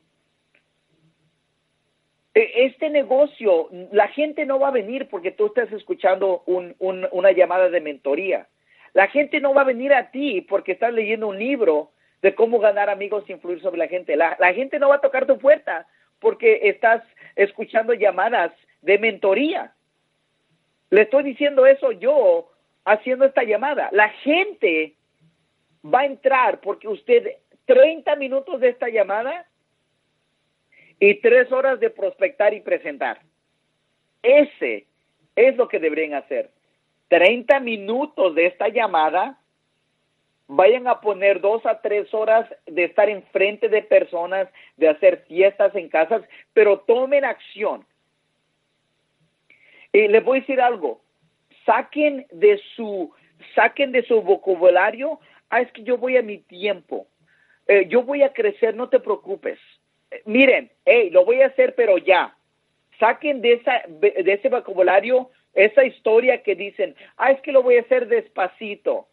E, 2.36 2.66
este 2.66 2.90
negocio, 2.90 3.70
la 3.92 4.10
gente 4.10 4.46
no 4.46 4.60
va 4.60 4.68
a 4.68 4.72
venir 4.72 5.08
porque 5.08 5.32
tú 5.32 5.48
estás 5.48 5.72
escuchando 5.72 6.44
una 6.46 7.32
llamada 7.32 7.70
de 7.70 7.82
mentoría. 7.82 8.48
La 8.94 9.08
gente 9.08 9.40
no 9.40 9.54
va 9.54 9.62
a 9.62 9.66
venir 9.66 9.94
a 9.94 10.12
ti 10.12 10.42
porque 10.42 10.74
estás 10.74 10.94
leyendo 10.94 11.28
un 11.28 11.40
libro 11.40 11.92
de 12.22 12.36
cómo 12.36 12.60
ganar 12.60 12.90
amigos 12.90 13.24
e 13.28 13.34
influir 13.34 13.62
sobre 13.62 13.80
la 13.80 13.88
gente. 13.88 14.16
La, 14.16 14.36
la 14.40 14.54
gente 14.54 14.80
no 14.80 14.90
va 14.90 14.96
a 14.96 15.02
tocar 15.02 15.26
tu 15.26 15.38
puerta 15.38 15.88
porque 16.20 16.60
estás 16.64 17.02
escuchando 17.36 17.94
llamadas 17.94 18.52
de 18.82 18.98
mentoría. 18.98 19.74
Le 20.90 21.02
estoy 21.02 21.24
diciendo 21.24 21.66
eso 21.66 21.92
yo 21.92 22.52
haciendo 22.84 23.26
esta 23.26 23.44
llamada. 23.44 23.90
La 23.92 24.10
gente 24.10 24.96
va 25.84 26.02
a 26.02 26.06
entrar 26.06 26.60
porque 26.62 26.88
usted 26.88 27.38
30 27.66 28.16
minutos 28.16 28.60
de 28.60 28.70
esta 28.70 28.90
llamada 28.90 29.46
y 31.00 31.16
tres 31.16 31.52
horas 31.52 31.80
de 31.80 31.90
prospectar 31.90 32.54
y 32.54 32.62
presentar. 32.62 33.22
Ese 34.24 34.86
es 35.36 35.56
lo 35.56 35.68
que 35.68 35.80
deberían 35.80 36.14
hacer. 36.14 36.52
30 37.10 37.60
minutos 37.60 38.34
de 38.36 38.48
esta 38.48 38.70
llamada, 38.70 39.38
vayan 40.48 40.88
a 40.88 41.02
poner 41.02 41.42
dos 41.42 41.66
a 41.66 41.82
tres 41.82 42.14
horas 42.14 42.48
de 42.66 42.86
estar 42.86 43.10
enfrente 43.10 43.70
de 43.70 43.84
personas, 43.84 44.48
de 44.78 44.90
hacer 44.90 45.24
fiestas 45.28 45.76
en 45.76 45.90
casas, 45.90 46.24
pero 46.54 46.80
tomen 46.80 47.26
acción. 47.26 47.86
Y 49.92 50.08
les 50.08 50.24
voy 50.24 50.40
a 50.40 50.42
decir 50.42 50.60
algo, 50.60 51.02
saquen 51.66 52.26
de 52.32 52.60
su, 52.76 53.14
saquen 53.54 53.92
de 53.92 54.04
su 54.04 54.22
vocabulario, 54.22 55.20
ah, 55.50 55.62
es 55.62 55.72
que 55.72 55.84
yo 55.84 55.98
voy 55.98 56.18
a 56.18 56.22
mi 56.22 56.40
tiempo, 56.40 57.08
eh, 57.68 57.88
yo 57.88 58.04
voy 58.04 58.24
a 58.24 58.34
crecer, 58.34 58.76
no 58.76 58.90
te 58.90 59.00
preocupes. 59.00 59.60
Eh, 60.16 60.22
miren, 60.26 60.72
hey, 60.86 61.10
lo 61.10 61.26
voy 61.26 61.42
a 61.42 61.48
hacer, 61.48 61.76
pero 61.76 61.98
ya. 61.98 62.36
Saquen 63.00 63.42
de, 63.42 63.54
esa, 63.54 63.84
de 63.88 64.24
ese 64.26 64.50
vocabulario 64.50 65.30
esa 65.54 65.86
historia 65.86 66.44
que 66.44 66.56
dicen, 66.56 66.96
ah, 67.18 67.32
es 67.32 67.42
que 67.42 67.52
lo 67.52 67.64
voy 67.64 67.78
a 67.78 67.82
hacer 67.82 68.08
despacito. 68.08 69.08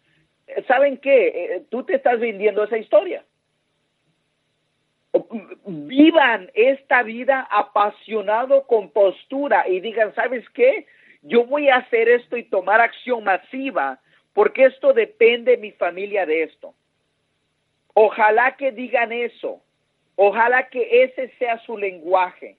Eh, 0.47 0.63
¿Saben 0.67 0.99
qué? 0.99 1.63
tú 1.71 1.85
te 1.85 1.97
estás 1.97 2.19
vendiendo 2.19 2.65
esa 2.65 2.79
historia. 2.79 3.25
Vivan 5.67 6.51
esta 6.55 7.03
vida 7.03 7.47
apasionado 7.51 8.67
con 8.67 8.91
postura 8.91 9.69
y 9.69 9.81
digan, 9.81 10.15
¿sabes 10.15 10.49
qué? 10.51 10.87
yo 11.23 11.45
voy 11.45 11.69
a 11.69 11.77
hacer 11.77 12.09
esto 12.09 12.37
y 12.37 12.45
tomar 12.45 12.81
acción 12.81 13.25
masiva 13.25 14.01
porque 14.35 14.65
esto 14.65 14.93
depende 14.93 15.53
de 15.53 15.57
mi 15.59 15.71
familia 15.73 16.27
de 16.27 16.45
esto. 16.45 16.75
Ojalá 17.95 18.57
que 18.57 18.73
digan 18.73 19.13
eso. 19.13 19.61
Ojalá 20.17 20.69
que 20.69 21.05
ese 21.05 21.29
sea 21.39 21.59
su 21.61 21.77
lenguaje. 21.77 22.57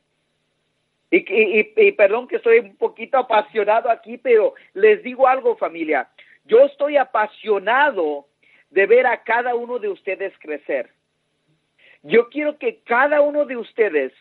Y, 1.11 1.91
perdón 1.91 2.27
que 2.27 2.37
estoy 2.37 2.59
un 2.59 2.75
poquito 2.75 3.17
apasionado 3.17 3.89
aquí, 3.89 4.17
pero 4.17 4.55
les 4.73 5.03
digo 5.03 5.27
algo 5.27 5.55
familia. 5.55 6.09
Yo 6.45 6.61
estoy 6.61 6.97
apasionado 6.97 8.25
de 8.71 8.87
ver 8.87 9.05
a 9.05 9.23
cada 9.23 9.53
uno 9.53 9.77
de 9.77 9.89
ustedes 9.89 10.33
crecer. 10.39 10.89
Yo 12.01 12.29
quiero 12.29 12.57
que 12.57 12.79
cada 12.79 13.21
uno 13.21 13.45
de 13.45 13.57
ustedes 13.57 14.11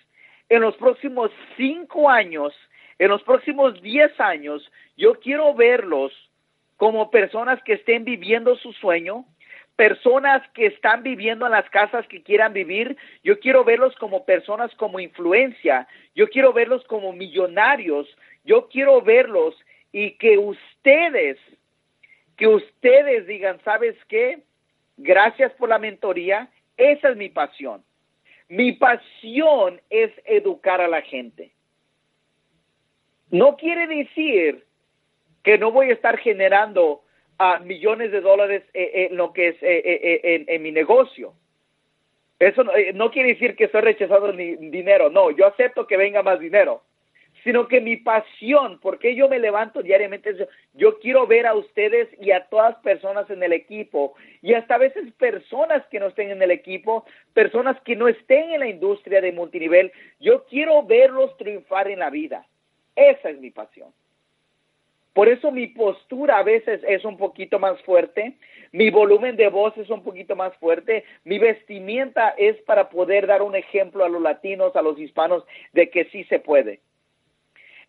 en 0.50 0.60
los 0.60 0.76
próximos 0.76 1.30
cinco 1.56 2.10
años 2.10 2.54
en 3.02 3.08
los 3.08 3.22
próximos 3.24 3.82
10 3.82 4.20
años, 4.20 4.70
yo 4.96 5.14
quiero 5.14 5.54
verlos 5.54 6.12
como 6.76 7.10
personas 7.10 7.60
que 7.64 7.72
estén 7.72 8.04
viviendo 8.04 8.54
su 8.54 8.72
sueño, 8.74 9.24
personas 9.76 10.42
que 10.54 10.66
están 10.66 11.02
viviendo 11.02 11.46
en 11.46 11.52
las 11.52 11.68
casas 11.70 12.06
que 12.06 12.22
quieran 12.22 12.52
vivir, 12.52 12.96
yo 13.22 13.38
quiero 13.40 13.64
verlos 13.64 13.94
como 13.96 14.24
personas 14.24 14.74
como 14.76 15.00
influencia, 15.00 15.88
yo 16.14 16.28
quiero 16.28 16.52
verlos 16.52 16.84
como 16.84 17.12
millonarios, 17.12 18.06
yo 18.44 18.68
quiero 18.68 19.00
verlos 19.02 19.54
y 19.92 20.12
que 20.12 20.38
ustedes, 20.38 21.38
que 22.36 22.46
ustedes 22.46 23.26
digan, 23.26 23.60
¿sabes 23.64 23.96
qué? 24.08 24.42
Gracias 24.96 25.52
por 25.54 25.68
la 25.68 25.78
mentoría, 25.78 26.48
esa 26.76 27.10
es 27.10 27.16
mi 27.16 27.28
pasión. 27.28 27.82
Mi 28.48 28.72
pasión 28.72 29.80
es 29.88 30.12
educar 30.26 30.80
a 30.80 30.88
la 30.88 31.00
gente. 31.02 31.52
No 33.30 33.56
quiere 33.56 33.86
decir 33.86 34.66
que 35.42 35.56
no 35.56 35.72
voy 35.72 35.90
a 35.90 35.94
estar 35.94 36.18
generando 36.18 37.01
ah, 37.38 37.60
millones 37.64 38.12
de 38.12 38.20
dólares 38.20 38.62
eh, 38.74 38.90
eh, 38.94 39.08
en 39.10 39.16
lo 39.16 39.32
que 39.32 39.48
es 39.48 39.56
eh, 39.62 40.44
en, 40.46 40.62
mi 40.62 40.72
negocio. 40.72 41.34
Eso 42.38 42.64
no, 42.64 43.10
quiere 43.10 43.30
decir 43.30 43.54
que 43.54 43.64
estoy 43.64 43.82
rechazando 43.82 44.32
ni 44.32 44.56
dinero. 44.56 45.10
No, 45.10 45.30
yo 45.30 45.46
acepto 45.46 45.86
que 45.86 45.96
venga 45.96 46.22
más 46.22 46.40
dinero. 46.40 46.82
Sino 47.44 47.66
que 47.66 47.80
mi 47.80 47.96
pasión, 47.96 48.78
porque 48.80 49.14
yo 49.16 49.28
me 49.28 49.38
levanto 49.38 49.82
diariamente, 49.82 50.48
yo 50.74 50.98
quiero 51.00 51.26
ver 51.26 51.46
a 51.46 51.54
ustedes 51.54 52.08
y 52.20 52.30
a 52.30 52.44
todas 52.46 52.76
personas 52.78 53.28
en 53.30 53.42
el 53.42 53.52
equipo, 53.52 54.14
y 54.42 54.54
hasta 54.54 54.76
a 54.76 54.78
veces 54.78 55.12
personas 55.14 55.84
que 55.90 55.98
no 55.98 56.06
estén 56.06 56.30
en 56.30 56.42
el 56.42 56.52
equipo, 56.52 57.04
personas 57.32 57.80
que 57.82 57.96
no 57.96 58.06
estén 58.06 58.50
en 58.50 58.60
la 58.60 58.68
industria 58.68 59.20
de 59.20 59.32
multinivel, 59.32 59.90
yo 60.20 60.44
quiero 60.44 60.84
verlos 60.84 61.36
triunfar 61.36 61.88
en 61.88 61.98
la 61.98 62.10
vida. 62.10 62.46
Esa 62.94 63.30
es 63.30 63.40
mi 63.40 63.50
pasión. 63.50 63.92
Por 65.12 65.28
eso 65.28 65.50
mi 65.50 65.66
postura 65.66 66.38
a 66.38 66.42
veces 66.42 66.80
es 66.88 67.04
un 67.04 67.18
poquito 67.18 67.58
más 67.58 67.80
fuerte, 67.82 68.34
mi 68.72 68.88
volumen 68.90 69.36
de 69.36 69.48
voz 69.48 69.76
es 69.76 69.90
un 69.90 70.02
poquito 70.02 70.34
más 70.36 70.56
fuerte, 70.56 71.04
mi 71.24 71.38
vestimenta 71.38 72.30
es 72.38 72.56
para 72.62 72.88
poder 72.88 73.26
dar 73.26 73.42
un 73.42 73.54
ejemplo 73.54 74.04
a 74.04 74.08
los 74.08 74.22
latinos, 74.22 74.74
a 74.74 74.82
los 74.82 74.98
hispanos, 74.98 75.44
de 75.72 75.90
que 75.90 76.06
sí 76.06 76.24
se 76.24 76.38
puede. 76.38 76.80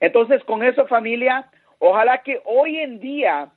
Entonces, 0.01 0.43
con 0.43 0.63
eso 0.63 0.85
familia, 0.87 1.49
ojalá 1.79 2.23
que 2.23 2.41
hoy 2.43 2.79
en 2.79 2.99
día 2.99 3.49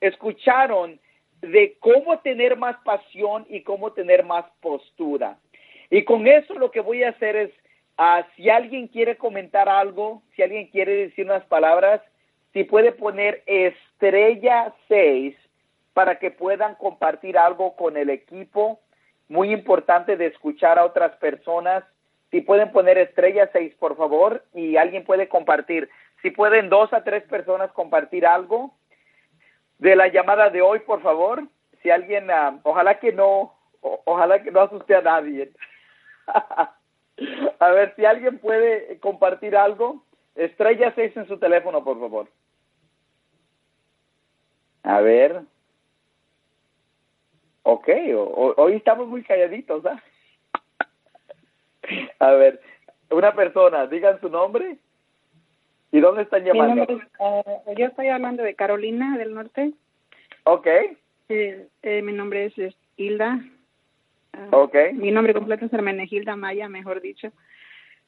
escucharon 0.00 1.00
de 1.40 1.76
cómo 1.80 2.20
tener 2.20 2.56
más 2.56 2.76
pasión 2.84 3.46
y 3.48 3.62
cómo 3.62 3.92
tener 3.92 4.24
más 4.24 4.44
postura. 4.60 5.38
Y 5.90 6.04
con 6.04 6.28
eso 6.28 6.54
lo 6.54 6.70
que 6.70 6.80
voy 6.80 7.02
a 7.02 7.10
hacer 7.10 7.34
es, 7.34 7.50
uh, 7.98 8.22
si 8.36 8.48
alguien 8.48 8.86
quiere 8.86 9.16
comentar 9.16 9.68
algo, 9.68 10.22
si 10.36 10.42
alguien 10.42 10.66
quiere 10.68 10.94
decir 10.94 11.24
unas 11.24 11.44
palabras, 11.46 12.00
si 12.58 12.64
puede 12.64 12.90
poner 12.90 13.44
estrella 13.46 14.74
6 14.88 15.36
para 15.92 16.18
que 16.18 16.32
puedan 16.32 16.74
compartir 16.74 17.38
algo 17.38 17.76
con 17.76 17.96
el 17.96 18.10
equipo. 18.10 18.80
Muy 19.28 19.52
importante 19.52 20.16
de 20.16 20.26
escuchar 20.26 20.76
a 20.76 20.84
otras 20.84 21.14
personas. 21.18 21.84
Si 22.32 22.40
pueden 22.40 22.72
poner 22.72 22.98
estrella 22.98 23.48
6, 23.52 23.76
por 23.76 23.96
favor, 23.96 24.44
y 24.54 24.76
alguien 24.76 25.04
puede 25.04 25.28
compartir. 25.28 25.88
Si 26.20 26.32
pueden 26.32 26.68
dos 26.68 26.92
a 26.92 27.04
tres 27.04 27.22
personas 27.28 27.70
compartir 27.70 28.26
algo 28.26 28.74
de 29.78 29.94
la 29.94 30.08
llamada 30.08 30.50
de 30.50 30.60
hoy, 30.60 30.80
por 30.80 31.00
favor. 31.00 31.44
Si 31.84 31.90
alguien, 31.90 32.28
uh, 32.28 32.58
ojalá 32.64 32.98
que 32.98 33.12
no, 33.12 33.54
ojalá 33.80 34.42
que 34.42 34.50
no 34.50 34.62
asuste 34.62 34.96
a 34.96 35.02
nadie. 35.02 35.52
a 36.26 37.68
ver, 37.70 37.94
si 37.94 38.04
alguien 38.04 38.40
puede 38.40 38.98
compartir 38.98 39.56
algo, 39.56 40.02
estrella 40.34 40.92
6 40.96 41.18
en 41.18 41.28
su 41.28 41.38
teléfono, 41.38 41.84
por 41.84 42.00
favor. 42.00 42.26
A 44.82 45.00
ver. 45.00 45.42
Ok, 47.62 47.88
o, 48.14 48.54
hoy 48.56 48.74
estamos 48.74 49.08
muy 49.08 49.22
calladitos, 49.22 49.84
¿ah? 49.84 50.02
A 52.18 52.32
ver, 52.32 52.60
una 53.10 53.34
persona, 53.34 53.86
digan 53.86 54.20
su 54.20 54.28
nombre. 54.28 54.78
¿Y 55.92 56.00
dónde 56.00 56.22
están 56.22 56.44
llamando? 56.44 56.74
Mi 56.74 56.80
nombre, 56.80 57.08
uh, 57.18 57.74
yo 57.76 57.86
estoy 57.86 58.08
hablando 58.08 58.42
de 58.42 58.54
Carolina 58.54 59.16
del 59.16 59.34
Norte. 59.34 59.72
Ok. 60.44 60.66
Eh, 61.28 61.66
eh, 61.82 62.02
mi 62.02 62.12
nombre 62.12 62.46
es, 62.46 62.58
es 62.58 62.74
Hilda. 62.96 63.40
Uh, 64.34 64.56
ok. 64.56 64.74
Mi 64.94 65.10
nombre 65.10 65.34
completo 65.34 65.66
es 65.66 65.72
Hermenegilda 65.72 66.36
Maya, 66.36 66.68
mejor 66.68 67.00
dicho. 67.00 67.28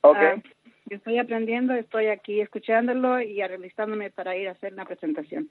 Ok. 0.03 0.19
Uh, 0.37 0.95
estoy 0.95 1.19
aprendiendo, 1.19 1.75
estoy 1.75 2.07
aquí 2.07 2.41
escuchándolo 2.41 3.21
y 3.21 3.41
realistándome 3.41 4.11
para 4.11 4.37
ir 4.37 4.49
a 4.49 4.53
hacer 4.53 4.73
una 4.73 4.85
presentación. 4.85 5.49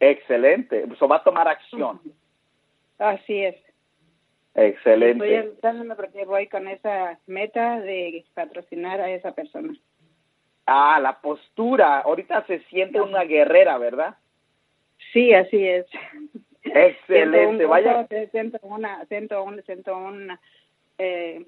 Excelente. 0.00 0.84
Eso 0.92 1.08
va 1.08 1.16
a 1.16 1.24
tomar 1.24 1.48
acción. 1.48 2.00
Así 2.98 3.44
es. 3.44 3.56
Excelente. 4.54 5.24
Estoy 5.24 5.42
realizándome 5.42 5.94
porque 5.94 6.24
voy 6.24 6.48
con 6.48 6.66
esa 6.68 7.18
meta 7.26 7.80
de 7.80 8.24
patrocinar 8.34 9.00
a 9.00 9.10
esa 9.10 9.32
persona. 9.32 9.74
Ah, 10.66 10.98
la 11.00 11.20
postura. 11.20 12.00
Ahorita 12.00 12.44
se 12.46 12.60
siente 12.64 13.00
una 13.00 13.24
guerrera, 13.24 13.78
¿verdad? 13.78 14.16
Sí, 15.12 15.32
así 15.34 15.66
es. 15.66 15.86
Excelente. 16.62 17.46
Siento 17.46 17.68
Vaya. 17.68 18.06
Siento 18.30 18.58
una, 18.62 19.04
siento 19.06 19.42
un, 19.44 19.62
siento 19.62 19.96
una, 19.96 20.40
eh, 20.98 21.46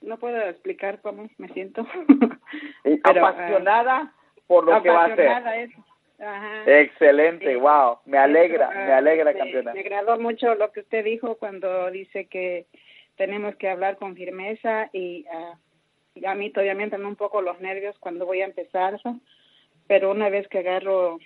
no 0.00 0.18
puedo 0.18 0.40
explicar 0.42 1.00
cómo 1.00 1.28
me 1.38 1.48
siento. 1.48 1.86
Pero, 2.82 3.26
apasionada 3.26 4.12
por 4.46 4.64
lo 4.64 4.82
que 4.82 4.90
va 4.90 5.04
a 5.04 5.06
hacer. 5.06 5.46
Es, 5.56 5.70
Ajá. 6.18 6.64
Excelente, 6.66 7.46
sí. 7.46 7.56
wow, 7.56 7.98
me 8.04 8.18
alegra, 8.18 8.66
Eso, 8.70 8.78
me 8.78 8.92
alegra, 8.92 9.32
me, 9.32 9.38
campeona. 9.38 9.72
Me 9.72 9.80
agradó 9.80 10.18
mucho 10.18 10.54
lo 10.54 10.72
que 10.72 10.80
usted 10.80 11.04
dijo 11.04 11.36
cuando 11.36 11.90
dice 11.90 12.26
que 12.26 12.66
tenemos 13.16 13.54
que 13.56 13.68
hablar 13.68 13.96
con 13.96 14.16
firmeza 14.16 14.90
y 14.92 15.26
uh, 15.26 16.26
a 16.26 16.34
mí 16.34 16.50
todavía 16.50 16.74
me 16.74 16.84
entran 16.84 17.06
un 17.06 17.16
poco 17.16 17.40
los 17.40 17.60
nervios 17.60 17.96
cuando 17.98 18.26
voy 18.26 18.40
a 18.40 18.46
empezar 18.46 18.98
pero 19.86 20.10
una 20.10 20.28
vez 20.28 20.46
que 20.48 20.58
agarro 20.58 21.18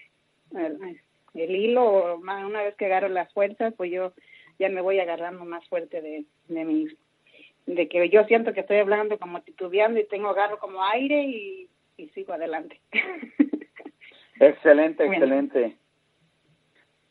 el, 0.55 1.01
el 1.34 1.57
hilo, 1.57 2.16
una 2.16 2.62
vez 2.62 2.74
que 2.76 2.86
agarro 2.86 3.09
las 3.09 3.32
fuerzas, 3.32 3.74
pues 3.76 3.90
yo 3.90 4.12
ya 4.59 4.68
me 4.68 4.80
voy 4.80 5.01
agarrando 5.01 5.45
más 5.45 5.66
fuerte 5.68 6.01
de, 6.01 6.24
de 6.49 6.64
mi, 6.64 6.86
de 7.66 7.88
que 7.88 8.09
yo 8.09 8.24
siento 8.24 8.53
que 8.53 8.61
estoy 8.61 8.78
hablando 8.78 9.18
como 9.18 9.43
titubeando 9.43 9.99
y 9.99 10.07
tengo 10.07 10.28
agarro 10.28 10.59
como 10.59 10.82
aire 10.84 11.22
y, 11.24 11.68
y 11.97 12.09
sigo 12.11 12.32
adelante. 12.32 12.80
Excelente, 14.43 15.07
excelente. 15.07 15.76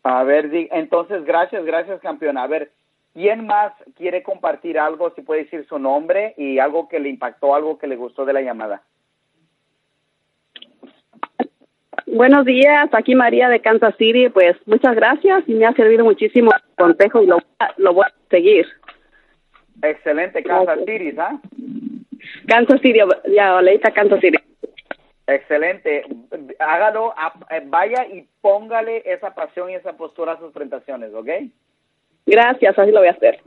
A 0.03 0.23
ver, 0.23 0.49
entonces, 0.71 1.23
gracias, 1.23 1.63
gracias, 1.63 2.01
campeona. 2.01 2.43
A 2.43 2.47
ver, 2.47 2.71
¿quién 3.13 3.45
más 3.45 3.71
quiere 3.95 4.21
compartir 4.21 4.77
algo? 4.77 5.13
Si 5.15 5.21
puede 5.21 5.43
decir 5.43 5.65
su 5.67 5.79
nombre 5.79 6.33
y 6.35 6.59
algo 6.59 6.89
que 6.89 6.99
le 6.99 7.07
impactó, 7.07 7.55
algo 7.55 7.77
que 7.77 7.87
le 7.87 7.95
gustó 7.95 8.25
de 8.25 8.33
la 8.33 8.41
llamada. 8.41 8.83
Buenos 12.05 12.43
días, 12.43 12.89
aquí 12.91 13.15
María 13.15 13.47
de 13.47 13.61
Kansas 13.61 13.95
City. 13.97 14.27
Pues 14.27 14.57
muchas 14.65 14.93
gracias 14.93 15.47
y 15.47 15.53
me 15.53 15.65
ha 15.65 15.71
servido 15.71 16.03
muchísimo 16.03 16.51
el 16.53 16.75
consejo 16.75 17.21
y 17.21 17.27
lo, 17.27 17.37
lo 17.77 17.93
voy 17.93 18.05
a 18.07 18.13
seguir. 18.29 18.65
Excelente, 19.81 20.43
Kansas 20.43 20.79
City, 20.79 21.15
¿ah? 21.17 21.39
Kansas 22.45 22.81
City, 22.81 22.99
ya, 23.33 23.55
Oleita, 23.55 23.91
Kansas 23.91 24.19
City. 24.19 24.37
Excelente. 25.33 26.03
Hágalo, 26.59 27.13
vaya 27.67 28.05
y 28.07 28.27
póngale 28.41 29.01
esa 29.05 29.33
pasión 29.33 29.69
y 29.69 29.75
esa 29.75 29.93
postura 29.93 30.33
a 30.33 30.39
sus 30.39 30.51
presentaciones, 30.51 31.13
¿ok? 31.13 31.29
Gracias, 32.25 32.77
así 32.77 32.91
lo 32.91 32.99
voy 32.99 33.07
a 33.07 33.11
hacer. 33.11 33.39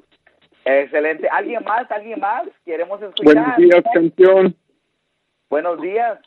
Excelente. 0.64 1.28
¿Alguien 1.28 1.62
más? 1.62 1.90
¿Alguien 1.90 2.20
más? 2.20 2.46
Queremos 2.64 3.00
escuchar. 3.02 3.34
Buenos 3.34 3.56
días, 3.58 3.84
campeón. 3.92 4.56
Buenos 5.50 5.80
días. 5.80 6.18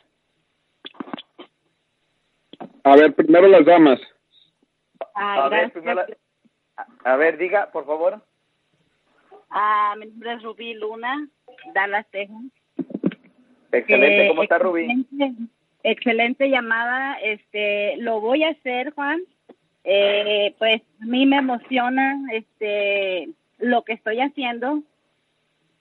A 2.84 2.96
ver, 2.96 3.14
primero 3.14 3.48
las 3.48 3.64
damas. 3.64 4.00
Ah, 5.14 5.46
a, 5.46 5.48
ver, 5.48 5.72
primero, 5.72 6.04
a 7.04 7.16
ver, 7.16 7.36
diga, 7.36 7.70
por 7.72 7.84
favor. 7.84 8.22
Ah, 9.50 9.94
mi 9.98 10.06
nombre 10.06 10.34
es 10.34 10.42
Rubí 10.42 10.74
Luna, 10.74 11.28
Dallas, 11.74 12.06
Texas. 12.10 12.36
Excelente, 13.72 14.28
¿cómo 14.28 14.42
eh, 14.42 14.44
está 14.44 14.58
Rubí? 14.58 14.90
Excelente, 14.90 15.42
excelente, 15.82 16.50
llamada, 16.50 17.14
este, 17.22 17.96
lo 17.98 18.20
voy 18.20 18.44
a 18.44 18.50
hacer, 18.50 18.92
Juan. 18.92 19.20
Eh, 19.84 20.54
pues 20.58 20.82
a 21.00 21.06
mí 21.06 21.24
me 21.26 21.38
emociona 21.38 22.20
este 22.32 23.28
lo 23.58 23.82
que 23.84 23.94
estoy 23.94 24.20
haciendo 24.20 24.82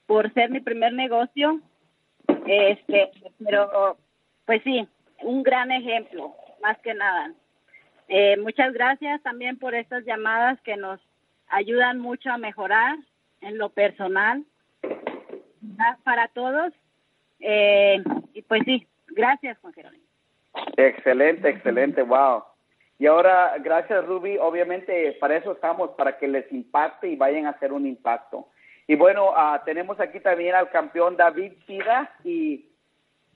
por 0.06 0.34
ser 0.34 0.50
mi 0.50 0.62
primer 0.62 0.94
negocio. 0.94 1.60
Este, 2.46 3.12
pero 3.44 3.98
pues 4.46 4.62
sí, 4.64 4.88
un 5.22 5.44
gran 5.44 5.72
ejemplo, 5.72 6.34
más 6.62 6.78
que 6.80 6.94
nada. 6.94 7.34
Eh, 8.08 8.38
muchas 8.38 8.74
gracias 8.74 9.22
también 9.22 9.58
por 9.58 9.76
estas 9.76 10.06
llamadas 10.06 10.60
que 10.62 10.78
nos 10.78 11.00
ayudan 11.50 12.00
mucho 12.00 12.32
a 12.32 12.38
mejorar 12.38 12.98
en 13.42 13.58
lo 13.58 13.70
personal 13.70 14.46
para 16.04 16.30
todos 16.30 16.74
eh, 17.40 18.04
y 18.34 18.42
pues 18.42 18.62
sí, 18.66 18.88
gracias, 19.08 19.58
Juan 19.60 19.74
Jerónimo. 19.74 20.04
Excelente, 20.76 21.50
excelente, 21.50 22.02
wow. 22.02 22.44
Y 23.00 23.06
ahora, 23.06 23.56
gracias, 23.60 24.06
Ruby. 24.06 24.38
Obviamente, 24.38 25.16
para 25.20 25.38
eso 25.38 25.52
estamos, 25.52 25.92
para 25.92 26.18
que 26.18 26.28
les 26.28 26.52
impacte 26.52 27.08
y 27.08 27.16
vayan 27.16 27.46
a 27.46 27.52
hacer 27.52 27.72
un 27.72 27.86
impacto. 27.86 28.48
Y 28.88 28.96
bueno, 28.96 29.32
uh, 29.32 29.64
tenemos 29.66 30.00
aquí 30.00 30.20
también 30.20 30.56
al 30.56 30.70
campeón 30.70 31.18
David 31.18 31.54
Sida 31.68 32.12
y 32.24 32.66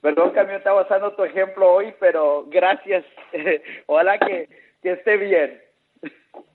perdón 0.01 0.33
que 0.33 0.43
me 0.45 0.55
estaba 0.55 0.81
usando 0.81 1.13
tu 1.13 1.23
ejemplo 1.23 1.71
hoy, 1.71 1.93
pero 1.99 2.45
gracias. 2.49 3.05
Ojalá 3.85 4.17
que, 4.17 4.49
que 4.81 4.93
esté 4.93 5.17
bien. 5.17 5.61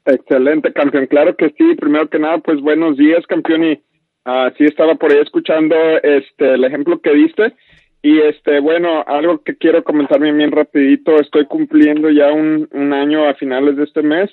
Excelente, 0.07 0.73
campeón. 0.73 1.07
Claro 1.07 1.37
que 1.37 1.51
sí. 1.51 1.75
Primero 1.77 2.09
que 2.09 2.19
nada, 2.19 2.39
pues 2.39 2.61
buenos 2.61 2.97
días, 2.97 3.25
campeón. 3.27 3.65
Y 3.65 3.83
uh, 4.27 4.51
sí 4.59 4.65
estaba 4.65 4.95
por 4.97 5.13
ahí 5.13 5.19
escuchando 5.19 5.75
este 6.03 6.55
el 6.55 6.65
ejemplo 6.65 7.01
que 7.01 7.15
diste. 7.15 7.55
Y 8.03 8.21
este, 8.21 8.61
bueno, 8.61 9.03
algo 9.07 9.43
que 9.43 9.57
quiero 9.57 9.83
comentar 9.83 10.21
bien, 10.21 10.39
bien 10.39 10.53
rapidito, 10.53 11.17
estoy 11.17 11.47
cumpliendo 11.47 12.09
ya 12.11 12.33
un, 12.33 12.69
un 12.71 12.93
año 12.93 13.27
a 13.27 13.35
finales 13.35 13.77
de 13.77 13.85
este 13.85 14.03
mes. 14.03 14.31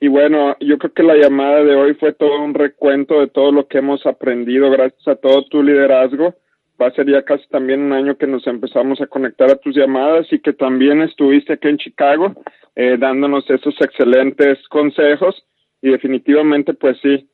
Y 0.00 0.08
bueno, 0.08 0.56
yo 0.60 0.76
creo 0.76 0.92
que 0.92 1.02
la 1.02 1.16
llamada 1.16 1.64
de 1.64 1.74
hoy 1.74 1.94
fue 1.94 2.12
todo 2.12 2.42
un 2.42 2.52
recuento 2.52 3.20
de 3.20 3.28
todo 3.28 3.52
lo 3.52 3.66
que 3.66 3.78
hemos 3.78 4.04
aprendido 4.04 4.70
gracias 4.70 5.08
a 5.08 5.16
todo 5.16 5.44
tu 5.46 5.62
liderazgo. 5.62 6.34
Va 6.80 6.88
a 6.88 6.90
ser 6.92 7.06
ya 7.10 7.22
casi 7.22 7.48
también 7.48 7.80
un 7.80 7.94
año 7.94 8.18
que 8.18 8.26
nos 8.26 8.46
empezamos 8.46 9.00
a 9.00 9.06
conectar 9.06 9.50
a 9.50 9.56
tus 9.56 9.74
llamadas 9.74 10.30
y 10.30 10.40
que 10.40 10.52
también 10.52 11.00
estuviste 11.00 11.54
aquí 11.54 11.68
en 11.68 11.78
Chicago 11.78 12.34
eh, 12.74 12.98
dándonos 12.98 13.48
esos 13.48 13.74
excelentes 13.80 14.58
consejos 14.68 15.46
y 15.80 15.88
definitivamente 15.88 16.74
pues 16.74 16.98
sí, 17.00 17.26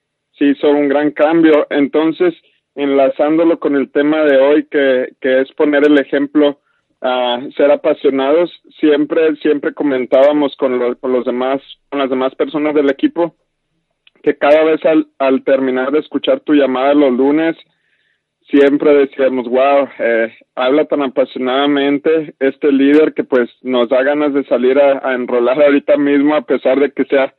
sí 0.43 0.51
hizo 0.51 0.71
un 0.71 0.89
gran 0.89 1.13
cambio. 1.13 1.67
Entonces, 1.71 2.35
enlazándolo 2.75 3.59
con 3.61 3.77
el 3.77 3.91
tema 3.91 4.23
de 4.25 4.39
hoy, 4.39 4.67
que, 4.71 5.13
que 5.21 5.41
es 5.41 5.53
poner 5.53 5.87
el 5.87 5.99
ejemplo 5.99 6.59
a 7.01 7.41
ser 7.57 7.71
apasionados, 7.71 8.51
siempre, 8.79 9.35
siempre 9.37 9.75
comentábamos 9.75 10.57
con, 10.57 10.79
lo, 10.79 10.97
con 10.99 11.13
los 11.13 11.25
demás, 11.25 11.61
con 11.89 11.99
las 11.99 12.11
demás 12.11 12.35
personas 12.35 12.75
del 12.75 12.91
equipo, 12.91 13.35
que 14.23 14.37
cada 14.37 14.63
vez 14.65 14.85
al, 14.85 15.09
al 15.19 15.43
terminar 15.43 15.91
de 15.91 15.99
escuchar 15.99 16.41
tu 16.41 16.55
llamada 16.55 16.95
los 16.95 17.13
lunes, 17.13 17.57
siempre 18.49 18.95
decíamos, 18.95 19.49
wow, 19.49 19.89
eh, 19.99 20.33
habla 20.55 20.85
tan 20.85 21.03
apasionadamente 21.03 22.35
este 22.39 22.71
líder 22.71 23.15
que 23.15 23.25
pues 23.25 23.51
nos 23.63 23.89
da 23.89 24.03
ganas 24.03 24.33
de 24.33 24.45
salir 24.45 24.79
a, 24.79 25.01
a 25.09 25.15
enrolar 25.15 25.61
ahorita 25.61 25.97
mismo 25.97 26.37
a 26.37 26.43
pesar 26.43 26.79
de 26.79 26.93
que 26.93 27.05
sea 27.05 27.35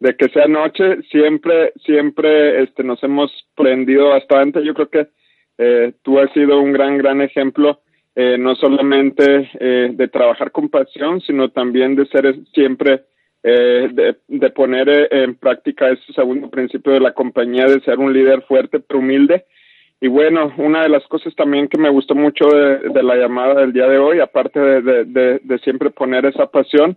de 0.00 0.16
que 0.16 0.28
sea 0.28 0.46
noche, 0.46 1.02
siempre, 1.10 1.72
siempre 1.84 2.62
este, 2.62 2.84
nos 2.84 3.02
hemos 3.02 3.32
prendido 3.56 4.10
bastante. 4.10 4.64
Yo 4.64 4.74
creo 4.74 4.88
que 4.88 5.08
eh, 5.58 5.92
tú 6.02 6.18
has 6.20 6.32
sido 6.32 6.60
un 6.60 6.72
gran, 6.72 6.98
gran 6.98 7.20
ejemplo, 7.20 7.80
eh, 8.14 8.38
no 8.38 8.54
solamente 8.54 9.50
eh, 9.58 9.90
de 9.92 10.08
trabajar 10.08 10.52
con 10.52 10.68
pasión, 10.68 11.20
sino 11.20 11.50
también 11.50 11.96
de 11.96 12.06
ser 12.06 12.34
siempre, 12.54 13.04
eh, 13.42 13.88
de, 13.92 14.16
de, 14.28 14.50
poner 14.50 14.88
eh, 14.88 15.08
en 15.10 15.34
práctica 15.34 15.90
ese 15.90 16.12
segundo 16.12 16.48
principio 16.48 16.92
de 16.92 17.00
la 17.00 17.12
compañía, 17.12 17.66
de 17.66 17.80
ser 17.80 17.98
un 17.98 18.12
líder 18.12 18.42
fuerte, 18.42 18.80
pero 18.80 19.00
humilde. 19.00 19.46
Y 20.00 20.06
bueno, 20.06 20.52
una 20.58 20.82
de 20.82 20.88
las 20.88 21.04
cosas 21.08 21.34
también 21.34 21.66
que 21.66 21.78
me 21.78 21.90
gustó 21.90 22.14
mucho 22.14 22.46
de, 22.46 22.88
de 22.90 23.02
la 23.02 23.16
llamada 23.16 23.60
del 23.60 23.72
día 23.72 23.88
de 23.88 23.98
hoy, 23.98 24.20
aparte 24.20 24.60
de, 24.60 25.04
de, 25.04 25.40
de 25.42 25.58
siempre 25.58 25.90
poner 25.90 26.24
esa 26.24 26.46
pasión, 26.46 26.96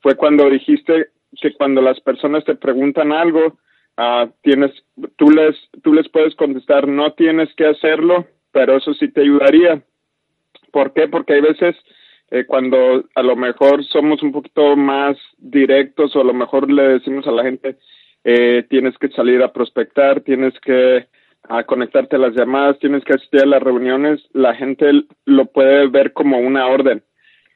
fue 0.00 0.14
cuando 0.14 0.48
dijiste 0.48 1.08
que 1.40 1.52
cuando 1.54 1.80
las 1.80 2.00
personas 2.00 2.44
te 2.44 2.54
preguntan 2.54 3.12
algo, 3.12 3.58
uh, 3.98 4.28
tienes, 4.42 4.72
tú 5.16 5.30
les, 5.30 5.56
tú 5.82 5.92
les 5.92 6.08
puedes 6.08 6.34
contestar, 6.34 6.88
no 6.88 7.12
tienes 7.12 7.52
que 7.54 7.66
hacerlo, 7.66 8.26
pero 8.52 8.76
eso 8.76 8.94
sí 8.94 9.08
te 9.08 9.22
ayudaría. 9.22 9.82
¿Por 10.72 10.92
qué? 10.92 11.08
Porque 11.08 11.34
hay 11.34 11.40
veces 11.40 11.76
eh, 12.30 12.44
cuando 12.44 13.04
a 13.14 13.22
lo 13.22 13.36
mejor 13.36 13.84
somos 13.84 14.22
un 14.22 14.32
poquito 14.32 14.76
más 14.76 15.16
directos 15.38 16.16
o 16.16 16.20
a 16.20 16.24
lo 16.24 16.34
mejor 16.34 16.70
le 16.70 16.82
decimos 16.88 17.26
a 17.26 17.32
la 17.32 17.44
gente, 17.44 17.76
eh, 18.24 18.64
tienes 18.68 18.98
que 18.98 19.08
salir 19.08 19.42
a 19.42 19.52
prospectar, 19.52 20.20
tienes 20.20 20.58
que 20.60 21.06
a 21.48 21.62
conectarte 21.62 22.16
a 22.16 22.18
las 22.18 22.34
llamadas, 22.34 22.78
tienes 22.80 23.04
que 23.04 23.14
asistir 23.14 23.42
a 23.42 23.46
las 23.46 23.62
reuniones, 23.62 24.20
la 24.32 24.54
gente 24.54 24.90
lo 25.24 25.46
puede 25.46 25.86
ver 25.86 26.12
como 26.12 26.38
una 26.38 26.66
orden. 26.66 27.04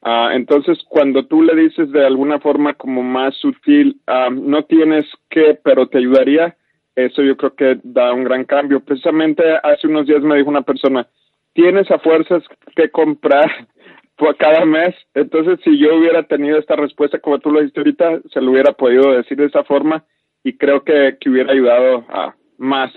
Uh, 0.03 0.31
entonces, 0.33 0.79
cuando 0.89 1.25
tú 1.27 1.43
le 1.43 1.55
dices 1.55 1.91
de 1.91 2.05
alguna 2.05 2.39
forma 2.39 2.73
como 2.73 3.03
más 3.03 3.35
sutil, 3.35 4.01
uh, 4.07 4.31
no 4.31 4.63
tienes 4.63 5.05
que, 5.29 5.59
pero 5.63 5.87
te 5.87 5.99
ayudaría, 5.99 6.55
eso 6.95 7.21
yo 7.21 7.37
creo 7.37 7.55
que 7.55 7.79
da 7.83 8.11
un 8.11 8.23
gran 8.23 8.45
cambio. 8.45 8.79
Precisamente 8.79 9.43
hace 9.63 9.87
unos 9.87 10.07
días 10.07 10.21
me 10.21 10.37
dijo 10.37 10.49
una 10.49 10.63
persona, 10.63 11.07
tienes 11.53 11.89
a 11.91 11.99
fuerzas 11.99 12.43
que 12.75 12.89
comprar 12.89 13.67
por 14.17 14.35
cada 14.37 14.65
mes. 14.65 14.95
Entonces, 15.13 15.59
si 15.63 15.77
yo 15.77 15.95
hubiera 15.95 16.23
tenido 16.23 16.57
esta 16.57 16.75
respuesta 16.75 17.19
como 17.19 17.39
tú 17.39 17.51
lo 17.51 17.59
dijiste 17.59 17.79
ahorita, 17.79 18.21
se 18.33 18.41
lo 18.41 18.51
hubiera 18.51 18.73
podido 18.73 19.11
decir 19.11 19.37
de 19.37 19.45
esa 19.45 19.63
forma 19.63 20.03
y 20.43 20.57
creo 20.57 20.83
que, 20.83 21.17
que 21.19 21.29
hubiera 21.29 21.53
ayudado 21.53 22.05
a 22.09 22.35
más. 22.57 22.91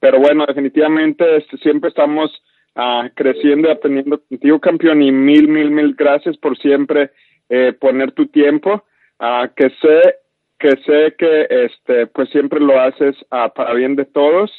Pero 0.00 0.18
bueno, 0.18 0.44
definitivamente 0.46 1.36
este, 1.36 1.56
siempre 1.58 1.88
estamos 1.88 2.30
uh, 2.78 3.08
creciendo 3.14 3.68
y 3.68 3.72
aprendiendo 3.72 4.22
contigo, 4.26 4.60
campeón, 4.60 5.02
y 5.02 5.12
mil, 5.12 5.48
mil, 5.48 5.70
mil 5.70 5.94
gracias 5.94 6.36
por 6.38 6.56
siempre 6.58 7.10
eh, 7.48 7.72
poner 7.78 8.12
tu 8.12 8.26
tiempo, 8.28 8.84
uh, 9.20 9.48
que 9.54 9.70
sé 9.82 10.16
que 10.58 10.70
sé 10.84 11.14
que 11.16 11.46
este 11.50 12.06
pues 12.08 12.28
siempre 12.30 12.58
lo 12.58 12.80
haces 12.80 13.16
uh, 13.30 13.48
para 13.54 13.74
bien 13.74 13.96
de 13.96 14.04
todos. 14.04 14.50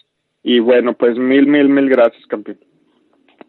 Y 0.44 0.60
bueno 0.60 0.94
pues 0.94 1.18
mil 1.18 1.46
mil 1.48 1.68
mil 1.68 1.90
gracias 1.90 2.26
campeón. 2.28 2.60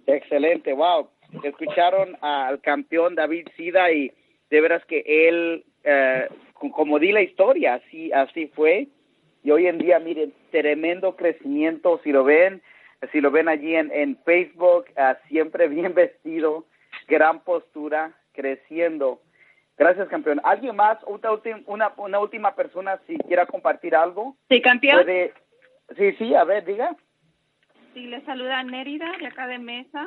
Excelente 0.06 0.72
wow. 0.72 1.08
Escucharon 1.44 2.16
al 2.20 2.60
campeón 2.60 3.14
David 3.14 3.46
Sida 3.56 3.92
y 3.92 4.10
de 4.50 4.60
veras 4.60 4.84
que 4.86 5.04
él 5.06 5.64
eh, 5.84 6.28
como 6.54 6.98
di 6.98 7.12
la 7.12 7.22
historia 7.22 7.74
así 7.74 8.10
así 8.12 8.48
fue. 8.48 8.88
Y 9.44 9.52
hoy 9.52 9.68
en 9.68 9.78
día 9.78 10.00
miren 10.00 10.32
tremendo 10.50 11.14
crecimiento 11.14 12.00
si 12.02 12.10
lo 12.10 12.24
ven 12.24 12.60
si 13.12 13.20
lo 13.20 13.30
ven 13.30 13.48
allí 13.48 13.74
en, 13.74 13.90
en 13.92 14.16
Facebook, 14.24 14.86
uh, 14.96 15.14
siempre 15.28 15.68
bien 15.68 15.94
vestido, 15.94 16.66
gran 17.08 17.40
postura, 17.40 18.12
creciendo. 18.32 19.20
Gracias, 19.78 20.08
campeón. 20.08 20.40
¿Alguien 20.44 20.76
más, 20.76 20.98
una, 21.04 21.30
una, 21.66 21.92
una 21.96 22.18
última 22.18 22.54
persona, 22.54 23.00
si 23.06 23.16
quiera 23.18 23.46
compartir 23.46 23.94
algo? 23.96 24.36
Sí, 24.48 24.60
campeón. 24.60 25.04
Puede... 25.04 25.32
Sí, 25.96 26.12
sí, 26.18 26.34
a 26.34 26.44
ver, 26.44 26.64
diga. 26.64 26.94
Sí, 27.94 28.06
le 28.06 28.20
saluda 28.24 28.62
Nérida, 28.62 29.10
de 29.18 29.26
acá 29.26 29.46
de 29.46 29.58
Mesa. 29.58 30.06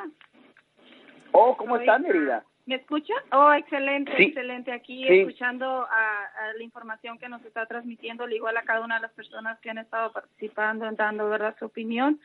Oh, 1.32 1.56
¿cómo 1.56 1.76
está 1.76 1.98
Nérida? 1.98 2.44
¿Me 2.66 2.76
escucha? 2.76 3.12
Oh, 3.32 3.52
excelente, 3.52 4.12
sí. 4.16 4.22
excelente. 4.24 4.72
Aquí 4.72 5.06
sí. 5.06 5.18
escuchando 5.18 5.66
a, 5.66 5.88
a, 5.90 6.52
la 6.56 6.62
información 6.62 7.18
que 7.18 7.28
nos 7.28 7.44
está 7.44 7.66
transmitiendo, 7.66 8.26
igual 8.28 8.56
a 8.56 8.62
cada 8.62 8.80
una 8.80 8.94
de 8.94 9.02
las 9.02 9.12
personas 9.12 9.58
que 9.60 9.68
han 9.68 9.78
estado 9.78 10.12
participando, 10.12 10.90
dando 10.92 11.28
verdad 11.28 11.56
su 11.58 11.66
opinión. 11.66 12.20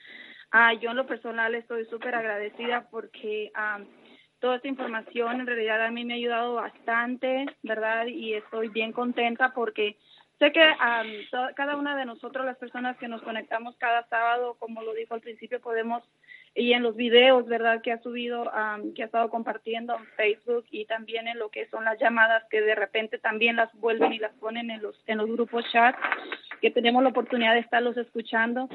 Uh, 0.51 0.79
yo 0.79 0.89
en 0.91 0.97
lo 0.97 1.05
personal 1.05 1.53
estoy 1.53 1.85
súper 1.85 2.15
agradecida 2.15 2.87
porque 2.89 3.51
um, 3.55 3.85
toda 4.39 4.55
esta 4.55 4.67
información 4.67 5.41
en 5.41 5.47
realidad 5.47 5.85
a 5.85 5.91
mí 5.91 6.05
me 6.05 6.13
ha 6.13 6.17
ayudado 6.17 6.55
bastante, 6.55 7.45
¿verdad? 7.61 8.07
Y 8.07 8.33
estoy 8.33 8.69
bien 8.69 8.91
contenta 8.91 9.53
porque 9.53 9.97
sé 10.39 10.51
que 10.51 10.61
um, 10.61 11.53
cada 11.55 11.75
una 11.75 11.95
de 11.95 12.05
nosotros, 12.05 12.45
las 12.45 12.57
personas 12.57 12.97
que 12.97 13.07
nos 13.07 13.21
conectamos 13.21 13.75
cada 13.77 14.07
sábado, 14.07 14.55
como 14.57 14.81
lo 14.81 14.93
dijo 14.93 15.13
al 15.13 15.21
principio, 15.21 15.61
podemos 15.61 16.03
y 16.55 16.73
en 16.73 16.81
los 16.81 16.95
videos, 16.95 17.45
¿verdad? 17.45 17.81
Que 17.81 17.91
ha 17.91 18.01
subido, 18.01 18.43
um, 18.51 18.93
que 18.93 19.03
ha 19.03 19.05
estado 19.05 19.29
compartiendo 19.29 19.95
en 19.95 20.05
Facebook 20.17 20.65
y 20.71 20.85
también 20.85 21.27
en 21.27 21.37
lo 21.37 21.49
que 21.49 21.67
son 21.67 21.85
las 21.85 21.99
llamadas 21.99 22.43
que 22.49 22.61
de 22.61 22.73
repente 22.73 23.19
también 23.19 23.55
las 23.55 23.71
vuelven 23.75 24.13
y 24.13 24.19
las 24.19 24.33
ponen 24.35 24.71
en 24.71 24.81
los, 24.81 24.99
en 25.05 25.19
los 25.19 25.29
grupos 25.29 25.63
chat, 25.71 25.95
que 26.61 26.71
tenemos 26.71 27.03
la 27.03 27.09
oportunidad 27.09 27.53
de 27.53 27.59
estarlos 27.59 27.97
escuchando, 27.97 28.69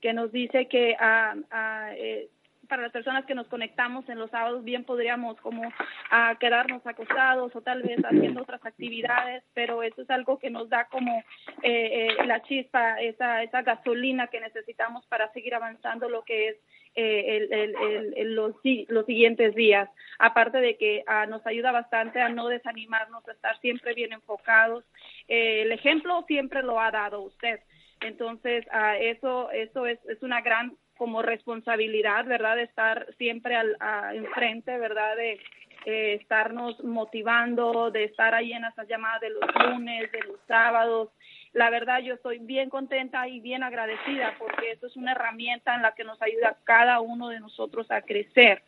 que 0.00 0.12
nos 0.12 0.32
dice 0.32 0.66
que 0.66 0.96
uh, 1.00 1.38
uh, 1.38 1.92
eh, 1.92 2.28
para 2.70 2.82
las 2.82 2.92
personas 2.92 3.26
que 3.26 3.34
nos 3.34 3.48
conectamos 3.48 4.08
en 4.08 4.18
los 4.18 4.30
sábados 4.30 4.64
bien 4.64 4.84
podríamos 4.84 5.38
como 5.40 5.66
uh, 5.66 6.38
quedarnos 6.38 6.86
acostados 6.86 7.54
o 7.54 7.60
tal 7.60 7.82
vez 7.82 7.98
haciendo 8.02 8.42
otras 8.42 8.64
actividades, 8.64 9.42
pero 9.52 9.82
eso 9.82 10.02
es 10.02 10.10
algo 10.10 10.38
que 10.38 10.50
nos 10.50 10.70
da 10.70 10.84
como 10.86 11.18
eh, 11.62 12.16
eh, 12.18 12.26
la 12.26 12.40
chispa, 12.42 13.00
esa, 13.00 13.42
esa 13.42 13.62
gasolina 13.62 14.28
que 14.28 14.40
necesitamos 14.40 15.04
para 15.06 15.30
seguir 15.32 15.54
avanzando 15.54 16.08
lo 16.08 16.22
que 16.22 16.48
es 16.50 16.56
eh, 16.94 17.36
el, 17.36 17.52
el, 17.52 18.14
el, 18.16 18.34
los, 18.34 18.54
los 18.88 19.06
siguientes 19.06 19.54
días. 19.54 19.88
Aparte 20.18 20.58
de 20.58 20.76
que 20.76 21.04
uh, 21.06 21.28
nos 21.30 21.46
ayuda 21.46 21.72
bastante 21.72 22.20
a 22.20 22.28
no 22.28 22.48
desanimarnos, 22.48 23.26
a 23.26 23.32
estar 23.32 23.58
siempre 23.60 23.94
bien 23.94 24.12
enfocados. 24.12 24.84
Eh, 25.28 25.62
el 25.62 25.72
ejemplo 25.72 26.24
siempre 26.26 26.62
lo 26.62 26.80
ha 26.80 26.90
dado 26.90 27.22
usted. 27.22 27.60
Entonces, 28.00 28.66
uh, 28.72 28.96
eso, 28.98 29.50
eso 29.50 29.86
es, 29.86 29.98
es 30.06 30.22
una 30.22 30.40
gran 30.40 30.76
como 30.96 31.22
responsabilidad, 31.22 32.26
¿verdad? 32.26 32.56
De 32.56 32.64
estar 32.64 33.06
siempre 33.16 33.56
al, 33.56 33.76
a, 33.80 34.14
enfrente, 34.14 34.76
¿verdad? 34.78 35.16
De 35.16 35.40
eh, 35.86 36.18
estarnos 36.20 36.82
motivando, 36.84 37.90
de 37.90 38.04
estar 38.04 38.34
ahí 38.34 38.52
en 38.52 38.66
esas 38.66 38.86
llamadas 38.86 39.22
de 39.22 39.30
los 39.30 39.40
lunes, 39.66 40.12
de 40.12 40.20
los 40.20 40.38
sábados. 40.46 41.08
La 41.52 41.68
verdad, 41.68 42.00
yo 42.00 42.14
estoy 42.14 42.38
bien 42.38 42.70
contenta 42.70 43.26
y 43.26 43.40
bien 43.40 43.62
agradecida 43.62 44.34
porque 44.38 44.70
esto 44.70 44.86
es 44.86 44.96
una 44.96 45.12
herramienta 45.12 45.74
en 45.74 45.82
la 45.82 45.92
que 45.92 46.04
nos 46.04 46.20
ayuda 46.22 46.56
cada 46.64 47.00
uno 47.00 47.28
de 47.28 47.40
nosotros 47.40 47.90
a 47.90 48.02
crecer. 48.02 48.62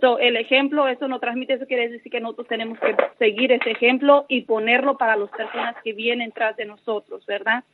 So, 0.00 0.18
el 0.18 0.36
ejemplo, 0.36 0.86
eso 0.86 1.08
no 1.08 1.18
transmite, 1.18 1.54
eso 1.54 1.66
quiere 1.66 1.88
decir 1.88 2.12
que 2.12 2.20
nosotros 2.20 2.46
tenemos 2.46 2.78
que 2.78 2.94
seguir 3.18 3.52
ese 3.52 3.70
ejemplo 3.70 4.26
y 4.28 4.42
ponerlo 4.42 4.98
para 4.98 5.16
las 5.16 5.30
personas 5.30 5.76
que 5.82 5.94
vienen 5.94 6.30
tras 6.30 6.56
de 6.56 6.66
nosotros, 6.66 7.24
¿verdad? 7.26 7.64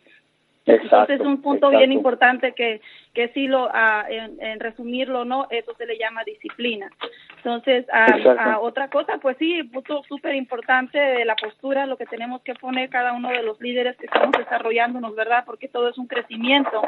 Exacto, 0.67 1.13
Entonces, 1.13 1.27
un 1.27 1.43
punto 1.43 1.67
exacto. 1.67 1.79
bien 1.79 1.93
importante 1.93 2.53
que, 2.53 2.81
que 3.13 3.29
sí, 3.29 3.47
lo, 3.47 3.67
uh, 3.67 4.07
en, 4.09 4.41
en, 4.41 4.61
resumirlo, 4.61 5.27
¿no? 5.27 5.47
Eso 5.51 5.75
se 5.77 5.85
le 5.85 5.99
llama 5.99 6.25
disciplina. 6.25 6.91
Entonces, 7.37 7.85
uh, 7.93 8.29
uh, 8.29 8.61
otra 8.61 8.89
cosa, 8.89 9.19
pues 9.21 9.37
sí, 9.39 9.63
punto 9.65 10.03
súper 10.09 10.35
importante 10.35 10.99
de 10.99 11.25
la 11.27 11.37
postura, 11.37 11.85
lo 11.85 11.99
que 11.99 12.07
tenemos 12.07 12.41
que 12.43 12.55
poner 12.55 12.89
cada 12.89 13.13
uno 13.13 13.29
de 13.29 13.43
los 13.43 13.61
líderes 13.61 13.97
que 13.99 14.07
estamos 14.07 14.33
desarrollándonos, 14.39 15.15
¿verdad? 15.15 15.45
Porque 15.45 15.69
todo 15.69 15.89
es 15.89 15.99
un 15.99 16.07
crecimiento. 16.07 16.83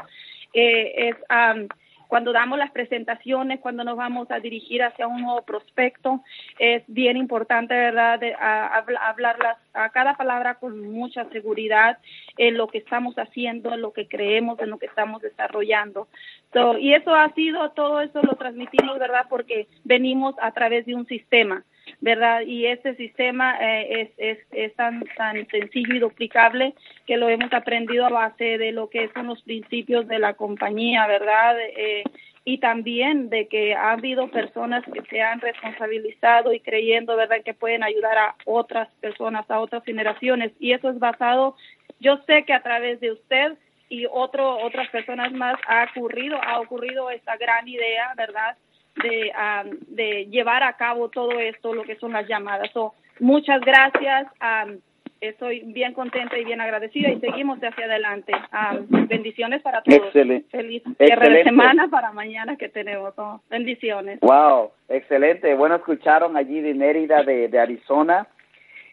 Eh, 0.54 1.08
es. 1.08 1.16
Um, 1.28 1.68
cuando 2.08 2.32
damos 2.32 2.58
las 2.58 2.70
presentaciones, 2.70 3.60
cuando 3.60 3.84
nos 3.84 3.96
vamos 3.96 4.30
a 4.30 4.40
dirigir 4.40 4.82
hacia 4.82 5.06
un 5.06 5.22
nuevo 5.22 5.42
prospecto, 5.42 6.22
es 6.58 6.82
bien 6.86 7.16
importante, 7.16 7.74
¿verdad?, 7.74 8.18
de, 8.18 8.34
a, 8.34 8.66
a 8.66 9.08
hablarlas 9.08 9.58
a 9.74 9.90
cada 9.90 10.16
palabra 10.16 10.54
con 10.54 10.80
mucha 10.92 11.24
seguridad 11.26 11.98
en 12.38 12.56
lo 12.56 12.68
que 12.68 12.78
estamos 12.78 13.16
haciendo, 13.16 13.74
en 13.74 13.82
lo 13.82 13.92
que 13.92 14.08
creemos, 14.08 14.58
en 14.60 14.70
lo 14.70 14.78
que 14.78 14.86
estamos 14.86 15.22
desarrollando. 15.22 16.08
So, 16.52 16.78
y 16.78 16.94
eso 16.94 17.14
ha 17.14 17.32
sido, 17.34 17.70
todo 17.70 18.00
eso 18.00 18.22
lo 18.22 18.34
transmitimos, 18.34 18.98
¿verdad?, 18.98 19.26
porque 19.28 19.66
venimos 19.84 20.34
a 20.40 20.52
través 20.52 20.86
de 20.86 20.94
un 20.94 21.06
sistema. 21.06 21.64
¿Verdad? 22.06 22.42
Y 22.42 22.66
este 22.66 22.94
sistema 22.94 23.56
eh, 23.60 24.02
es, 24.02 24.10
es, 24.16 24.38
es 24.52 24.76
tan, 24.76 25.02
tan 25.16 25.44
sencillo 25.48 25.92
y 25.92 25.98
duplicable 25.98 26.72
que 27.04 27.16
lo 27.16 27.28
hemos 27.28 27.52
aprendido 27.52 28.06
a 28.06 28.10
base 28.10 28.58
de 28.58 28.70
lo 28.70 28.88
que 28.88 29.10
son 29.12 29.26
los 29.26 29.42
principios 29.42 30.06
de 30.06 30.20
la 30.20 30.34
compañía, 30.34 31.08
¿verdad? 31.08 31.56
Eh, 31.58 32.04
y 32.44 32.58
también 32.58 33.28
de 33.28 33.48
que 33.48 33.74
ha 33.74 33.90
habido 33.90 34.30
personas 34.30 34.84
que 34.84 35.02
se 35.10 35.20
han 35.20 35.40
responsabilizado 35.40 36.52
y 36.52 36.60
creyendo, 36.60 37.16
¿verdad?, 37.16 37.42
que 37.44 37.54
pueden 37.54 37.82
ayudar 37.82 38.16
a 38.16 38.36
otras 38.44 38.88
personas, 39.00 39.50
a 39.50 39.58
otras 39.58 39.82
generaciones. 39.82 40.52
Y 40.60 40.74
eso 40.74 40.88
es 40.90 41.00
basado, 41.00 41.56
yo 41.98 42.18
sé 42.18 42.44
que 42.44 42.52
a 42.52 42.62
través 42.62 43.00
de 43.00 43.10
usted 43.10 43.54
y 43.88 44.06
otro, 44.08 44.58
otras 44.58 44.88
personas 44.90 45.32
más 45.32 45.56
ha 45.66 45.88
ocurrido, 45.90 46.40
ha 46.40 46.60
ocurrido 46.60 47.10
esta 47.10 47.36
gran 47.36 47.66
idea, 47.66 48.14
¿verdad?, 48.16 48.56
de, 49.02 49.32
um, 49.32 49.76
de 49.94 50.26
llevar 50.26 50.62
a 50.62 50.74
cabo 50.74 51.08
todo 51.08 51.38
esto, 51.38 51.74
lo 51.74 51.84
que 51.84 51.96
son 51.96 52.12
las 52.12 52.26
llamadas. 52.26 52.70
So, 52.72 52.94
muchas 53.20 53.60
gracias. 53.60 54.26
Um, 54.40 54.78
estoy 55.20 55.60
bien 55.64 55.94
contenta 55.94 56.38
y 56.38 56.44
bien 56.44 56.60
agradecida 56.60 57.08
y 57.08 57.20
seguimos 57.20 57.58
hacia 57.58 57.86
adelante. 57.86 58.32
Ah, 58.52 58.78
bendiciones 58.88 59.62
para 59.62 59.82
todos. 59.82 60.06
Excelente. 60.06 60.48
Feliz 60.50 60.82
cierre 60.98 61.30
de 61.30 61.44
semana 61.44 61.88
para 61.88 62.12
mañana 62.12 62.56
que 62.56 62.68
tenemos. 62.68 63.14
Oh, 63.16 63.40
bendiciones. 63.48 64.20
Wow, 64.20 64.72
excelente. 64.88 65.54
Bueno, 65.54 65.76
escucharon 65.76 66.36
allí 66.36 66.60
de 66.60 66.74
Mérida, 66.74 67.22
de, 67.22 67.48
de 67.48 67.58
Arizona. 67.58 68.26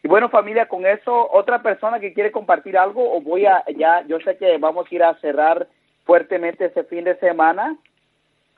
Y 0.02 0.08
bueno, 0.10 0.30
familia, 0.30 0.68
con 0.68 0.86
eso, 0.86 1.30
otra 1.32 1.62
persona 1.62 2.00
que 2.00 2.14
quiere 2.14 2.32
compartir 2.32 2.78
algo, 2.78 3.16
o 3.16 3.22
voy 3.22 3.46
a, 3.46 3.64
ya, 3.78 4.06
yo 4.06 4.20
sé 4.20 4.38
que 4.38 4.58
vamos 4.58 4.86
a 4.90 4.96
ir 4.96 5.02
a 5.02 5.16
cerrar 5.16 5.68
fuertemente 6.04 6.66
este 6.66 6.84
fin 6.84 7.06
de 7.06 7.16
semana. 7.20 7.78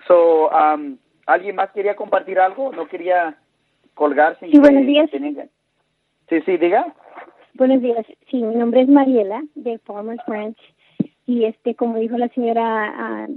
So, 0.07 0.49
um, 0.49 0.97
¿alguien 1.25 1.55
más 1.55 1.71
quería 1.71 1.95
compartir 1.95 2.39
algo? 2.39 2.71
No 2.71 2.87
quería 2.87 3.37
colgar 3.93 4.37
sin 4.39 4.51
Sí, 4.51 4.59
buenos 4.59 4.85
días. 4.85 5.09
Sí, 6.29 6.41
sí, 6.41 6.57
diga. 6.57 6.93
Buenos 7.53 7.81
días. 7.81 8.05
Sí, 8.29 8.41
mi 8.41 8.55
nombre 8.55 8.81
es 8.81 8.89
Mariela 8.89 9.43
de 9.55 9.77
Farmers 9.79 10.21
Branch 10.27 10.57
y 11.25 11.45
este, 11.45 11.75
como 11.75 11.97
dijo 11.97 12.17
la 12.17 12.29
señora 12.29 13.27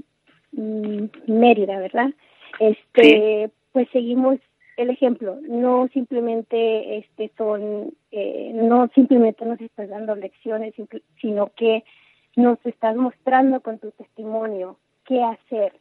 mm, 0.53 1.05
Mérida, 1.27 1.79
¿verdad? 1.79 2.11
Este, 2.59 3.51
pues 3.73 3.89
seguimos 3.93 4.39
el 4.77 4.91
ejemplo. 4.91 5.39
No 5.43 5.89
simplemente 5.93 6.99
este 6.99 7.31
son, 7.37 7.93
eh, 8.11 8.53
no 8.55 8.89
simplemente 8.95 9.45
nos 9.45 9.61
estás 9.61 9.89
dando 9.89 10.15
lecciones, 10.15 10.75
sino 11.21 11.51
que 11.57 11.85
nos 12.37 12.59
estás 12.65 12.97
mostrando 12.97 13.61
con 13.61 13.79
tu 13.79 13.91
testimonio 13.93 14.79
qué 15.05 15.23
hacer. 15.23 15.73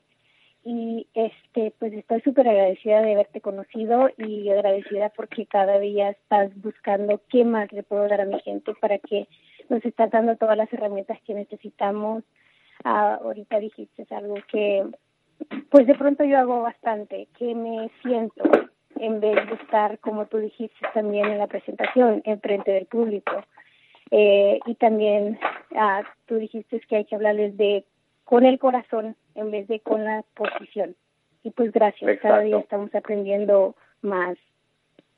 Y 0.70 1.08
este, 1.14 1.72
pues 1.80 1.94
estoy 1.94 2.20
súper 2.24 2.46
agradecida 2.50 3.02
de 3.02 3.14
haberte 3.14 3.40
conocido 3.40 4.10
y 4.18 4.50
agradecida 4.50 5.08
porque 5.16 5.46
cada 5.46 5.80
día 5.80 6.10
estás 6.10 6.52
buscando 6.62 7.22
qué 7.30 7.46
más 7.46 7.72
le 7.72 7.84
puedo 7.84 8.06
dar 8.06 8.20
a 8.20 8.26
mi 8.26 8.38
gente 8.42 8.74
para 8.82 8.98
que 8.98 9.30
nos 9.70 9.86
estás 9.86 10.12
dando 10.12 10.36
todas 10.36 10.58
las 10.58 10.72
herramientas 10.74 11.22
que 11.26 11.36
necesitamos. 11.36 12.26
Ah, 12.84 13.18
ahorita 13.24 13.62
dijiste 13.62 14.06
algo 14.14 14.36
que, 14.52 14.86
pues 15.70 15.88
de 15.88 15.96
pronto 15.96 16.26
yo 16.26 16.38
hago 16.38 16.62
bastante, 16.64 17.30
que 17.40 17.56
me 17.56 17.90
siento 18.02 18.44
en 18.98 19.22
vez 19.22 19.38
de 19.48 19.54
estar, 19.64 20.00
como 20.00 20.26
tú 20.26 20.40
dijiste 20.40 20.86
también 20.94 21.28
en 21.28 21.38
la 21.38 21.48
presentación, 21.48 22.22
enfrente 22.26 22.72
del 22.72 22.88
público. 22.88 23.32
Eh, 24.12 24.60
y 24.66 24.76
también 24.76 25.40
ah, 25.78 26.04
tú 26.26 26.36
dijiste 26.36 26.82
que 26.82 26.98
hay 26.98 27.06
que 27.06 27.16
hablarles 27.16 27.56
de 27.56 27.86
con 28.26 28.46
el 28.46 28.60
corazón 28.60 29.16
en 29.38 29.52
vez 29.52 29.68
de 29.68 29.80
con 29.80 30.04
la 30.04 30.24
posición. 30.36 30.96
Y 31.44 31.52
pues 31.52 31.72
gracias, 31.72 32.20
cada 32.20 32.42
día 32.42 32.58
Exacto. 32.58 32.64
estamos 32.64 32.96
aprendiendo 32.96 33.76
más 34.02 34.38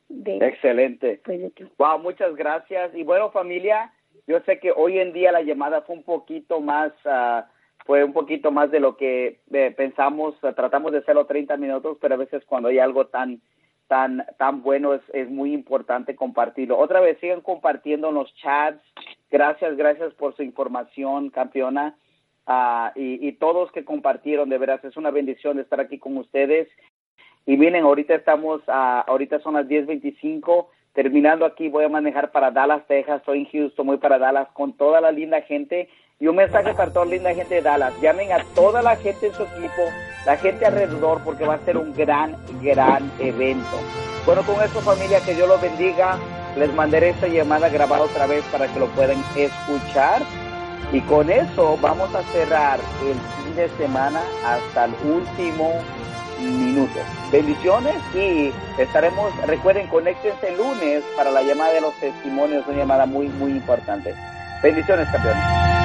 de, 0.10 0.38
Excelente. 0.38 1.22
pues, 1.24 1.42
de 1.42 1.50
ti. 1.52 1.66
Wow, 1.78 2.00
muchas 2.00 2.36
gracias. 2.36 2.94
Y 2.94 3.04
bueno, 3.04 3.32
familia, 3.32 3.92
yo 4.28 4.40
sé 4.42 4.60
que 4.60 4.72
hoy 4.72 5.00
en 5.00 5.14
día 5.14 5.32
la 5.32 5.42
llamada 5.42 5.82
fue 5.82 5.96
un 5.96 6.04
poquito 6.04 6.60
más, 6.60 6.92
ah, 7.06 7.48
fue 7.86 8.04
un 8.04 8.14
poquito 8.14 8.52
más 8.52 8.70
de 8.72 8.80
lo 8.80 8.98
que 8.98 9.40
eh, 9.52 9.74
pensamos. 9.76 10.36
Ah, 10.44 10.54
tratamos 10.54 10.92
de 10.92 11.00
hacerlo 11.00 11.26
30 11.26 11.58
minutos, 11.58 11.98
pero 12.02 12.16
a 12.16 12.18
veces 12.18 12.44
cuando 12.46 12.70
hay 12.70 12.80
algo 12.80 13.08
tan, 13.08 13.42
tan, 13.88 14.26
tan 14.38 14.62
bueno 14.62 14.94
es, 14.94 15.02
es 15.14 15.30
muy 15.30 15.54
importante 15.54 16.16
compartirlo. 16.16 16.78
Otra 16.78 17.00
vez, 17.00 17.18
sigan 17.20 17.42
compartiendo 17.42 18.10
en 18.10 18.16
los 18.16 18.34
chats. 18.36 18.84
Gracias, 19.32 19.78
gracias 19.78 20.14
por 20.16 20.36
su 20.36 20.44
información, 20.44 21.30
campeona. 21.30 21.96
Ah, 22.52 22.92
y, 22.96 23.26
y 23.28 23.34
todos 23.34 23.72
que 23.72 23.86
compartieron, 23.86 24.50
de 24.50 24.58
veras, 24.58 24.84
es 24.84 24.98
una 24.98 25.12
bendición 25.12 25.60
estar 25.60 25.80
aquí 25.80 26.00
con 26.00 26.18
ustedes. 26.18 26.68
Y 27.46 27.58
miren, 27.58 27.84
ahorita 27.84 28.16
estamos, 28.16 28.62
ah, 28.68 29.06
ahorita 29.08 29.40
son 29.42 29.54
las 29.54 29.68
10.25, 29.68 30.66
terminando 30.94 31.46
aquí 31.46 31.70
voy 31.70 31.86
a 31.86 31.90
manejar 31.90 32.32
para 32.32 32.50
Dallas, 32.50 32.88
Texas, 32.88 33.20
estoy 33.20 33.42
en 33.42 33.46
Houston, 33.52 33.86
voy 33.86 33.98
para 33.98 34.18
Dallas 34.18 34.48
con 34.54 34.74
toda 34.74 35.00
la 35.00 35.12
linda 35.12 35.42
gente. 35.44 35.90
Y 36.20 36.26
un 36.26 36.38
mensaje 36.38 36.74
para 36.74 36.92
toda 36.92 37.06
la 37.06 37.12
linda 37.12 37.36
gente 37.36 37.54
de 37.54 37.62
Dallas, 37.62 37.94
llamen 38.02 38.32
a 38.32 38.44
toda 38.56 38.82
la 38.82 38.96
gente 38.96 39.28
en 39.28 39.34
su 39.34 39.44
equipo, 39.44 39.84
la 40.26 40.36
gente 40.36 40.66
alrededor, 40.66 41.24
porque 41.24 41.46
va 41.46 41.54
a 41.54 41.60
ser 41.60 41.78
un 41.78 41.94
gran, 41.94 42.36
gran 42.64 43.12
evento. 43.20 43.78
Bueno, 44.26 44.42
con 44.42 44.56
eso 44.56 44.82
familia, 44.82 45.24
que 45.24 45.36
Dios 45.36 45.48
los 45.48 45.62
bendiga. 45.62 46.18
Les 46.58 46.74
mandaré 46.74 47.10
esta 47.10 47.28
llamada 47.28 47.70
grabada 47.70 48.06
otra 48.06 48.26
vez 48.26 48.44
para 48.52 48.68
que 48.74 48.80
lo 48.80 48.88
puedan 48.88 49.20
escuchar. 49.38 50.24
Y 50.92 51.02
con 51.02 51.30
eso 51.30 51.78
vamos 51.82 52.14
a 52.16 52.24
cerrar 52.32 52.80
el 53.04 53.14
fin 53.14 53.56
de 53.56 53.70
semana 53.78 54.22
hasta 54.46 54.86
el 54.86 54.94
último 55.04 55.82
minuto. 56.40 57.00
Bendiciones 57.32 57.96
y 58.16 58.52
estaremos, 58.78 59.32
recuerden, 59.46 59.88
conéctense 59.88 60.50
el 60.50 60.58
lunes 60.58 61.04
para 61.16 61.32
la 61.32 61.44
llamada 61.44 61.74
de 61.74 61.82
los 61.82 61.94
testimonios, 61.96 62.66
una 62.68 62.78
llamada 62.78 63.06
muy, 63.06 63.28
muy 63.28 63.52
importante. 63.52 64.16
Bendiciones, 64.64 65.08
campeones. 65.10 65.79